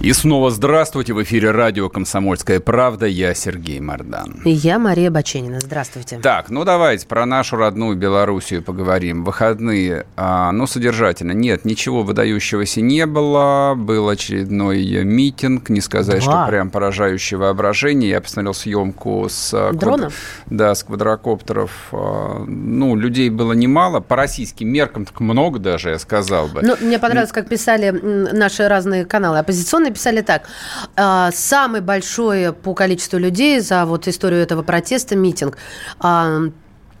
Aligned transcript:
И 0.00 0.12
снова 0.12 0.52
здравствуйте. 0.52 1.12
В 1.12 1.20
эфире 1.24 1.50
радио 1.50 1.88
«Комсомольская 1.88 2.60
правда». 2.60 3.06
Я 3.06 3.34
Сергей 3.34 3.80
Мордан. 3.80 4.40
И 4.44 4.50
я 4.50 4.78
Мария 4.78 5.10
Баченина. 5.10 5.58
Здравствуйте. 5.58 6.20
Так, 6.22 6.50
ну 6.50 6.62
давайте 6.62 7.04
про 7.04 7.26
нашу 7.26 7.56
родную 7.56 7.96
Белоруссию 7.96 8.62
поговорим. 8.62 9.24
Выходные, 9.24 10.06
а, 10.16 10.52
ну, 10.52 10.68
содержательно. 10.68 11.32
Нет, 11.32 11.64
ничего 11.64 12.04
выдающегося 12.04 12.80
не 12.80 13.06
было. 13.06 13.74
Был 13.76 14.08
очередной 14.08 15.02
митинг. 15.02 15.68
Не 15.68 15.80
сказать, 15.80 16.22
Два. 16.22 16.44
что 16.44 16.48
прям 16.48 16.70
поражающее 16.70 17.36
воображение. 17.36 18.10
Я 18.10 18.20
посмотрел 18.20 18.54
съемку 18.54 19.26
с... 19.28 19.50
А, 19.52 19.72
Дрона? 19.72 20.10
Квад... 20.10 20.12
Да, 20.46 20.74
с 20.76 20.84
квадрокоптеров. 20.84 21.72
А, 21.90 22.44
ну, 22.46 22.94
людей 22.94 23.30
было 23.30 23.52
немало. 23.52 23.98
По 23.98 24.14
российским 24.14 24.68
меркам 24.68 25.06
так 25.06 25.18
много 25.18 25.58
даже, 25.58 25.90
я 25.90 25.98
сказал 25.98 26.46
бы. 26.46 26.62
Ну, 26.62 26.76
мне 26.80 27.00
понравилось, 27.00 27.32
как 27.32 27.48
писали 27.48 27.90
наши 27.90 28.68
разные 28.68 29.04
каналы 29.04 29.40
оппозиционные 29.40 29.87
написали 29.88 30.20
так. 30.20 30.48
«А, 30.96 31.30
самый 31.32 31.80
большой 31.80 32.52
по 32.52 32.74
количеству 32.74 33.18
людей 33.18 33.60
за 33.60 33.84
вот 33.84 34.08
историю 34.08 34.40
этого 34.40 34.62
протеста 34.62 35.16
митинг. 35.16 35.58
А, 36.00 36.40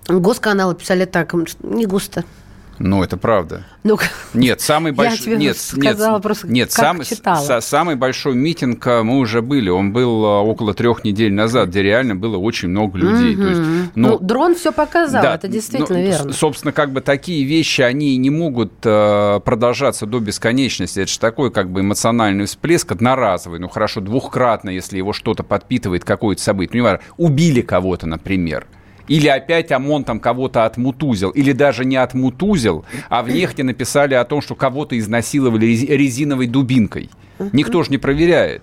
госканалы 0.08 0.74
писали 0.74 1.04
так, 1.04 1.34
не 1.62 1.86
густо. 1.86 2.24
Ну, 2.78 3.02
это 3.02 3.16
правда. 3.16 3.64
Ну, 3.84 3.98
нет, 4.34 4.60
самый 4.60 4.92
большой... 4.92 5.18
Я 5.18 5.24
тебе 5.24 5.36
нет, 5.36 5.56
сказала 5.58 6.14
нет, 6.14 6.22
просто, 6.22 6.48
нет, 6.48 6.68
как 6.74 6.84
самый, 6.84 7.04
читала. 7.04 7.60
самый 7.60 7.96
большой 7.96 8.34
митинг 8.34 8.86
а, 8.86 9.02
мы 9.02 9.18
уже 9.18 9.42
были. 9.42 9.68
Он 9.68 9.92
был 9.92 10.24
а, 10.24 10.42
около 10.42 10.74
трех 10.74 11.04
недель 11.04 11.32
назад, 11.32 11.68
где 11.68 11.82
реально 11.82 12.16
было 12.16 12.36
очень 12.36 12.68
много 12.68 12.98
людей. 12.98 13.34
Mm-hmm. 13.34 13.42
То 13.42 13.48
есть, 13.48 13.90
но, 13.94 14.08
ну, 14.08 14.18
дрон 14.18 14.54
все 14.54 14.72
показал, 14.72 15.22
да, 15.22 15.34
это 15.34 15.48
действительно 15.48 15.98
ну, 15.98 16.04
верно. 16.04 16.32
Собственно, 16.32 16.72
как 16.72 16.92
бы 16.92 17.00
такие 17.00 17.44
вещи, 17.44 17.82
они 17.82 18.16
не 18.16 18.30
могут 18.30 18.72
э, 18.84 19.40
продолжаться 19.44 20.06
до 20.06 20.20
бесконечности. 20.20 21.00
Это 21.00 21.10
же 21.10 21.18
такой 21.18 21.50
как 21.50 21.70
бы 21.70 21.80
эмоциональный 21.80 22.46
всплеск 22.46 22.92
одноразовый. 22.92 23.58
Ну, 23.58 23.68
хорошо, 23.68 24.00
двухкратно, 24.00 24.70
если 24.70 24.98
его 24.98 25.12
что-то 25.12 25.42
подпитывает, 25.42 26.04
какое-то 26.04 26.42
событие. 26.42 26.82
Ну, 26.82 26.98
убили 27.16 27.60
кого-то, 27.60 28.06
например 28.06 28.66
или 29.08 29.28
опять 29.28 29.72
ОМОН 29.72 30.04
там 30.04 30.20
кого-то 30.20 30.64
отмутузил, 30.64 31.30
или 31.30 31.52
даже 31.52 31.84
не 31.84 31.96
отмутузил, 31.96 32.84
а 33.08 33.22
в 33.22 33.30
нехте 33.30 33.64
написали 33.64 34.14
о 34.14 34.24
том, 34.24 34.40
что 34.40 34.54
кого-то 34.54 34.98
изнасиловали 34.98 35.66
резиновой 35.66 36.46
дубинкой. 36.46 37.10
Никто 37.52 37.82
же 37.82 37.90
не 37.90 37.98
проверяет. 37.98 38.62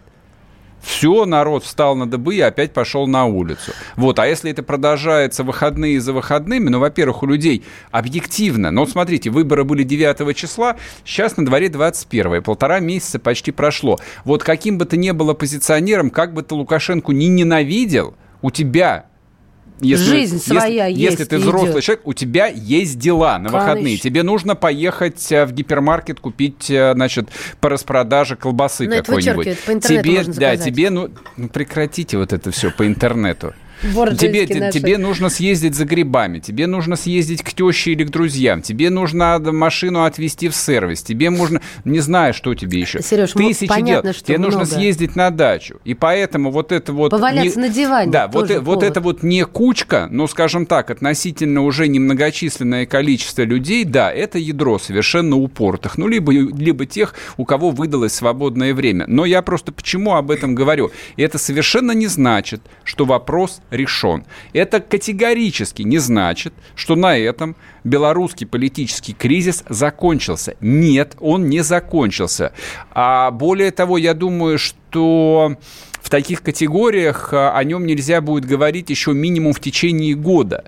Все, 0.85 1.25
народ 1.25 1.63
встал 1.63 1.95
на 1.95 2.05
дыбы 2.05 2.35
и 2.35 2.41
опять 2.41 2.71
пошел 2.71 3.07
на 3.07 3.25
улицу. 3.25 3.71
Вот, 3.95 4.19
а 4.19 4.27
если 4.27 4.51
это 4.51 4.61
продолжается 4.61 5.43
выходные 5.43 5.99
за 5.99 6.13
выходными, 6.13 6.69
ну, 6.69 6.79
во-первых, 6.79 7.23
у 7.23 7.25
людей 7.25 7.63
объективно, 7.89 8.69
ну, 8.69 8.81
вот 8.81 8.91
смотрите, 8.91 9.31
выборы 9.31 9.63
были 9.63 9.81
9 9.81 10.37
числа, 10.37 10.75
сейчас 11.03 11.37
на 11.37 11.45
дворе 11.45 11.69
21 11.69 12.43
полтора 12.43 12.79
месяца 12.81 13.17
почти 13.17 13.51
прошло. 13.51 13.97
Вот 14.25 14.43
каким 14.43 14.77
бы 14.77 14.85
ты 14.85 14.97
ни 14.97 15.09
был 15.09 15.31
оппозиционером, 15.31 16.11
как 16.11 16.35
бы 16.35 16.43
ты 16.43 16.53
Лукашенко 16.53 17.11
не 17.13 17.29
ненавидел, 17.29 18.13
у 18.43 18.51
тебя 18.51 19.07
если, 19.81 20.05
Жизнь 20.05 20.35
если, 20.35 20.53
своя 20.53 20.87
если, 20.87 21.01
есть. 21.01 21.19
Если 21.19 21.23
ты 21.25 21.37
взрослый 21.37 21.71
идет. 21.71 21.83
человек, 21.83 22.07
у 22.07 22.13
тебя 22.13 22.47
есть 22.47 22.97
дела 22.97 23.37
на 23.37 23.49
Конечно. 23.49 23.59
выходные. 23.59 23.97
Тебе 23.97 24.23
нужно 24.23 24.55
поехать 24.55 25.31
э, 25.31 25.45
в 25.45 25.53
гипермаркет 25.53 26.19
купить, 26.19 26.69
э, 26.69 26.93
значит, 26.93 27.29
по 27.59 27.69
распродаже 27.69 28.35
колбасы 28.35 28.87
ну, 28.87 28.95
какой-нибудь. 28.97 29.57
Тебе, 29.81 30.23
да, 30.33 30.55
тебе, 30.57 30.89
ну, 30.89 31.09
ну, 31.35 31.49
прекратите 31.49 32.17
вот 32.17 32.31
это 32.31 32.51
все 32.51 32.71
по 32.71 32.87
интернету. 32.87 33.53
Тебе, 33.81 34.45
тебе 34.47 34.97
нужно 34.97 35.29
съездить 35.29 35.75
за 35.75 35.85
грибами, 35.85 36.39
тебе 36.39 36.67
нужно 36.67 36.95
съездить 36.95 37.43
к 37.43 37.53
теще 37.53 37.91
или 37.91 38.03
к 38.03 38.09
друзьям, 38.09 38.61
тебе 38.61 38.89
нужно 38.89 39.39
машину 39.39 40.03
отвезти 40.03 40.49
в 40.49 40.55
сервис, 40.55 41.03
тебе 41.03 41.29
нужно, 41.29 41.61
не 41.83 41.99
знаю, 41.99 42.33
что 42.33 42.55
тебе 42.55 42.79
еще. 42.79 43.01
Сереж, 43.01 43.31
Тысячи 43.33 43.67
понятно, 43.67 44.11
дел. 44.11 44.13
Что 44.13 44.25
тебе 44.25 44.37
много. 44.37 44.57
нужно 44.59 44.75
съездить 44.75 45.15
на 45.15 45.29
дачу. 45.29 45.79
И 45.83 45.93
поэтому 45.93 46.51
вот 46.51 46.71
это 46.71 46.93
вот... 46.93 47.11
Поваляться 47.11 47.59
не, 47.59 47.67
на 47.67 47.73
диване 47.73 48.11
Да, 48.11 48.27
вот, 48.27 48.49
э, 48.49 48.59
вот 48.59 48.83
это 48.83 49.01
вот 49.01 49.23
не 49.23 49.45
кучка, 49.45 50.07
но, 50.09 50.27
скажем 50.27 50.65
так, 50.65 50.89
относительно 50.89 51.61
уже 51.61 51.87
немногочисленное 51.87 52.85
количество 52.85 53.43
людей, 53.43 53.83
да, 53.83 54.11
это 54.11 54.37
ядро 54.39 54.79
совершенно 54.79 55.35
упортых. 55.35 55.97
Ну, 55.97 56.07
либо, 56.07 56.31
либо 56.31 56.85
тех, 56.85 57.13
у 57.37 57.45
кого 57.45 57.71
выдалось 57.71 58.13
свободное 58.13 58.73
время. 58.73 59.05
Но 59.07 59.25
я 59.25 59.41
просто 59.41 59.71
почему 59.71 60.15
об 60.15 60.31
этом 60.31 60.55
говорю? 60.55 60.91
И 61.17 61.21
это 61.21 61.37
совершенно 61.37 61.91
не 61.91 62.07
значит, 62.07 62.61
что 62.83 63.05
вопрос 63.05 63.61
решен. 63.71 64.25
Это 64.53 64.79
категорически 64.79 65.81
не 65.83 65.97
значит, 65.97 66.53
что 66.75 66.95
на 66.95 67.17
этом 67.17 67.55
белорусский 67.83 68.47
политический 68.47 69.13
кризис 69.13 69.63
закончился. 69.69 70.55
Нет, 70.61 71.15
он 71.19 71.49
не 71.49 71.61
закончился. 71.61 72.53
А 72.91 73.31
более 73.31 73.71
того, 73.71 73.97
я 73.97 74.13
думаю, 74.13 74.57
что 74.57 75.57
в 76.01 76.09
таких 76.09 76.41
категориях 76.41 77.33
а, 77.33 77.57
о 77.57 77.63
нем 77.63 77.85
нельзя 77.85 78.21
будет 78.21 78.45
говорить 78.45 78.89
еще 78.89 79.13
минимум 79.13 79.53
в 79.53 79.59
течение 79.59 80.15
года. 80.15 80.65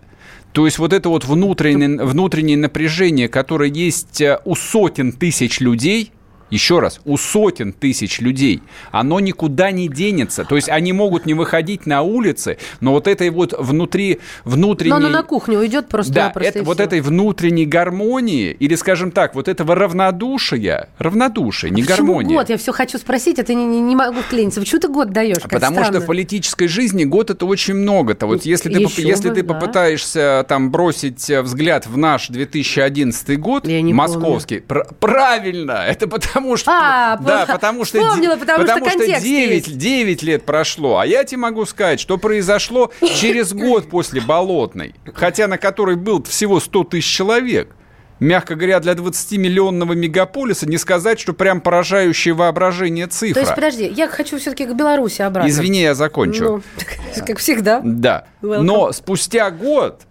То 0.51 0.65
есть 0.65 0.79
вот 0.79 0.93
это 0.93 1.09
вот 1.09 1.25
внутреннее, 1.25 2.03
внутреннее 2.03 2.57
напряжение, 2.57 3.29
которое 3.29 3.69
есть 3.69 4.21
а, 4.21 4.41
у 4.45 4.55
сотен 4.55 5.11
тысяч 5.11 5.59
людей– 5.59 6.11
еще 6.49 6.79
раз, 6.79 7.01
у 7.05 7.17
сотен 7.17 7.73
тысяч 7.73 8.19
людей, 8.19 8.61
оно 8.91 9.19
никуда 9.19 9.71
не 9.71 9.87
денется. 9.87 10.45
То 10.45 10.55
есть 10.55 10.69
они 10.69 10.93
могут 10.93 11.25
не 11.25 11.33
выходить 11.33 11.85
на 11.85 12.01
улицы, 12.01 12.57
но 12.79 12.91
вот 12.91 13.07
этой 13.07 13.29
вот 13.29 13.53
внутри, 13.57 14.19
внутренней... 14.45 14.91
Но 14.91 14.95
оно 14.97 15.09
на 15.09 15.23
кухню 15.23 15.59
уйдет 15.59 15.87
просто 15.89 16.13
Да, 16.13 16.33
это, 16.35 16.63
вот 16.63 16.79
этой 16.79 17.01
внутренней 17.01 17.65
гармонии, 17.65 18.55
или, 18.57 18.75
скажем 18.75 19.11
так, 19.11 19.35
вот 19.35 19.47
этого 19.47 19.75
равнодушия, 19.75 20.89
равнодушия, 20.97 21.69
не 21.69 21.83
Почему 21.83 22.07
гармония. 22.07 22.37
год? 22.37 22.49
Я 22.49 22.57
все 22.57 22.71
хочу 22.71 22.97
спросить, 22.97 23.39
это 23.39 23.53
не, 23.53 23.65
не, 23.65 23.81
не 23.81 23.95
могу 23.95 24.19
клиниться. 24.29 24.59
Почему 24.59 24.81
ты 24.81 24.87
год 24.87 25.11
даешь? 25.11 25.41
Потому 25.43 25.77
странно. 25.77 25.97
что 25.97 26.01
в 26.01 26.05
политической 26.05 26.67
жизни 26.67 27.03
год 27.03 27.29
это 27.29 27.45
очень 27.45 27.75
много-то. 27.75 28.27
Вот 28.27 28.45
если 28.45 28.69
ты, 28.73 28.79
если 29.01 29.29
бы, 29.29 29.35
ты 29.35 29.43
да. 29.43 29.53
попытаешься 29.53 30.45
там 30.47 30.71
бросить 30.71 31.29
взгляд 31.29 31.87
в 31.87 31.97
наш 31.97 32.27
2011 32.29 33.39
год, 33.39 33.67
московский, 33.67 34.59
пр- 34.59 34.87
правильно, 34.99 35.83
это 35.87 36.07
потому 36.07 36.36
потому 36.37 36.57
что... 36.57 36.71
А, 36.71 37.17
да, 37.17 37.45
потому 37.45 37.85
что... 37.85 37.99
Вспомнила, 37.99 38.35
потому, 38.35 38.65
потому 38.65 38.89
что, 38.89 39.03
что 39.03 39.21
9, 39.21 39.77
9 39.77 40.23
лет 40.23 40.45
прошло. 40.45 40.99
А 40.99 41.05
я 41.05 41.23
тебе 41.23 41.39
могу 41.39 41.65
сказать, 41.65 41.99
что 41.99 42.17
произошло 42.17 42.91
через 43.01 43.53
год 43.53 43.89
после 43.89 44.21
Болотной, 44.21 44.95
хотя 45.13 45.47
на 45.47 45.57
которой 45.57 45.95
был 45.95 46.23
всего 46.23 46.59
100 46.59 46.83
тысяч 46.85 47.07
человек 47.07 47.73
мягко 48.19 48.55
говоря, 48.55 48.79
для 48.79 48.93
20-миллионного 48.93 49.95
мегаполиса 49.95 50.67
не 50.67 50.77
сказать, 50.77 51.19
что 51.19 51.33
прям 51.33 51.61
поражающее 51.61 52.33
воображение 52.33 53.07
цифра. 53.07 53.35
То 53.35 53.39
есть, 53.41 53.55
подожди, 53.55 53.87
я 53.95 54.07
хочу 54.07 54.37
все-таки 54.39 54.65
к 54.65 54.73
Беларуси 54.73 55.21
обратно. 55.21 55.49
Извини, 55.49 55.81
я 55.81 55.93
закончу. 55.93 56.43
Ну, 56.43 56.61
как 57.27 57.37
всегда. 57.37 57.81
Да. 57.83 58.25
Welcome. 58.41 58.61
Но 58.61 58.91
спустя 58.91 59.51
год 59.51 60.01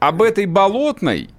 об 0.00 0.22
этой 0.22 0.46
болотной, 0.46 1.30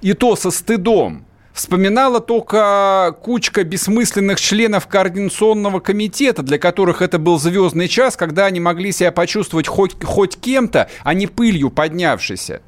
и 0.00 0.12
то 0.12 0.36
со 0.36 0.50
стыдом, 0.50 1.24
вспоминала 1.56 2.20
только 2.20 3.16
кучка 3.22 3.64
бессмысленных 3.64 4.40
членов 4.40 4.86
координационного 4.86 5.80
комитета, 5.80 6.42
для 6.42 6.58
которых 6.58 7.02
это 7.02 7.18
был 7.18 7.38
звездный 7.38 7.88
час, 7.88 8.16
когда 8.16 8.44
они 8.46 8.60
могли 8.60 8.92
себя 8.92 9.10
почувствовать 9.10 9.66
хоть, 9.66 10.02
хоть 10.04 10.36
кем-то, 10.36 10.88
а 11.02 11.14
не 11.14 11.26
пылью 11.26 11.70
поднявшейся 11.70 12.60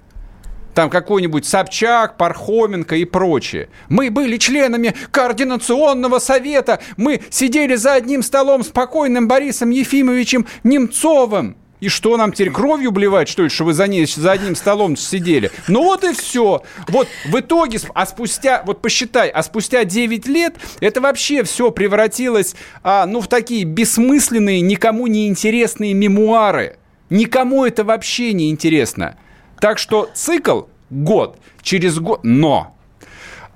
там 0.74 0.90
какой-нибудь 0.90 1.44
Собчак, 1.44 2.16
Пархоменко 2.16 2.94
и 2.94 3.04
прочее. 3.04 3.68
Мы 3.88 4.12
были 4.12 4.36
членами 4.36 4.94
Координационного 5.10 6.20
совета, 6.20 6.78
мы 6.96 7.20
сидели 7.30 7.74
за 7.74 7.94
одним 7.94 8.22
столом 8.22 8.62
с 8.62 8.68
покойным 8.68 9.26
Борисом 9.26 9.70
Ефимовичем 9.70 10.46
Немцовым. 10.62 11.56
И 11.80 11.88
что 11.88 12.16
нам 12.16 12.32
теперь 12.32 12.50
кровью 12.50 12.90
блевать, 12.90 13.28
что 13.28 13.44
ли, 13.44 13.48
что 13.48 13.64
вы 13.64 13.72
за, 13.72 13.86
ней, 13.86 14.06
за 14.06 14.32
одним 14.32 14.56
столом 14.56 14.96
сидели? 14.96 15.50
Ну 15.68 15.84
вот 15.84 16.04
и 16.04 16.12
все. 16.12 16.62
Вот 16.88 17.08
в 17.26 17.38
итоге, 17.38 17.78
а 17.94 18.06
спустя, 18.06 18.62
вот 18.66 18.82
посчитай, 18.82 19.28
а 19.28 19.42
спустя 19.42 19.84
9 19.84 20.26
лет 20.26 20.56
это 20.80 21.00
вообще 21.00 21.42
все 21.44 21.70
превратилось, 21.70 22.56
а, 22.82 23.06
ну, 23.06 23.20
в 23.20 23.28
такие 23.28 23.64
бессмысленные, 23.64 24.60
никому 24.60 25.06
не 25.06 25.28
интересные 25.28 25.94
мемуары. 25.94 26.76
Никому 27.10 27.64
это 27.64 27.84
вообще 27.84 28.32
не 28.32 28.50
интересно. 28.50 29.16
Так 29.60 29.78
что 29.78 30.10
цикл 30.14 30.62
год, 30.90 31.38
через 31.62 31.98
год, 31.98 32.20
но 32.22 32.77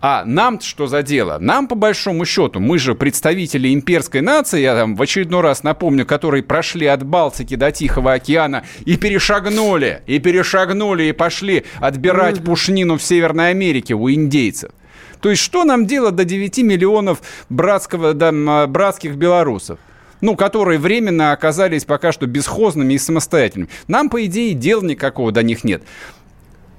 А 0.04 0.24
нам 0.24 0.60
что 0.60 0.88
за 0.88 1.04
дело? 1.04 1.38
Нам, 1.38 1.68
по 1.68 1.76
большому 1.76 2.24
счету, 2.24 2.58
мы 2.58 2.80
же 2.80 2.96
представители 2.96 3.72
имперской 3.72 4.20
нации, 4.20 4.60
я 4.60 4.74
там 4.74 4.96
в 4.96 5.02
очередной 5.02 5.42
раз 5.42 5.62
напомню, 5.62 6.04
которые 6.04 6.42
прошли 6.42 6.86
от 6.86 7.04
Балтики 7.04 7.54
до 7.54 7.70
Тихого 7.70 8.12
океана 8.12 8.64
и 8.84 8.96
перешагнули, 8.96 10.02
и 10.06 10.18
перешагнули, 10.18 11.04
и 11.04 11.12
пошли 11.12 11.64
отбирать 11.78 12.42
пушнину 12.42 12.98
в 12.98 13.02
Северной 13.02 13.50
Америке 13.50 13.94
у 13.94 14.10
индейцев. 14.10 14.72
То 15.20 15.30
есть 15.30 15.40
что 15.40 15.62
нам 15.62 15.86
делать 15.86 16.16
до 16.16 16.24
9 16.24 16.58
миллионов 16.58 17.22
братского, 17.48 18.12
да, 18.12 18.66
братских 18.66 19.14
белорусов? 19.14 19.78
ну, 20.20 20.36
которые 20.36 20.78
временно 20.78 21.32
оказались 21.32 21.84
пока 21.84 22.12
что 22.12 22.26
бесхозными 22.26 22.94
и 22.94 22.98
самостоятельными. 22.98 23.68
Нам, 23.88 24.08
по 24.08 24.24
идее, 24.24 24.54
дела 24.54 24.82
никакого 24.82 25.32
до 25.32 25.42
них 25.42 25.64
нет. 25.64 25.82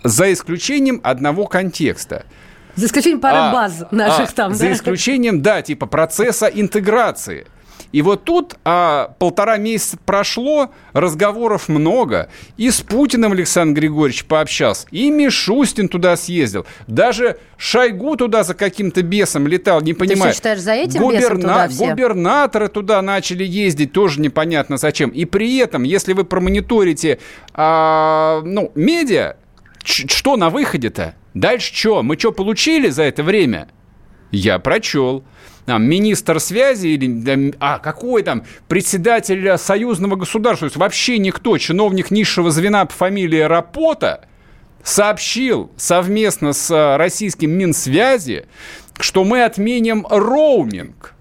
За 0.02 0.31
исключением 0.31 1.02
одного 1.04 1.46
контекста. 1.46 2.25
За 2.75 2.88
исключением 2.88 3.20
пары 3.22 3.38
а, 3.38 3.54
баз 3.54 3.86
наших 3.92 4.30
а, 4.30 4.34
там, 4.34 4.54
За 4.54 4.66
да? 4.66 4.74
исключением, 4.74 5.42
да, 5.42 5.62
типа 5.62 5.86
процесса 5.86 6.48
интеграции. 6.48 7.46
И 7.94 8.02
вот 8.02 8.24
тут 8.24 8.56
а, 8.66 9.14
полтора 9.20 9.58
месяца 9.58 9.98
прошло, 10.04 10.72
разговоров 10.94 11.70
много. 11.70 12.30
И 12.58 12.72
с 12.72 12.81
Путиным 12.81 13.31
Александр 13.34 13.80
Григорьевич 13.80 14.25
пообщался, 14.25 14.88
и 14.90 15.12
Мишустин 15.12 15.88
туда 15.88 16.18
съездил. 16.18 16.66
Даже 16.88 17.38
Шойгу 17.56 18.16
туда 18.16 18.44
за 18.44 18.56
каким-то 18.56 19.04
бесом 19.04 19.48
летал, 19.48 19.81
не 19.81 19.94
понимаю. 19.94 20.31
Ты 20.31 20.38
считаешь, 20.38 20.60
за 20.60 20.74
этим 20.74 21.02
Губерна... 21.02 21.20
бесом 21.20 21.42
туда 21.42 21.68
все? 21.68 21.90
Губернаторы 21.90 22.68
туда 22.68 23.02
начали 23.04 23.44
ездить, 23.44 23.94
тоже 23.94 24.20
непонятно 24.20 24.78
зачем. 24.78 25.12
И 25.12 25.25
при 25.25 25.58
этом, 25.58 25.84
если 25.84 26.14
вы 26.14 26.24
промониторите 26.24 27.20
а, 27.54 28.42
ну, 28.44 28.72
медиа, 28.74 29.36
что 29.84 30.36
на 30.36 30.50
выходе-то? 30.50 31.14
Дальше 31.33 31.74
что? 31.74 32.03
Мы 32.03 32.18
что 32.18 32.31
получили 32.31 32.89
за 32.89 33.03
это 33.03 33.24
время? 33.24 33.69
Я 34.31 34.59
прочел 34.59 35.24
там, 35.65 35.83
министр 35.83 36.39
связи 36.39 36.88
или, 36.88 37.53
а, 37.59 37.80
какой 37.80 38.24
там, 38.24 38.44
председатель 38.68 39.57
союзного 39.57 40.15
государства, 40.15 40.68
то 40.68 40.71
есть 40.71 40.77
вообще 40.77 41.18
никто, 41.18 41.57
чиновник 41.57 42.12
низшего 42.12 42.51
звена 42.51 42.85
по 42.85 42.94
фамилии 42.94 43.39
Рапота, 43.39 44.27
сообщил 44.83 45.71
совместно 45.77 46.53
с 46.53 46.97
российским 46.97 47.51
Минсвязи, 47.51 48.45
что 49.00 49.24
мы 49.24 49.44
отменим 49.44 50.06
роуминг 50.09 51.13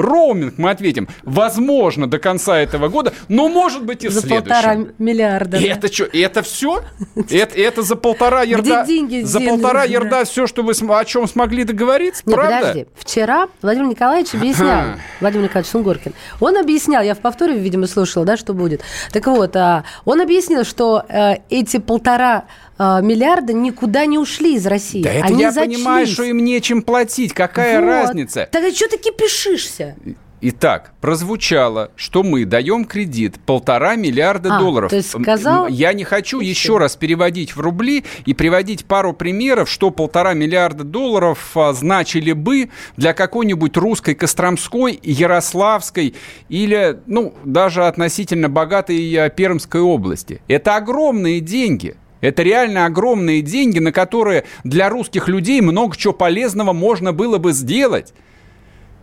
роуминг 0.00 0.54
мы 0.58 0.70
ответим, 0.70 1.08
возможно, 1.22 2.06
до 2.06 2.18
конца 2.18 2.58
этого 2.58 2.88
года, 2.88 3.12
но 3.28 3.48
может 3.48 3.84
быть 3.84 4.04
и 4.04 4.08
в 4.08 4.12
за 4.12 4.20
следующем. 4.20 4.48
полтора 4.48 4.76
миллиарда. 4.98 5.58
И 5.58 5.66
да. 5.66 5.74
это 5.74 5.92
что, 5.92 6.04
это 6.04 6.42
все? 6.42 6.82
Это, 7.30 7.58
это 7.58 7.82
за 7.82 7.96
полтора 7.96 8.42
ерда? 8.42 8.84
Где 8.84 8.94
деньги 8.94 9.22
За 9.22 9.40
полтора 9.40 9.84
ерда 9.84 10.24
все, 10.24 10.46
что 10.46 10.62
вы 10.62 10.72
о 10.88 11.04
чем 11.04 11.28
смогли 11.28 11.64
договориться, 11.64 12.22
Нет, 12.26 12.34
правда? 12.34 12.58
подожди. 12.58 12.86
Вчера 12.96 13.48
Владимир 13.62 13.88
Николаевич 13.88 14.34
объяснял, 14.34 14.96
Владимир 15.20 15.44
Николаевич 15.44 15.70
Сунгоркин, 15.70 16.14
он 16.40 16.56
объяснял, 16.56 17.02
я 17.02 17.14
в 17.14 17.18
повторе, 17.18 17.58
видимо, 17.58 17.86
слушала, 17.86 18.24
да, 18.24 18.36
что 18.36 18.54
будет. 18.54 18.82
Так 19.12 19.26
вот, 19.26 19.54
а, 19.56 19.84
он 20.04 20.20
объяснил, 20.20 20.64
что 20.64 21.04
э, 21.08 21.36
эти 21.48 21.78
полтора 21.78 22.44
миллиарда 22.80 23.52
никуда 23.52 24.06
не 24.06 24.18
ушли 24.18 24.54
из 24.54 24.66
России. 24.66 25.02
Да 25.02 25.12
это 25.12 25.26
Они 25.26 25.42
я 25.42 25.52
зачлись. 25.52 25.76
понимаю, 25.76 26.06
что 26.06 26.22
им 26.22 26.38
нечем 26.44 26.82
платить. 26.82 27.32
Какая 27.34 27.80
вот. 27.80 27.86
разница? 27.86 28.48
Тогда 28.50 28.70
что 28.70 28.88
ты 28.88 28.98
кипишишься? 28.98 29.96
Итак, 30.42 30.94
прозвучало, 31.02 31.90
что 31.96 32.22
мы 32.22 32.46
даем 32.46 32.86
кредит 32.86 33.38
полтора 33.44 33.94
миллиарда 33.96 34.56
а, 34.56 34.58
долларов. 34.58 34.90
Есть 34.90 35.10
сказал... 35.10 35.68
Я 35.68 35.92
не 35.92 36.04
хочу 36.04 36.40
еще 36.40 36.78
раз 36.78 36.96
переводить 36.96 37.54
в 37.54 37.60
рубли 37.60 38.04
и 38.24 38.32
приводить 38.32 38.86
пару 38.86 39.12
примеров, 39.12 39.68
что 39.68 39.90
полтора 39.90 40.32
миллиарда 40.32 40.84
долларов 40.84 41.54
а, 41.54 41.74
значили 41.74 42.32
бы 42.32 42.70
для 42.96 43.12
какой-нибудь 43.12 43.76
русской 43.76 44.14
Костромской, 44.14 44.98
Ярославской 45.02 46.14
или, 46.48 46.98
ну, 47.06 47.34
даже 47.44 47.84
относительно 47.84 48.48
богатой 48.48 49.14
а, 49.16 49.28
Пермской 49.28 49.82
области. 49.82 50.40
Это 50.48 50.76
огромные 50.76 51.40
деньги. 51.40 51.96
Это 52.20 52.42
реально 52.42 52.86
огромные 52.86 53.42
деньги, 53.42 53.78
на 53.78 53.92
которые 53.92 54.44
для 54.64 54.88
русских 54.88 55.28
людей 55.28 55.60
много 55.60 55.96
чего 55.96 56.12
полезного 56.12 56.72
можно 56.72 57.12
было 57.12 57.38
бы 57.38 57.52
сделать. 57.52 58.12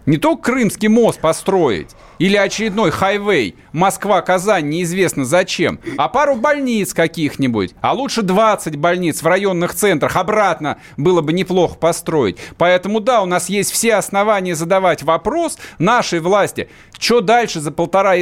Не 0.08 0.16
только 0.16 0.54
Крымский 0.54 0.88
мост 0.88 1.20
построить 1.20 1.90
или 2.18 2.38
очередной 2.38 2.92
хайвей 2.92 3.56
Москва-Казань, 3.74 4.70
неизвестно 4.70 5.26
зачем, 5.26 5.82
а 5.98 6.08
пару 6.08 6.36
больниц 6.36 6.94
каких-нибудь, 6.94 7.76
а 7.82 7.92
лучше 7.92 8.22
20 8.22 8.78
больниц 8.78 9.22
в 9.22 9.28
районных 9.28 9.74
центрах 9.76 10.16
обратно 10.16 10.78
было 10.96 11.20
бы 11.20 11.34
неплохо 11.34 11.76
построить. 11.76 12.38
Поэтому 12.58 13.02
да, 13.02 13.22
у 13.22 13.26
нас 13.26 13.50
есть 13.50 13.72
все 13.72 13.96
основания 13.96 14.56
задавать 14.56 15.04
вопрос 15.04 15.58
нашей 15.78 16.22
власти, 16.22 16.70
что 16.98 17.20
дальше 17.20 17.60
за 17.60 17.72
полтора 17.74 18.14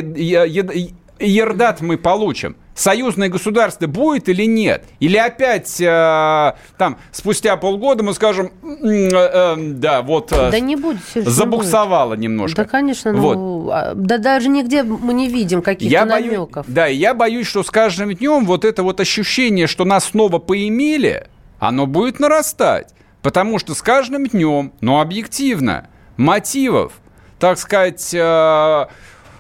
ердат 1.20 1.82
мы 1.82 2.00
получим 2.00 2.56
союзное 2.76 3.30
государство 3.30 3.88
будет 3.88 4.30
или 4.30 4.44
нет? 4.46 4.84
Или 5.00 5.18
опять 5.18 5.82
э, 5.82 6.54
там 6.78 6.98
спустя 7.12 7.58
полгода 7.58 8.04
мы 8.04 8.14
скажем, 8.14 8.52
э, 8.64 9.10
э, 9.10 9.56
да, 9.58 10.02
вот 10.02 10.32
э, 10.32 10.52
да 10.52 10.60
не 10.60 10.76
будет, 10.76 11.00
забуксовало 11.16 12.14
не 12.14 12.18
будет. 12.18 12.24
немножко. 12.24 12.64
Да, 12.64 12.66
конечно, 12.70 13.12
ну, 13.14 13.20
вот. 13.22 13.36
ну, 13.36 13.72
да 13.96 14.18
даже 14.18 14.50
нигде 14.50 14.84
мы 14.84 15.14
не 15.14 15.28
видим 15.28 15.62
каких-то 15.62 16.06
намеков. 16.06 16.66
Боюсь, 16.66 16.76
да, 16.76 16.86
я 16.86 17.14
боюсь, 17.14 17.48
что 17.48 17.64
с 17.64 17.72
каждым 17.72 18.14
днем 18.14 18.46
вот 18.46 18.66
это 18.66 18.84
вот 18.84 19.00
ощущение, 19.00 19.68
что 19.68 19.86
нас 19.86 20.06
снова 20.06 20.40
поимели, 20.40 21.28
оно 21.60 21.88
будет 21.88 22.20
нарастать. 22.20 22.94
Потому 23.22 23.58
что 23.58 23.74
с 23.74 23.82
каждым 23.82 24.28
днем, 24.28 24.72
но 24.82 25.02
объективно, 25.02 25.88
мотивов, 26.16 26.94
так 27.40 27.58
сказать, 27.58 28.14
э, 28.14 28.86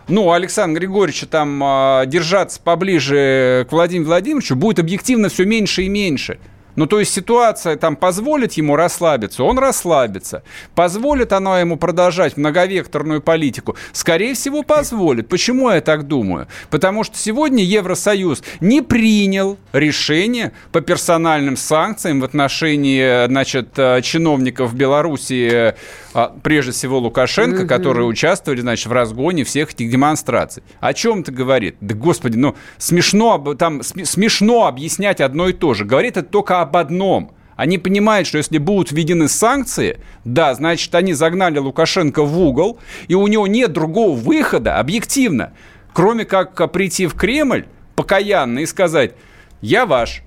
ну, 0.07 0.31
Александра 0.31 0.79
Григорьевича 0.79 1.25
там 1.25 1.63
э, 1.63 2.05
держаться 2.07 2.59
поближе 2.61 3.65
к 3.69 3.71
Владимиру 3.71 4.07
Владимировичу 4.07 4.55
будет 4.55 4.79
объективно 4.79 5.29
все 5.29 5.45
меньше 5.45 5.83
и 5.83 5.89
меньше. 5.89 6.39
Ну, 6.75 6.88
то 6.88 7.00
есть 7.00 7.13
ситуация 7.13 7.75
там 7.77 7.95
позволит 7.95 8.54
ему 8.54 8.75
расслабиться, 8.75 9.44
он 9.44 9.57
расслабится. 9.57 10.44
Позволит 10.74 11.33
она 11.33 11.60
ему 11.60 11.77
продолжать 11.77 12.38
многовекторную 12.38 13.22
политику? 13.22 13.75
Скорее 13.92 14.33
всего, 14.33 14.63
позволит. 14.63 15.30
Почему 15.30 15.69
я 15.69 15.81
так 15.81 16.07
думаю? 16.07 16.48
Потому 16.69 17.04
что 17.04 17.18
сегодня 17.18 17.63
Евросоюз 17.63 18.44
не 18.60 18.81
принял 18.81 19.57
решение 19.74 20.51
по 20.72 20.81
персональным 20.81 21.57
санкциям 21.57 22.19
в 22.19 22.25
отношении, 22.25 23.27
значит, 23.27 23.69
э, 23.77 24.01
чиновников 24.01 24.74
Беларуси, 24.75 25.75
э, 26.13 26.30
прежде 26.44 26.72
всего 26.72 27.00
Лукашенко, 27.00 27.63
mm-hmm. 27.63 27.68
которые 27.68 28.06
участвовали, 28.06 28.62
значит, 28.62 28.88
в 28.88 28.92
разгоне 28.92 29.44
всех 29.44 29.72
этих 29.72 29.89
демонстраций. 29.89 30.63
О 30.80 30.94
чем 30.94 31.22
это 31.22 31.32
говорит? 31.32 31.77
Да, 31.82 31.96
господи, 31.96 32.38
ну, 32.38 32.55
смешно, 32.77 33.38
там, 33.55 33.84
смешно 33.84 34.67
объяснять 34.67 35.22
одно 35.22 35.50
и 35.50 35.53
то 35.53 35.74
же. 35.74 35.86
Говорит 35.86 36.17
это 36.17 36.29
только 36.29 36.62
об 36.65 36.77
одном. 36.77 37.31
Они 37.55 37.77
понимают, 37.77 38.27
что 38.27 38.38
если 38.38 38.57
будут 38.57 38.91
введены 38.91 39.29
санкции, 39.29 40.00
да, 40.25 40.53
значит, 40.55 40.93
они 40.93 41.13
загнали 41.13 41.57
Лукашенко 41.57 42.24
в 42.24 42.41
угол, 42.41 42.79
и 43.07 43.15
у 43.15 43.27
него 43.27 43.48
нет 43.48 43.72
другого 43.72 44.13
выхода, 44.13 44.77
объективно, 44.77 45.53
кроме 45.93 46.25
как 46.25 46.72
прийти 46.74 47.07
в 47.07 47.13
Кремль 47.15 47.65
покаянно 47.95 48.60
и 48.60 48.65
сказать, 48.65 49.13
я 49.62 49.86
ваш, 49.86 50.22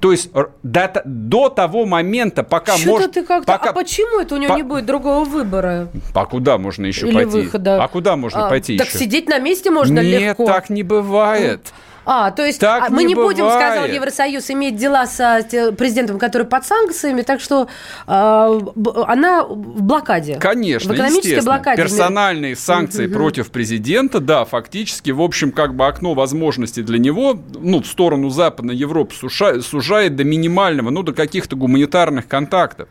то 0.00 0.12
есть 0.12 0.30
до, 0.62 1.02
до 1.04 1.48
того 1.50 1.84
момента, 1.84 2.42
пока 2.42 2.76
Что-то 2.76 2.90
может... 2.90 3.12
ты 3.12 3.22
как-то... 3.22 3.52
Пока... 3.52 3.70
А 3.70 3.72
почему 3.74 4.20
это 4.20 4.34
у 4.34 4.38
него 4.38 4.54
по... 4.54 4.56
не 4.56 4.62
будет 4.62 4.86
другого 4.86 5.24
выбора? 5.24 5.88
А 6.14 6.24
куда 6.24 6.56
можно 6.56 6.86
еще 6.86 7.06
Или 7.06 7.14
пойти? 7.14 7.30
выхода? 7.30 7.84
А 7.84 7.88
куда 7.88 8.16
можно 8.16 8.46
а, 8.46 8.48
пойти 8.48 8.78
так 8.78 8.86
еще? 8.86 8.98
Так 8.98 9.02
сидеть 9.02 9.28
на 9.28 9.38
месте 9.38 9.70
можно 9.70 10.00
Нет, 10.00 10.20
легко. 10.22 10.44
Нет, 10.44 10.52
так 10.52 10.70
не 10.70 10.82
бывает. 10.82 11.60
Ну, 11.64 11.89
а, 12.12 12.32
то 12.32 12.44
есть 12.44 12.58
так 12.58 12.90
мы 12.90 13.04
не, 13.04 13.10
не 13.10 13.14
будем, 13.14 13.48
сказал 13.48 13.86
Евросоюз, 13.86 14.50
иметь 14.50 14.74
дела 14.74 15.06
с 15.06 15.44
президентом, 15.78 16.18
который 16.18 16.44
под 16.44 16.66
санкциями, 16.66 17.22
так 17.22 17.40
что 17.40 17.68
э, 18.08 18.60
она 19.06 19.44
в 19.44 19.80
блокаде. 19.80 20.34
Конечно, 20.34 20.92
в 20.92 20.96
экономической 20.96 21.44
блокаде. 21.44 21.80
Персональные 21.80 22.56
санкции 22.56 23.06
угу. 23.06 23.14
против 23.14 23.52
президента, 23.52 24.18
да, 24.18 24.44
фактически, 24.44 25.12
в 25.12 25.22
общем, 25.22 25.52
как 25.52 25.76
бы 25.76 25.86
окно 25.86 26.14
возможностей 26.14 26.82
для 26.82 26.98
него, 26.98 27.40
ну, 27.54 27.80
в 27.80 27.86
сторону 27.86 28.28
Западной 28.28 28.74
Европы 28.74 29.14
сужает 29.14 30.16
до 30.16 30.24
минимального, 30.24 30.90
ну, 30.90 31.04
до 31.04 31.12
каких-то 31.12 31.54
гуманитарных 31.54 32.26
контактов. 32.26 32.88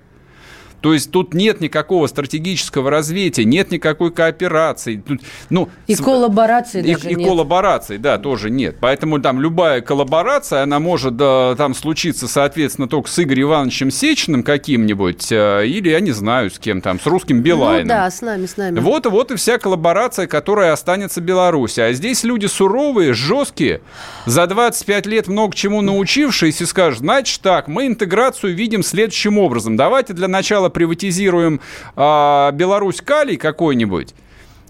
То 0.81 0.93
есть 0.93 1.11
тут 1.11 1.33
нет 1.33 1.61
никакого 1.61 2.07
стратегического 2.07 2.89
развития, 2.89 3.45
нет 3.45 3.71
никакой 3.71 4.11
кооперации. 4.11 5.03
Тут, 5.05 5.21
ну, 5.49 5.69
и 5.87 5.95
с... 5.95 6.01
коллаборации 6.01 6.79
и, 6.81 6.93
даже 6.93 7.09
и 7.09 7.15
нет. 7.15 7.27
коллаборации, 7.27 7.97
да, 7.97 8.17
тоже 8.17 8.49
нет. 8.49 8.77
Поэтому 8.79 9.19
там 9.19 9.41
любая 9.41 9.81
коллаборация, 9.81 10.63
она 10.63 10.79
может 10.79 11.17
да, 11.17 11.55
там 11.55 11.73
случиться, 11.73 12.27
соответственно, 12.27 12.87
только 12.87 13.09
с 13.09 13.19
Игорем 13.19 13.49
Ивановичем 13.49 13.91
Сечиным 13.91 14.43
каким-нибудь, 14.43 15.31
э, 15.31 15.65
или, 15.65 15.89
я 15.89 15.99
не 15.99 16.11
знаю, 16.11 16.51
с 16.51 16.59
кем 16.59 16.81
там, 16.81 16.99
с 16.99 17.05
русским 17.05 17.41
Билайном. 17.41 17.87
Ну 17.87 17.93
да, 17.93 18.09
с 18.09 18.21
нами, 18.21 18.45
с 18.45 18.57
нами. 18.57 18.79
Вот, 18.79 19.05
вот 19.05 19.31
и 19.31 19.35
вся 19.35 19.57
коллаборация, 19.57 20.27
которая 20.27 20.73
останется 20.73 21.21
Беларуси. 21.21 21.79
А 21.79 21.91
здесь 21.93 22.23
люди 22.23 22.45
суровые, 22.45 23.13
жесткие, 23.13 23.81
за 24.25 24.47
25 24.47 25.05
лет 25.07 25.27
много 25.27 25.55
чему 25.55 25.81
научившиеся, 25.81 26.65
скажут, 26.65 26.99
значит 26.99 27.41
так, 27.41 27.67
мы 27.67 27.87
интеграцию 27.87 28.55
видим 28.55 28.83
следующим 28.83 29.37
образом. 29.37 29.75
Давайте 29.75 30.13
для 30.13 30.27
начала 30.27 30.68
приватизируем 30.69 31.61
э, 31.95 32.51
Беларусь 32.53 33.01
калий 33.01 33.37
какой-нибудь, 33.37 34.13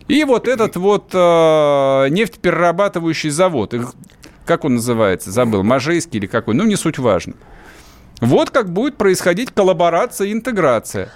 и 0.07 0.23
вот 0.23 0.47
этот 0.47 0.75
вот 0.75 1.11
э, 1.13 2.07
нефтеперерабатывающий 2.09 3.29
завод, 3.29 3.73
как 4.45 4.65
он 4.65 4.75
называется, 4.75 5.31
забыл, 5.31 5.63
Можейский 5.63 6.19
или 6.19 6.25
какой, 6.25 6.55
ну 6.55 6.63
не 6.63 6.75
суть 6.75 6.97
важно. 6.97 7.33
Вот 8.19 8.49
как 8.49 8.71
будет 8.71 8.97
происходить 8.97 9.51
коллаборация 9.53 10.27
и 10.27 10.33
интеграция. 10.33 11.11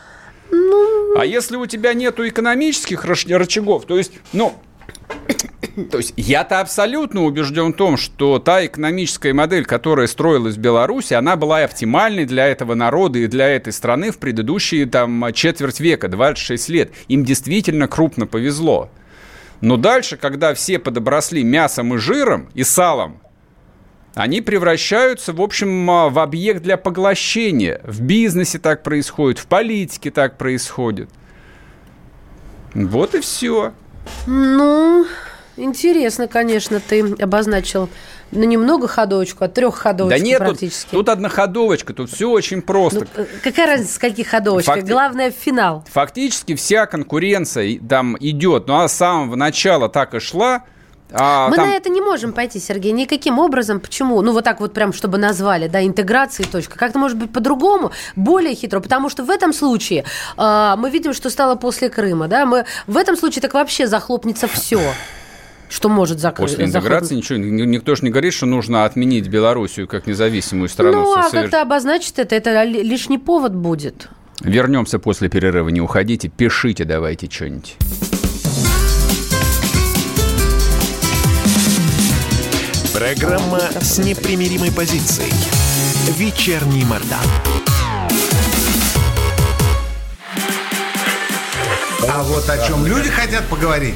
Ну... 0.52 1.18
А 1.18 1.26
если 1.26 1.56
у 1.58 1.66
тебя 1.66 1.94
нету 1.94 2.28
экономических 2.28 3.04
рычагов, 3.06 3.86
то 3.86 3.98
есть, 3.98 4.14
ну, 4.32 4.54
то 5.90 5.98
есть 5.98 6.14
я-то 6.18 6.60
абсолютно 6.60 7.24
убежден 7.24 7.74
в 7.74 7.76
том, 7.76 7.98
что 7.98 8.38
та 8.38 8.66
экономическая 8.66 9.34
модель, 9.34 9.66
которая 9.66 10.06
строилась 10.06 10.56
в 10.56 10.60
Беларуси, 10.60 11.16
она 11.16 11.36
была 11.36 11.64
оптимальной 11.64 12.26
для 12.26 12.48
этого 12.48 12.76
народа 12.76 13.20
и 13.20 13.28
для 13.28 13.48
этой 13.48 13.74
страны 13.74 14.12
в 14.12 14.20
предыдущие 14.20 14.86
там 14.86 15.34
четверть 15.34 15.80
века, 15.80 16.10
26 16.10 16.70
лет. 16.70 16.92
Им 17.08 17.26
действительно 17.26 17.88
крупно 17.88 18.28
повезло. 18.28 18.90
Но 19.62 19.78
дальше, 19.78 20.18
когда 20.18 20.54
все 20.54 20.78
подобросли 20.78 21.44
мясом 21.44 21.96
и 21.96 21.98
жиром 21.98 22.50
и 22.54 22.64
салом, 22.64 23.20
они 24.14 24.42
превращаются, 24.42 25.34
в 25.34 25.42
общем, 25.42 25.88
в 25.88 26.20
объект 26.20 26.62
для 26.62 26.78
поглощения. 26.78 27.82
В 27.84 28.02
бизнесе 28.02 28.60
так 28.60 28.84
происходит, 28.84 29.40
в 29.40 29.48
политике 29.48 30.12
так 30.12 30.38
происходит. 30.38 31.10
Вот 32.76 33.16
и 33.16 33.22
все. 33.22 33.74
Ну, 34.28 35.06
Интересно, 35.56 36.28
конечно, 36.28 36.80
ты 36.80 37.14
обозначил 37.20 37.90
ну, 38.32 38.44
немного 38.44 38.88
ходовочку, 38.88 39.46
а 39.46 39.48
трехходовочку 39.48 40.20
да 40.20 40.26
нет, 40.26 40.40
практически. 40.40 40.90
Тут, 40.90 41.06
тут 41.06 41.10
одноходовочка, 41.10 41.94
тут 41.94 42.10
все 42.10 42.30
очень 42.30 42.62
просто. 42.62 43.08
Ну, 43.16 43.26
какая 43.44 43.68
разница, 43.68 43.94
скольки 43.94 44.24
ходовочек? 44.24 44.74
Факти... 44.74 44.90
Главное, 44.90 45.32
финал. 45.32 45.86
Фактически 45.92 46.56
вся 46.56 46.88
конкуренция 46.88 47.80
там 47.88 48.18
идет, 48.20 48.68
но 48.68 48.78
она 48.78 48.88
с 48.88 48.94
самого 48.94 49.36
начала 49.36 49.90
так 49.90 50.16
и 50.16 50.20
шла, 50.20 50.64
а, 51.16 51.48
Мы 51.50 51.58
там... 51.58 51.70
на 51.70 51.76
это 51.76 51.90
не 51.90 52.02
можем 52.02 52.34
пойти, 52.34 52.60
Сергей, 52.60 52.92
никаким 52.92 53.38
образом. 53.38 53.80
Почему? 53.80 54.20
Ну, 54.24 54.32
вот 54.32 54.44
так 54.44 54.60
вот 54.60 54.74
прям, 54.74 54.94
чтобы 54.94 55.20
назвали, 55.20 55.68
да, 55.68 55.86
интеграции, 55.86 56.44
точка. 56.44 56.80
Как-то 56.80 56.98
может 56.98 57.18
быть 57.20 57.32
по-другому, 57.32 57.92
более 58.16 58.56
хитро, 58.56 58.80
потому 58.80 59.10
что 59.10 59.24
в 59.24 59.30
этом 59.30 59.54
случае 59.54 60.06
э, 60.38 60.76
мы 60.76 60.90
видим, 60.90 61.14
что 61.14 61.30
стало 61.30 61.56
после 61.56 61.90
Крыма, 61.90 62.28
да, 62.28 62.48
мы 62.48 62.66
в 62.88 62.98
этом 62.98 63.16
случае 63.16 63.44
так 63.44 63.54
вообще 63.54 63.86
захлопнется 63.86 64.48
все 64.48 64.82
что 65.70 65.90
может 65.90 66.20
закрыть. 66.20 66.52
После 66.52 66.66
интеграции 66.66 67.16
ничего, 67.16 67.38
никто 67.38 67.96
же 67.96 68.04
не 68.04 68.10
говорит, 68.12 68.34
что 68.34 68.46
нужно 68.46 68.86
отменить 68.86 69.28
Белоруссию 69.28 69.88
как 69.88 70.08
независимую 70.08 70.70
страну. 70.70 71.02
Ну, 71.04 71.16
а 71.16 71.30
как-то 71.30 71.62
обозначить 71.62 72.20
это, 72.20 72.36
это 72.36 72.64
лишний 72.64 73.18
повод 73.18 73.54
будет. 73.54 74.10
Вернемся 74.42 75.00
после 75.00 75.30
перерыва, 75.30 75.70
не 75.70 75.82
уходите, 75.82 76.28
пишите 76.28 76.86
давайте 76.86 77.30
что-нибудь. 77.30 77.78
Программа 82.94 83.60
с 83.82 83.98
непримиримой 83.98 84.72
позицией. 84.72 85.34
Вечерний 86.18 86.86
Мордан. 86.86 87.20
А 92.10 92.22
вот 92.24 92.50
о 92.50 92.68
чем 92.68 92.86
люди 92.86 93.10
хотят 93.10 93.46
поговорить, 93.48 93.96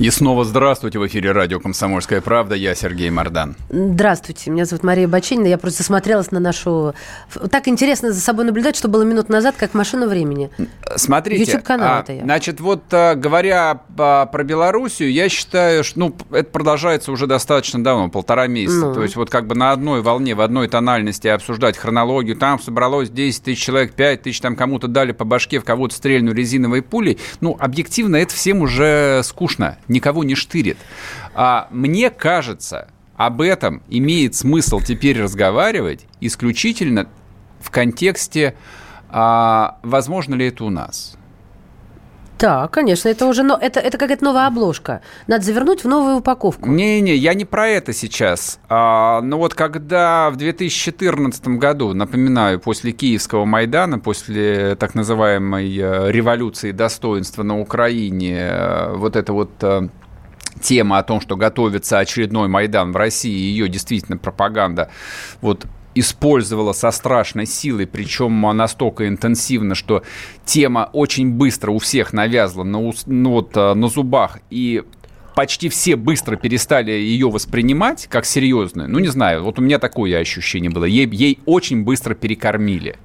И 0.00 0.10
снова 0.10 0.44
здравствуйте 0.44 0.98
в 0.98 1.06
эфире 1.06 1.30
радио 1.30 1.60
«Комсомольская 1.60 2.20
правда». 2.20 2.56
Я 2.56 2.74
Сергей 2.74 3.10
Мордан. 3.10 3.54
Здравствуйте, 3.70 4.50
меня 4.50 4.64
зовут 4.64 4.82
Мария 4.82 5.06
Бачинина. 5.06 5.46
Я 5.46 5.56
просто 5.56 5.84
смотрелась 5.84 6.32
на 6.32 6.40
нашу... 6.40 6.94
Так 7.48 7.68
интересно 7.68 8.10
за 8.12 8.20
собой 8.20 8.44
наблюдать, 8.44 8.74
что 8.74 8.88
было 8.88 9.04
минут 9.04 9.28
назад, 9.28 9.54
как 9.56 9.72
машина 9.72 10.08
времени. 10.08 10.50
Смотрите, 10.96 11.44
YouTube-канал 11.44 11.98
а, 11.98 12.00
это 12.00 12.12
я. 12.12 12.22
значит, 12.24 12.60
вот 12.60 12.82
а, 12.90 13.14
говоря 13.14 13.82
про 13.96 14.42
Белоруссию, 14.42 15.12
я 15.12 15.28
считаю, 15.28 15.84
что 15.84 16.00
ну, 16.00 16.16
это 16.32 16.50
продолжается 16.50 17.12
уже 17.12 17.28
достаточно 17.28 17.82
давно, 17.82 18.08
полтора 18.08 18.48
месяца. 18.48 18.86
Ну. 18.86 18.94
То 18.94 19.02
есть 19.04 19.14
вот 19.14 19.30
как 19.30 19.46
бы 19.46 19.54
на 19.54 19.70
одной 19.70 20.02
волне, 20.02 20.34
в 20.34 20.40
одной 20.40 20.66
тональности 20.66 21.28
обсуждать 21.28 21.78
хронологию. 21.78 22.34
Там 22.34 22.60
собралось 22.60 23.10
10 23.10 23.44
тысяч 23.44 23.62
человек, 23.62 23.92
5 23.94 24.22
тысяч, 24.22 24.40
там 24.40 24.56
кому-то 24.56 24.88
дали 24.88 25.12
по 25.12 25.24
башке, 25.24 25.60
в 25.60 25.64
кого-то 25.64 25.94
стрельнули 25.94 26.34
резиновой 26.34 26.82
пулей. 26.82 27.18
Ну, 27.40 27.56
объективно, 27.60 28.16
это 28.16 28.34
всем 28.34 28.60
уже 28.60 29.20
скучно 29.22 29.78
никого 29.88 30.24
не 30.24 30.34
штырит. 30.34 30.78
А 31.34 31.68
мне 31.70 32.10
кажется, 32.10 32.88
об 33.16 33.40
этом 33.40 33.82
имеет 33.88 34.34
смысл 34.34 34.80
теперь 34.80 35.22
разговаривать 35.22 36.06
исключительно 36.20 37.08
в 37.60 37.70
контексте, 37.70 38.54
а, 39.08 39.78
возможно 39.82 40.34
ли 40.34 40.46
это 40.48 40.64
у 40.64 40.70
нас. 40.70 41.16
Да, 42.38 42.68
конечно, 42.68 43.08
это 43.08 43.26
уже 43.26 43.42
но, 43.42 43.56
это, 43.60 43.80
это 43.80 43.96
какая-то 43.96 44.24
новая 44.24 44.46
обложка. 44.46 45.02
Надо 45.26 45.44
завернуть 45.44 45.84
в 45.84 45.88
новую 45.88 46.16
упаковку. 46.16 46.68
Не-не, 46.68 47.14
я 47.14 47.34
не 47.34 47.44
про 47.44 47.68
это 47.68 47.92
сейчас. 47.92 48.58
А, 48.68 49.20
но 49.20 49.38
вот 49.38 49.54
когда 49.54 50.30
в 50.30 50.36
2014 50.36 51.46
году, 51.48 51.94
напоминаю, 51.94 52.58
после 52.58 52.92
Киевского 52.92 53.44
Майдана, 53.44 53.98
после 53.98 54.74
так 54.76 54.94
называемой 54.94 55.76
э, 55.76 56.10
революции 56.10 56.72
достоинства 56.72 57.42
на 57.42 57.60
Украине, 57.60 58.36
э, 58.38 58.94
вот 58.94 59.16
это 59.16 59.32
вот 59.32 59.50
э, 59.62 59.88
тема 60.60 60.98
о 60.98 61.02
том, 61.02 61.20
что 61.20 61.36
готовится 61.36 61.98
очередной 61.98 62.48
Майдан 62.48 62.92
в 62.92 62.96
России, 62.96 63.30
ее 63.30 63.68
действительно 63.68 64.18
пропаганда 64.18 64.90
вот 65.40 65.66
использовала 65.94 66.72
со 66.72 66.90
страшной 66.90 67.46
силой, 67.46 67.86
причем 67.86 68.40
настолько 68.56 69.08
интенсивно, 69.08 69.74
что 69.74 70.02
тема 70.44 70.90
очень 70.92 71.30
быстро 71.30 71.70
у 71.70 71.78
всех 71.78 72.12
навязла 72.12 72.64
на, 72.64 72.92
ну, 73.06 73.30
вот, 73.30 73.56
э, 73.56 73.74
на 73.74 73.88
зубах, 73.88 74.38
и 74.50 74.82
почти 75.34 75.68
все 75.68 75.96
быстро 75.96 76.36
перестали 76.36 76.92
ее 76.92 77.28
воспринимать 77.30 78.06
как 78.08 78.24
серьезную. 78.24 78.88
Ну, 78.88 78.98
не 78.98 79.08
знаю, 79.08 79.42
вот 79.42 79.58
у 79.58 79.62
меня 79.62 79.78
такое 79.78 80.18
ощущение 80.18 80.70
было. 80.70 80.84
Ей, 80.84 81.06
ей 81.08 81.38
очень 81.44 81.84
быстро 81.84 82.14
перекормили 82.14 82.96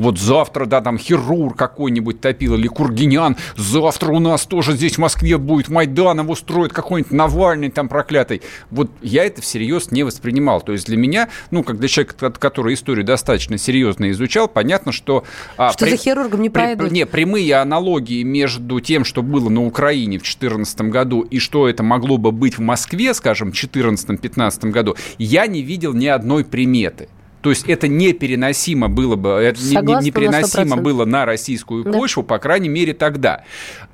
вот 0.00 0.18
завтра, 0.18 0.66
да, 0.66 0.80
там 0.80 0.98
хирург 0.98 1.56
какой-нибудь 1.56 2.20
топил 2.20 2.54
или 2.54 2.66
Кургинян, 2.66 3.36
завтра 3.56 4.12
у 4.12 4.18
нас 4.18 4.46
тоже 4.46 4.72
здесь 4.72 4.94
в 4.94 4.98
Москве 4.98 5.38
будет 5.38 5.68
Майдан, 5.68 6.20
его 6.20 6.34
строит 6.34 6.72
какой-нибудь 6.72 7.12
Навальный 7.12 7.70
там 7.70 7.88
проклятый. 7.88 8.42
Вот 8.70 8.90
я 9.02 9.24
это 9.24 9.42
всерьез 9.42 9.90
не 9.90 10.02
воспринимал. 10.02 10.60
То 10.62 10.72
есть 10.72 10.86
для 10.86 10.96
меня, 10.96 11.28
ну, 11.50 11.62
как 11.62 11.78
для 11.78 11.88
человека, 11.88 12.30
который 12.30 12.74
историю 12.74 13.04
достаточно 13.04 13.58
серьезно 13.58 14.10
изучал, 14.10 14.48
понятно, 14.48 14.92
что... 14.92 15.24
А, 15.56 15.72
что 15.72 15.84
при, 15.84 15.90
за 15.90 15.96
хирургом 15.96 16.42
не 16.42 16.50
пройдут. 16.50 16.88
При, 16.88 16.94
не, 16.94 17.06
прямые 17.06 17.54
аналогии 17.56 18.22
между 18.22 18.80
тем, 18.80 19.04
что 19.04 19.22
было 19.22 19.48
на 19.48 19.64
Украине 19.64 20.18
в 20.18 20.22
2014 20.22 20.80
году 20.82 21.20
и 21.20 21.38
что 21.38 21.68
это 21.68 21.82
могло 21.82 22.16
бы 22.16 22.32
быть 22.32 22.56
в 22.58 22.60
Москве, 22.60 23.12
скажем, 23.14 23.52
в 23.52 23.54
2014-2015 23.54 24.70
году, 24.70 24.96
я 25.18 25.46
не 25.46 25.62
видел 25.62 25.92
ни 25.92 26.06
одной 26.06 26.44
приметы. 26.44 27.08
То 27.42 27.48
есть 27.50 27.64
это 27.66 27.88
непереносимо 27.88 28.88
было 28.90 29.16
бы, 29.16 29.30
это 29.30 29.58
не- 29.60 29.72
Согласна 29.74 30.00
на 30.02 30.04
непереносимо 30.04 30.76
100%. 30.76 30.80
было 30.82 31.04
на 31.06 31.24
российскую 31.24 31.84
Да. 31.84 31.92
почву, 31.92 32.22
по 32.22 32.38
крайней 32.38 32.68
мере, 32.68 32.92
тогда. 32.92 33.44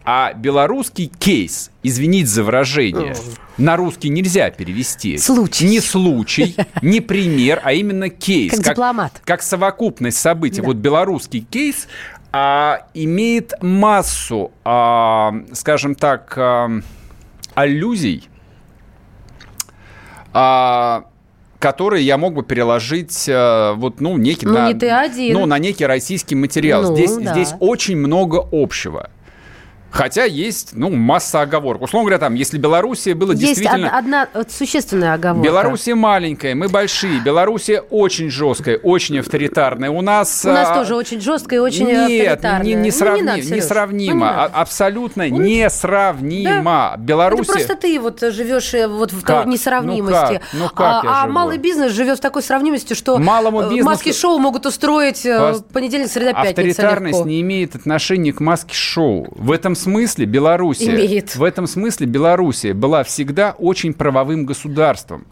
А 0.04 0.32
белорусский 0.32 1.06
кейс, 1.18 1.70
извините 1.84 2.26
за 2.26 2.42
выражение, 2.42 3.14
на 3.56 3.76
русский 3.76 4.08
нельзя 4.08 4.50
перевести. 4.50 5.16
Случай. 5.18 5.64
Не 5.66 5.80
случай, 5.80 6.56
не 6.82 7.00
пример, 7.00 7.60
а 7.62 7.72
именно 7.72 8.08
кейс. 8.08 8.52
Как 8.52 8.64
дипломат. 8.74 9.20
Как 9.24 9.42
совокупность 9.42 10.18
событий. 10.18 10.60
Да. 10.60 10.66
Вот 10.66 10.76
белорусский 10.78 11.40
кейс 11.48 11.86
а, 12.32 12.86
имеет 12.94 13.52
массу, 13.62 14.50
а, 14.64 15.32
скажем 15.52 15.94
так, 15.94 16.34
а, 16.36 16.68
аллюзий, 17.54 18.28
а, 20.32 21.04
которые 21.58 22.04
я 22.04 22.18
мог 22.18 22.34
бы 22.34 22.42
переложить 22.42 23.26
а, 23.28 23.74
вот, 23.74 24.00
ну, 24.00 24.16
некий, 24.16 24.46
Ну, 24.46 24.52
на, 24.52 24.72
не 24.72 24.78
ты 24.78 24.90
один. 24.90 25.34
ну, 25.34 25.46
на 25.46 25.58
некий 25.58 25.86
российский 25.86 26.34
материал. 26.34 26.82
Ну, 26.82 26.94
здесь, 26.94 27.16
да. 27.16 27.32
здесь 27.32 27.54
очень 27.60 27.96
много 27.96 28.46
общего. 28.52 29.10
Хотя 29.96 30.24
есть, 30.24 30.70
ну, 30.72 30.90
масса 30.90 31.40
оговорок. 31.40 31.82
Условно 31.82 32.06
говоря, 32.10 32.18
там, 32.18 32.34
если 32.34 32.58
Белоруссия 32.58 33.14
была 33.14 33.32
Есть 33.32 33.42
действительно... 33.46 33.88
одна, 33.88 33.98
одна 34.24 34.28
вот 34.34 34.50
существенная 34.50 35.14
оговорка. 35.14 35.42
Белоруссия 35.48 35.94
маленькая, 35.94 36.54
мы 36.54 36.68
большие. 36.68 37.18
Белоруссия 37.20 37.80
очень 37.80 38.30
жесткая, 38.30 38.76
очень 38.78 39.18
авторитарная. 39.18 39.90
У 39.90 40.02
нас... 40.02 40.44
У 40.44 40.48
нас 40.48 40.68
а, 40.70 40.74
тоже 40.74 40.94
очень 40.94 41.20
жесткая 41.20 41.60
и 41.60 41.62
очень 41.62 41.86
Нет, 41.86 42.00
авторитарная. 42.44 42.62
не, 42.64 42.70
не, 42.70 42.76
Ну, 42.76 42.82
не 42.82 42.90
сравни- 42.90 43.22
надо, 43.22 43.42
Серёж. 43.42 43.56
несравнимо. 43.56 44.12
Ну, 44.14 44.20
не 44.30 44.36
надо. 44.36 44.52
А- 44.54 44.60
абсолютно 44.60 45.26
Ну, 45.28 45.36
несравнимо. 45.40 46.90
Это 46.94 47.00
Белоруссия... 47.00 47.52
просто 47.52 47.74
ты 47.76 47.98
вот 48.00 48.20
живешь 48.20 48.74
э, 48.74 48.86
вот 48.88 49.12
в 49.12 49.22
Как? 49.22 49.44
той 49.44 49.52
несравнимости. 49.52 50.40
Ну 50.52 50.68
как? 50.68 50.68
Ну 50.68 50.68
как 50.68 51.04
а, 51.04 51.24
а 51.24 51.26
малый 51.26 51.58
бизнес 51.58 51.92
живет 51.92 52.18
в 52.18 52.20
такой 52.20 52.42
сравнимости, 52.42 52.94
что 52.94 53.18
Малому 53.18 53.62
э, 53.62 53.70
бизнесу- 53.70 53.84
маски-шоу 53.86 54.38
могут 54.38 54.66
устроить 54.66 55.24
э, 55.24 55.30
Пос- 55.38 55.64
понедельник, 55.72 56.08
среда, 56.10 56.32
пятница 56.34 56.50
Авторитарность 56.50 57.18
легко. 57.18 57.28
не 57.28 57.40
имеет 57.40 57.74
отношения 57.74 58.32
к 58.32 58.40
маске-шоу. 58.40 59.28
В 59.30 59.50
этом 59.52 59.74
смысле 59.74 59.85
Белоруссия... 60.26 60.94
Имеет. 60.94 61.36
В 61.36 61.42
этом 61.42 61.66
смысле 61.66 62.06
Белоруссия 62.06 62.74
была 62.74 63.04
всегда 63.04 63.54
очень 63.58 63.94
правовым 63.94 64.46
государством. 64.46 65.26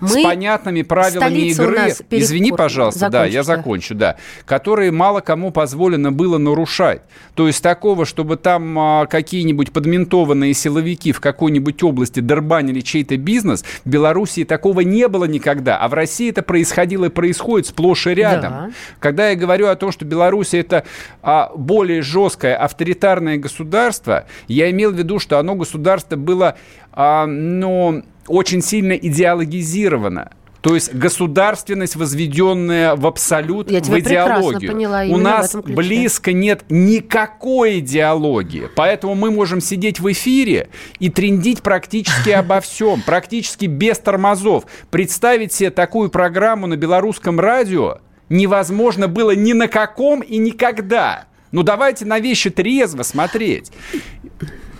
С 0.00 0.14
Мы- 0.14 0.22
понятными 0.22 0.82
правилами 0.82 1.50
игры, 1.50 1.94
извини, 2.10 2.52
пожалуйста, 2.52 3.08
да, 3.08 3.24
я 3.24 3.42
закончу, 3.42 3.94
да, 3.94 4.16
которые 4.44 4.90
мало 4.90 5.20
кому 5.20 5.50
позволено 5.50 6.12
было 6.12 6.38
нарушать. 6.38 7.02
То 7.34 7.46
есть 7.46 7.62
такого, 7.62 8.04
чтобы 8.04 8.36
там 8.36 8.78
а, 8.78 9.06
какие-нибудь 9.06 9.72
подментованные 9.72 10.54
силовики 10.54 11.12
в 11.12 11.20
какой-нибудь 11.20 11.82
области 11.82 12.20
дербанили 12.20 12.80
чей-то 12.80 13.16
бизнес, 13.16 13.64
в 13.84 13.88
Белоруссии 13.88 14.44
такого 14.44 14.80
не 14.80 15.08
было 15.08 15.24
никогда, 15.24 15.78
а 15.78 15.88
в 15.88 15.94
России 15.94 16.30
это 16.30 16.42
происходило 16.42 17.06
и 17.06 17.08
происходит 17.08 17.68
сплошь 17.68 18.06
и 18.06 18.10
рядом. 18.10 18.52
Да. 18.52 18.70
Когда 18.98 19.30
я 19.30 19.36
говорю 19.36 19.68
о 19.68 19.76
том, 19.76 19.92
что 19.92 20.04
Беларусь 20.04 20.54
это 20.54 20.84
а, 21.22 21.50
более 21.54 22.02
жесткое 22.02 22.56
авторитарное 22.56 23.36
государство, 23.38 24.26
я 24.48 24.70
имел 24.70 24.90
в 24.92 24.94
виду, 24.94 25.18
что 25.18 25.38
оно 25.38 25.54
государство 25.54 26.16
было, 26.16 26.56
а, 26.92 27.26
ну, 27.26 28.02
очень 28.26 28.62
сильно 28.62 28.92
идеологизировано. 28.92 30.32
То 30.62 30.76
есть 30.76 30.94
государственность, 30.94 31.96
возведенная 31.96 32.94
в 32.94 33.04
абсолют, 33.08 33.68
Я 33.68 33.80
в 33.80 33.98
идеологию. 33.98 34.70
поняла, 34.70 35.02
У 35.08 35.16
нас 35.16 35.56
близко 35.56 36.32
нет 36.32 36.64
никакой 36.70 37.80
идеологии. 37.80 38.68
Поэтому 38.76 39.16
мы 39.16 39.32
можем 39.32 39.60
сидеть 39.60 39.98
в 39.98 40.10
эфире 40.12 40.68
и 41.00 41.10
трендить 41.10 41.62
практически 41.62 42.30
обо 42.30 42.60
всем, 42.60 43.02
практически 43.02 43.66
без 43.66 43.98
тормозов. 43.98 44.64
Представить 44.90 45.52
себе 45.52 45.70
такую 45.70 46.10
программу 46.10 46.68
на 46.68 46.76
белорусском 46.76 47.40
радио 47.40 47.98
невозможно 48.28 49.08
было 49.08 49.32
ни 49.34 49.54
на 49.54 49.66
каком 49.66 50.20
и 50.20 50.38
никогда. 50.38 51.24
Ну 51.50 51.64
давайте 51.64 52.04
на 52.04 52.20
вещи 52.20 52.50
трезво 52.50 53.02
смотреть. 53.02 53.72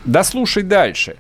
Дослушай 0.05 0.63
дальше. 0.63 1.17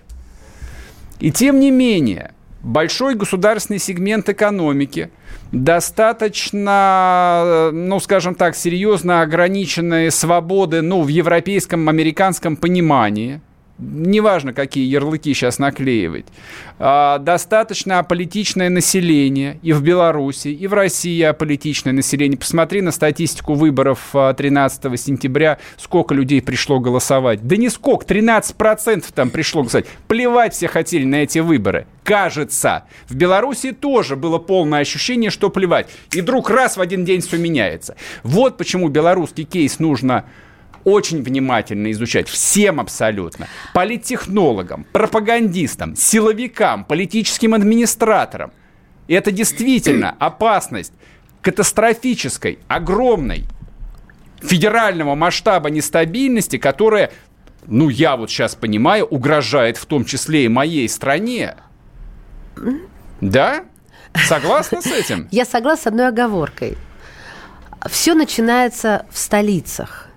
И 1.22 1.30
тем 1.30 1.60
не 1.60 1.70
менее, 1.70 2.32
большой 2.64 3.14
государственный 3.14 3.78
сегмент 3.78 4.28
экономики, 4.28 5.12
достаточно, 5.52 7.70
ну, 7.72 8.00
скажем 8.00 8.34
так, 8.34 8.56
серьезно 8.56 9.22
ограниченные 9.22 10.10
свободы, 10.10 10.82
ну, 10.82 11.02
в 11.02 11.06
европейском, 11.06 11.88
американском 11.88 12.56
понимании, 12.56 13.40
неважно, 13.78 14.52
какие 14.52 14.86
ярлыки 14.86 15.32
сейчас 15.34 15.58
наклеивать, 15.58 16.26
а, 16.78 17.18
достаточно 17.18 17.98
аполитичное 17.98 18.70
население 18.70 19.58
и 19.62 19.72
в 19.72 19.82
Беларуси, 19.82 20.48
и 20.48 20.66
в 20.66 20.74
России 20.74 21.22
аполитичное 21.22 21.92
население. 21.92 22.38
Посмотри 22.38 22.80
на 22.80 22.92
статистику 22.92 23.54
выборов 23.54 24.00
а, 24.14 24.32
13 24.34 25.00
сентября, 25.00 25.58
сколько 25.76 26.14
людей 26.14 26.42
пришло 26.42 26.80
голосовать. 26.80 27.46
Да 27.46 27.56
не 27.56 27.68
сколько, 27.68 28.06
13% 28.06 29.04
там 29.14 29.30
пришло 29.30 29.62
голосовать. 29.62 29.86
Плевать 30.08 30.54
все 30.54 30.68
хотели 30.68 31.04
на 31.04 31.16
эти 31.16 31.38
выборы. 31.38 31.86
Кажется. 32.04 32.84
В 33.08 33.14
Беларуси 33.14 33.72
тоже 33.72 34.16
было 34.16 34.38
полное 34.38 34.80
ощущение, 34.80 35.30
что 35.30 35.50
плевать. 35.50 35.88
И 36.12 36.20
вдруг 36.20 36.50
раз 36.50 36.76
в 36.76 36.80
один 36.80 37.04
день 37.04 37.20
все 37.20 37.38
меняется. 37.38 37.96
Вот 38.24 38.56
почему 38.56 38.88
белорусский 38.88 39.44
кейс 39.44 39.78
нужно 39.78 40.24
очень 40.84 41.22
внимательно 41.22 41.90
изучать 41.92 42.28
всем 42.28 42.80
абсолютно. 42.80 43.48
Политтехнологам, 43.74 44.86
пропагандистам, 44.92 45.96
силовикам, 45.96 46.84
политическим 46.84 47.54
администраторам. 47.54 48.52
Это 49.08 49.30
действительно 49.30 50.10
опасность 50.18 50.92
катастрофической, 51.42 52.58
огромной, 52.68 53.44
федерального 54.40 55.14
масштаба 55.14 55.70
нестабильности, 55.70 56.58
которая, 56.58 57.12
ну 57.66 57.88
я 57.88 58.16
вот 58.16 58.30
сейчас 58.30 58.54
понимаю, 58.54 59.06
угрожает 59.06 59.76
в 59.76 59.86
том 59.86 60.04
числе 60.04 60.44
и 60.44 60.48
моей 60.48 60.88
стране. 60.88 61.56
Да? 63.20 63.64
Согласна 64.26 64.82
с 64.82 64.86
этим? 64.86 65.28
Я 65.30 65.44
согласна 65.44 65.84
с 65.84 65.86
одной 65.86 66.08
оговоркой. 66.08 66.76
Все 67.88 68.14
начинается 68.14 69.06
в 69.10 69.16
столицах. 69.16 70.08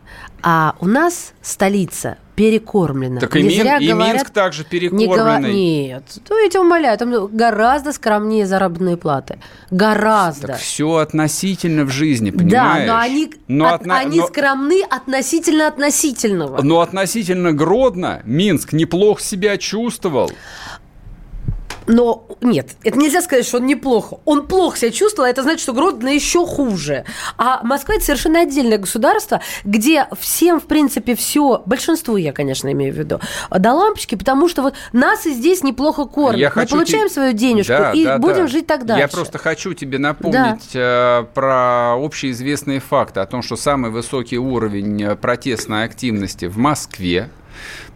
А 0.41 0.75
у 0.79 0.85
нас 0.87 1.33
столица 1.41 2.17
перекормлена. 2.35 3.21
Так 3.21 3.35
и, 3.37 3.41
Не 3.43 3.49
Мин- 3.49 3.61
зря 3.61 3.77
и 3.77 3.87
говорят- 3.87 4.13
Минск 4.15 4.29
также 4.31 4.65
Не 4.69 4.79
говор- 4.79 4.89
перекормленный. 4.89 5.53
Нет, 5.53 6.03
то 6.27 6.37
я 6.37 6.49
тебя 6.49 6.61
умоляю, 6.61 6.97
там 6.97 7.27
гораздо 7.27 7.93
скромнее 7.93 8.45
заработные 8.45 8.97
платы. 8.97 9.39
Гораздо. 9.71 10.47
Так 10.47 10.57
все 10.57 10.95
относительно 10.97 11.85
в 11.85 11.89
жизни, 11.91 12.31
да, 12.31 12.37
понимаешь? 12.37 12.87
но 12.89 12.97
они, 12.97 13.33
Но 13.47 13.65
от- 13.73 13.81
отно- 13.81 13.97
они 13.97 14.19
но- 14.19 14.27
скромны 14.27 14.83
относительно 14.83 15.67
относительного. 15.67 16.61
Но 16.61 16.81
относительно 16.81 17.53
Гродно 17.53 18.21
Минск 18.25 18.73
неплохо 18.73 19.21
себя 19.21 19.57
чувствовал. 19.57 20.29
Но 21.87 22.25
нет, 22.41 22.69
это 22.83 22.97
нельзя 22.97 23.21
сказать, 23.21 23.45
что 23.45 23.57
он 23.57 23.65
неплохо. 23.65 24.17
Он 24.25 24.47
плохо 24.47 24.77
себя 24.77 24.91
чувствовал, 24.91 25.27
а 25.27 25.29
это 25.29 25.43
значит, 25.43 25.61
что 25.61 25.73
Гродно 25.73 26.09
еще 26.09 26.45
хуже. 26.45 27.05
А 27.37 27.61
Москва 27.63 27.95
это 27.95 28.03
совершенно 28.05 28.41
отдельное 28.41 28.77
государство, 28.77 29.41
где 29.63 30.07
всем, 30.19 30.59
в 30.59 30.65
принципе, 30.65 31.15
все, 31.15 31.61
большинству 31.65 32.17
я, 32.17 32.33
конечно, 32.33 32.71
имею 32.71 32.93
в 32.93 32.97
виду, 32.97 33.19
до 33.51 33.73
лампочки, 33.73 34.15
потому 34.15 34.49
что 34.49 34.61
вот 34.63 34.73
нас 34.93 35.25
и 35.25 35.33
здесь 35.33 35.63
неплохо 35.63 36.05
кормят. 36.05 36.39
Я 36.39 36.51
Мы 36.55 36.65
получаем 36.65 37.07
те- 37.07 37.13
свою 37.13 37.33
денежку 37.33 37.73
Да, 37.73 37.91
и 37.91 38.03
да, 38.03 38.17
будем 38.17 38.35
да. 38.43 38.47
жить 38.47 38.67
так 38.67 38.85
дальше. 38.85 39.01
Я 39.01 39.07
просто 39.07 39.37
хочу 39.37 39.73
тебе 39.73 39.99
напомнить 39.99 40.71
э, 40.73 41.25
про 41.33 41.93
общеизвестные 42.03 42.79
факты 42.79 43.19
о 43.19 43.25
том, 43.25 43.41
что 43.43 43.55
самый 43.55 43.91
высокий 43.91 44.37
уровень 44.37 45.03
э, 45.03 45.15
протестной 45.15 45.83
активности 45.83 46.45
в 46.45 46.57
Москве, 46.57 47.29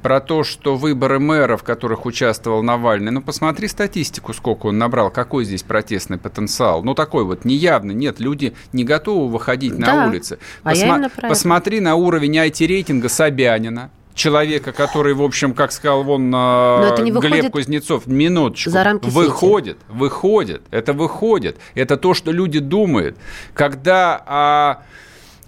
про 0.01 0.19
то, 0.21 0.43
что 0.43 0.75
выборы 0.75 1.19
мэра, 1.19 1.57
в 1.57 1.63
которых 1.63 2.05
участвовал 2.05 2.63
Навальный, 2.63 3.11
ну 3.11 3.21
посмотри 3.21 3.67
статистику, 3.67 4.33
сколько 4.33 4.67
он 4.67 4.77
набрал, 4.77 5.09
какой 5.11 5.45
здесь 5.45 5.63
протестный 5.63 6.17
потенциал. 6.17 6.83
Ну 6.83 6.93
такой 6.93 7.23
вот 7.25 7.45
неявный, 7.45 7.93
нет, 7.93 8.19
люди 8.19 8.53
не 8.73 8.83
готовы 8.83 9.29
выходить 9.31 9.77
Да. 9.77 9.93
на 9.95 10.07
улицы. 10.07 10.39
А 10.63 10.71
про 10.71 10.77
это. 11.07 11.27
посмотри 11.27 11.79
на 11.79 11.95
уровень 11.95 12.37
IT-рейтинга 12.37 13.09
Собянина, 13.09 13.91
человека, 14.13 14.71
который, 14.73 15.13
в 15.13 15.23
общем, 15.23 15.53
как 15.53 15.71
сказал 15.71 16.03
вон 16.03 16.33
э, 16.33 16.89
это 16.91 17.01
не 17.01 17.11
Глеб 17.11 17.51
Кузнецов, 17.51 18.05
минуточку, 18.05 18.69
за 18.69 18.83
рамки 18.83 19.05
сети. 19.05 19.15
выходит, 19.15 19.77
выходит, 19.87 20.61
это 20.71 20.93
выходит, 20.93 21.57
это 21.73 21.95
то, 21.97 22.13
что 22.13 22.31
люди 22.31 22.59
думают, 22.59 23.17
когда 23.53 24.21
а, 24.25 24.83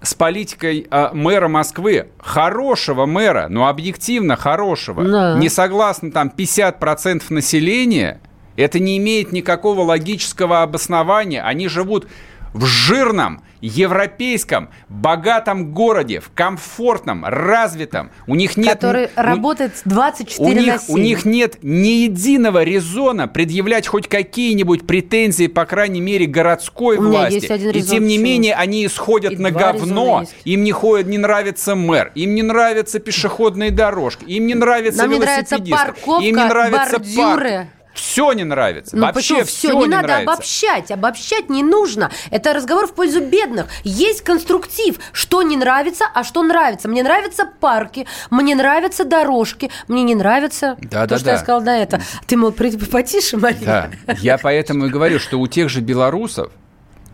с 0.02 0.14
политикой 0.14 0.86
а, 0.90 1.10
мэра 1.14 1.48
Москвы, 1.48 2.08
хорошего 2.18 3.06
мэра, 3.06 3.46
но 3.48 3.68
объективно 3.68 4.36
хорошего, 4.36 5.04
Да. 5.04 5.38
не 5.38 5.48
согласно 5.48 6.10
там 6.10 6.32
50% 6.36 7.22
населения, 7.30 8.20
это 8.56 8.78
не 8.78 8.98
имеет 8.98 9.32
никакого 9.32 9.82
логического 9.82 10.62
обоснования, 10.62 11.42
они 11.44 11.68
живут 11.68 12.08
в 12.52 12.66
жирном, 12.66 13.42
европейском, 13.60 14.70
богатом 14.88 15.72
городе, 15.72 16.20
в 16.20 16.30
комфортном, 16.34 17.24
развитом. 17.24 18.10
У 18.26 18.34
них 18.34 18.56
нет... 18.56 18.74
Который 18.74 19.06
у, 19.06 19.22
работает 19.22 19.72
24 19.84 20.50
у 20.50 20.54
на 20.54 20.60
них, 20.60 20.80
7. 20.80 20.94
у 20.94 20.98
них 20.98 21.24
нет 21.24 21.58
ни 21.62 22.02
единого 22.02 22.64
резона 22.64 23.28
предъявлять 23.28 23.86
хоть 23.86 24.08
какие-нибудь 24.08 24.86
претензии, 24.86 25.46
по 25.46 25.64
крайней 25.64 26.00
мере, 26.00 26.26
городской 26.26 26.98
У 26.98 27.02
меня 27.02 27.20
власти. 27.20 27.34
есть 27.34 27.50
один 27.50 27.70
И 27.70 27.74
резон, 27.74 27.90
тем 27.90 28.06
не 28.06 28.16
почему? 28.16 28.24
менее 28.24 28.54
они 28.54 28.84
исходят 28.84 29.32
И 29.32 29.36
на 29.36 29.50
говно. 29.50 30.24
Им 30.44 30.64
не, 30.64 30.72
ходят, 30.72 31.06
не 31.06 31.18
нравится 31.18 31.74
мэр, 31.76 32.10
им 32.14 32.34
не 32.34 32.42
нравятся 32.42 32.98
пешеходные 32.98 33.70
дорожки, 33.70 34.24
им 34.24 34.46
не 34.46 34.54
нравятся 34.54 35.02
Нам 35.02 35.10
не 35.12 35.18
нравится 35.18 35.54
велосипедисты, 35.56 35.86
парковка, 35.86 36.24
им 36.24 36.36
не 36.36 36.44
нравятся 36.44 36.98
бордюры. 36.98 37.68
Все 37.94 38.32
не 38.32 38.44
нравится. 38.44 38.96
Ну 38.96 39.02
Вообще 39.02 39.34
почему 39.34 39.44
все 39.44 39.68
все? 39.68 39.80
Не, 39.80 39.86
надо 39.86 40.08
нравится. 40.08 40.32
обобщать. 40.32 40.90
Обобщать 40.90 41.50
не 41.50 41.62
нужно. 41.62 42.10
Это 42.30 42.52
разговор 42.52 42.86
в 42.86 42.94
пользу 42.94 43.20
бедных. 43.20 43.66
Есть 43.84 44.22
конструктив. 44.22 44.98
Что 45.12 45.42
не 45.42 45.56
нравится, 45.56 46.06
а 46.12 46.24
что 46.24 46.42
нравится. 46.42 46.88
Мне 46.88 47.02
нравятся 47.02 47.46
парки, 47.60 48.06
мне 48.30 48.54
нравятся 48.54 49.04
дорожки, 49.04 49.70
мне 49.88 50.02
не 50.02 50.14
нравится 50.14 50.76
Да, 50.80 51.02
то, 51.02 51.08
да, 51.10 51.16
что 51.16 51.24
да. 51.26 51.32
я 51.32 51.38
сказала 51.38 51.62
до 51.62 51.70
этого. 51.72 52.02
Ты, 52.26 52.36
мол, 52.36 52.52
потише, 52.52 53.36
Мария. 53.36 53.60
Да, 54.06 54.14
я 54.20 54.38
поэтому 54.38 54.86
и 54.86 54.88
говорю, 54.88 55.18
что 55.18 55.38
у 55.38 55.46
тех 55.46 55.68
же 55.68 55.80
белорусов 55.80 56.50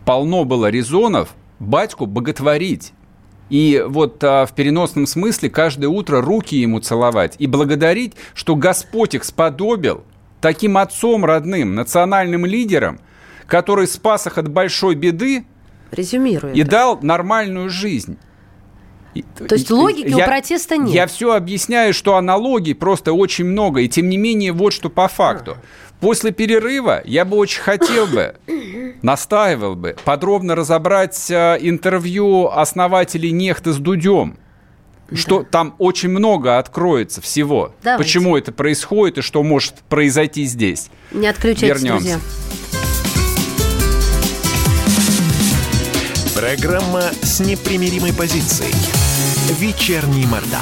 полно 0.05 0.45
было 0.45 0.69
резонов 0.69 1.29
батьку 1.59 2.05
боготворить. 2.05 2.93
И 3.49 3.83
вот 3.87 4.23
а, 4.23 4.45
в 4.45 4.53
переносном 4.53 5.07
смысле 5.07 5.49
каждое 5.49 5.87
утро 5.87 6.21
руки 6.21 6.55
ему 6.55 6.79
целовать 6.79 7.35
и 7.39 7.47
благодарить, 7.47 8.13
что 8.33 8.55
Господь 8.55 9.15
их 9.15 9.23
сподобил 9.23 10.03
таким 10.41 10.77
отцом 10.77 11.25
родным, 11.25 11.75
национальным 11.75 12.45
лидером, 12.45 12.99
который 13.47 13.87
спас 13.87 14.27
их 14.27 14.37
от 14.37 14.47
большой 14.49 14.95
беды 14.95 15.45
Резюмирую. 15.91 16.53
и 16.53 16.61
это. 16.61 16.69
дал 16.71 16.99
нормальную 17.01 17.69
жизнь. 17.69 18.17
То 19.47 19.55
есть 19.55 19.71
логики 19.71 20.13
у 20.13 20.17
я- 20.17 20.25
протеста 20.25 20.77
нет. 20.77 20.89
Я 20.93 21.07
все 21.07 21.33
объясняю, 21.33 21.93
что 21.93 22.15
аналогий 22.15 22.75
просто 22.75 23.11
очень 23.11 23.45
много, 23.45 23.81
и 23.81 23.89
тем 23.89 24.07
не 24.07 24.17
менее 24.17 24.51
вот 24.53 24.71
что 24.71 24.89
по 24.89 25.07
факту. 25.07 25.57
После 25.99 26.31
перерыва 26.31 27.01
я 27.03 27.25
бы 27.25 27.35
очень 27.35 27.61
хотел 27.61 28.05
бы, 28.07 28.35
настаивал 29.01 29.75
бы, 29.75 29.97
подробно 30.05 30.55
разобрать 30.55 31.29
э, 31.29 31.57
интервью 31.59 32.47
основателей 32.47 33.31
Нехты 33.31 33.73
с 33.73 33.77
Дудем. 33.77 34.37
Что 35.13 35.43
там 35.43 35.75
очень 35.77 36.09
много 36.09 36.57
откроется 36.57 37.21
всего. 37.21 37.73
Давайте. 37.83 38.03
Почему 38.03 38.37
это 38.37 38.51
происходит 38.51 39.19
и 39.19 39.21
что 39.21 39.43
может 39.43 39.75
произойти 39.89 40.45
здесь. 40.45 40.89
Не 41.11 41.27
отключайтесь, 41.27 41.81
Вернемся. 41.81 42.19
друзья. 42.19 42.19
Программа 46.35 47.03
с 47.21 47.39
непримиримой 47.39 48.13
позицией. 48.13 48.73
Вечерний 49.59 50.25
Мордан. 50.25 50.61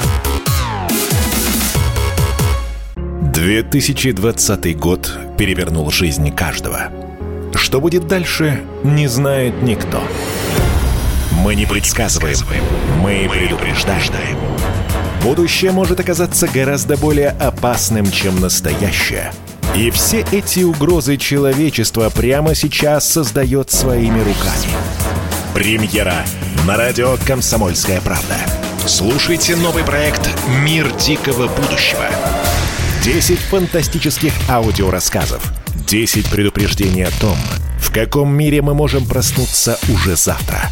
2020 3.34 4.78
год 4.78 5.16
перевернул 5.38 5.92
жизнь 5.92 6.32
каждого. 6.34 6.92
Что 7.54 7.80
будет 7.80 8.08
дальше, 8.08 8.64
не 8.84 9.08
знает 9.08 9.62
никто. 9.62 10.02
Мы 11.38 11.54
не 11.54 11.66
предсказываем, 11.66 12.38
мы 13.00 13.30
предупреждаем. 13.32 14.38
Будущее 15.22 15.72
может 15.72 16.00
оказаться 16.00 16.48
гораздо 16.48 16.98
более 16.98 17.30
опасным, 17.30 18.10
чем 18.12 18.40
настоящее. 18.40 19.32
И 19.76 19.92
все 19.92 20.26
эти 20.32 20.62
угрозы 20.62 21.18
человечество 21.18 22.10
прямо 22.10 22.56
сейчас 22.56 23.08
создает 23.08 23.70
своими 23.70 24.20
руками. 24.20 24.74
Премьера 25.54 26.26
на 26.66 26.76
радио 26.76 27.18
«Комсомольская 27.26 28.02
правда». 28.02 28.36
Слушайте 28.88 29.56
новый 29.56 29.84
проект 29.84 30.28
«Мир 30.64 30.92
дикого 30.96 31.48
будущего». 31.48 32.06
10 33.04 33.38
фантастических 33.38 34.34
аудиорассказов. 34.50 35.44
10 35.88 36.30
предупреждений 36.30 37.06
о 37.06 37.12
том, 37.22 37.38
в 37.80 37.94
каком 37.94 38.34
мире 38.34 38.62
мы 38.62 38.74
можем 38.74 39.06
проснуться 39.06 39.78
уже 39.94 40.16
завтра. 40.16 40.72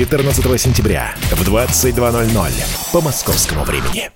С 0.00 0.02
14 0.02 0.58
сентября 0.58 1.14
в 1.30 1.46
22.00 1.46 2.52
по 2.90 3.02
московскому 3.02 3.64
времени. 3.64 4.10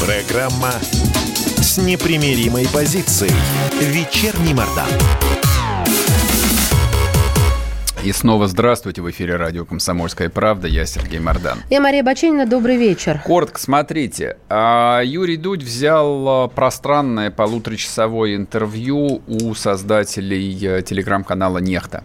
Программа 0.00 0.74
с 1.60 1.78
непримиримой 1.78 2.68
позицией. 2.68 3.32
Вечерний 3.80 4.54
Мордан. 4.54 4.86
И 8.04 8.10
снова 8.10 8.48
здравствуйте 8.48 9.00
в 9.00 9.08
эфире 9.12 9.36
радио 9.36 9.64
«Комсомольская 9.64 10.28
правда». 10.28 10.66
Я 10.66 10.86
Сергей 10.86 11.20
Мордан. 11.20 11.58
Я 11.70 11.80
Мария 11.80 12.02
Баченина. 12.02 12.46
Добрый 12.46 12.76
вечер. 12.76 13.22
Коротко, 13.24 13.60
смотрите. 13.60 14.38
а, 14.48 15.02
Юрий 15.04 15.36
Дудь 15.36 15.62
взял 15.62 16.28
а, 16.28 16.48
пространное 16.48 17.30
полуторачасовое 17.30 18.34
интервью 18.34 19.22
у 19.28 19.54
создателей 19.54 20.58
э, 20.66 20.82
телеграм-канала 20.82 21.58
«Нехта». 21.58 22.02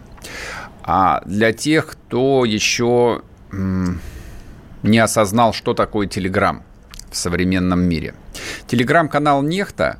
А 0.84 1.20
для 1.26 1.52
тех, 1.52 1.88
кто 1.88 2.44
еще 2.44 3.22
не 3.50 4.98
осознал, 4.98 5.52
что 5.52 5.74
такое 5.74 6.06
Телеграм 6.06 6.62
в 7.10 7.16
современном 7.16 7.80
мире. 7.80 8.14
Телеграм-канал 8.68 9.42
«Нехта» 9.42 9.98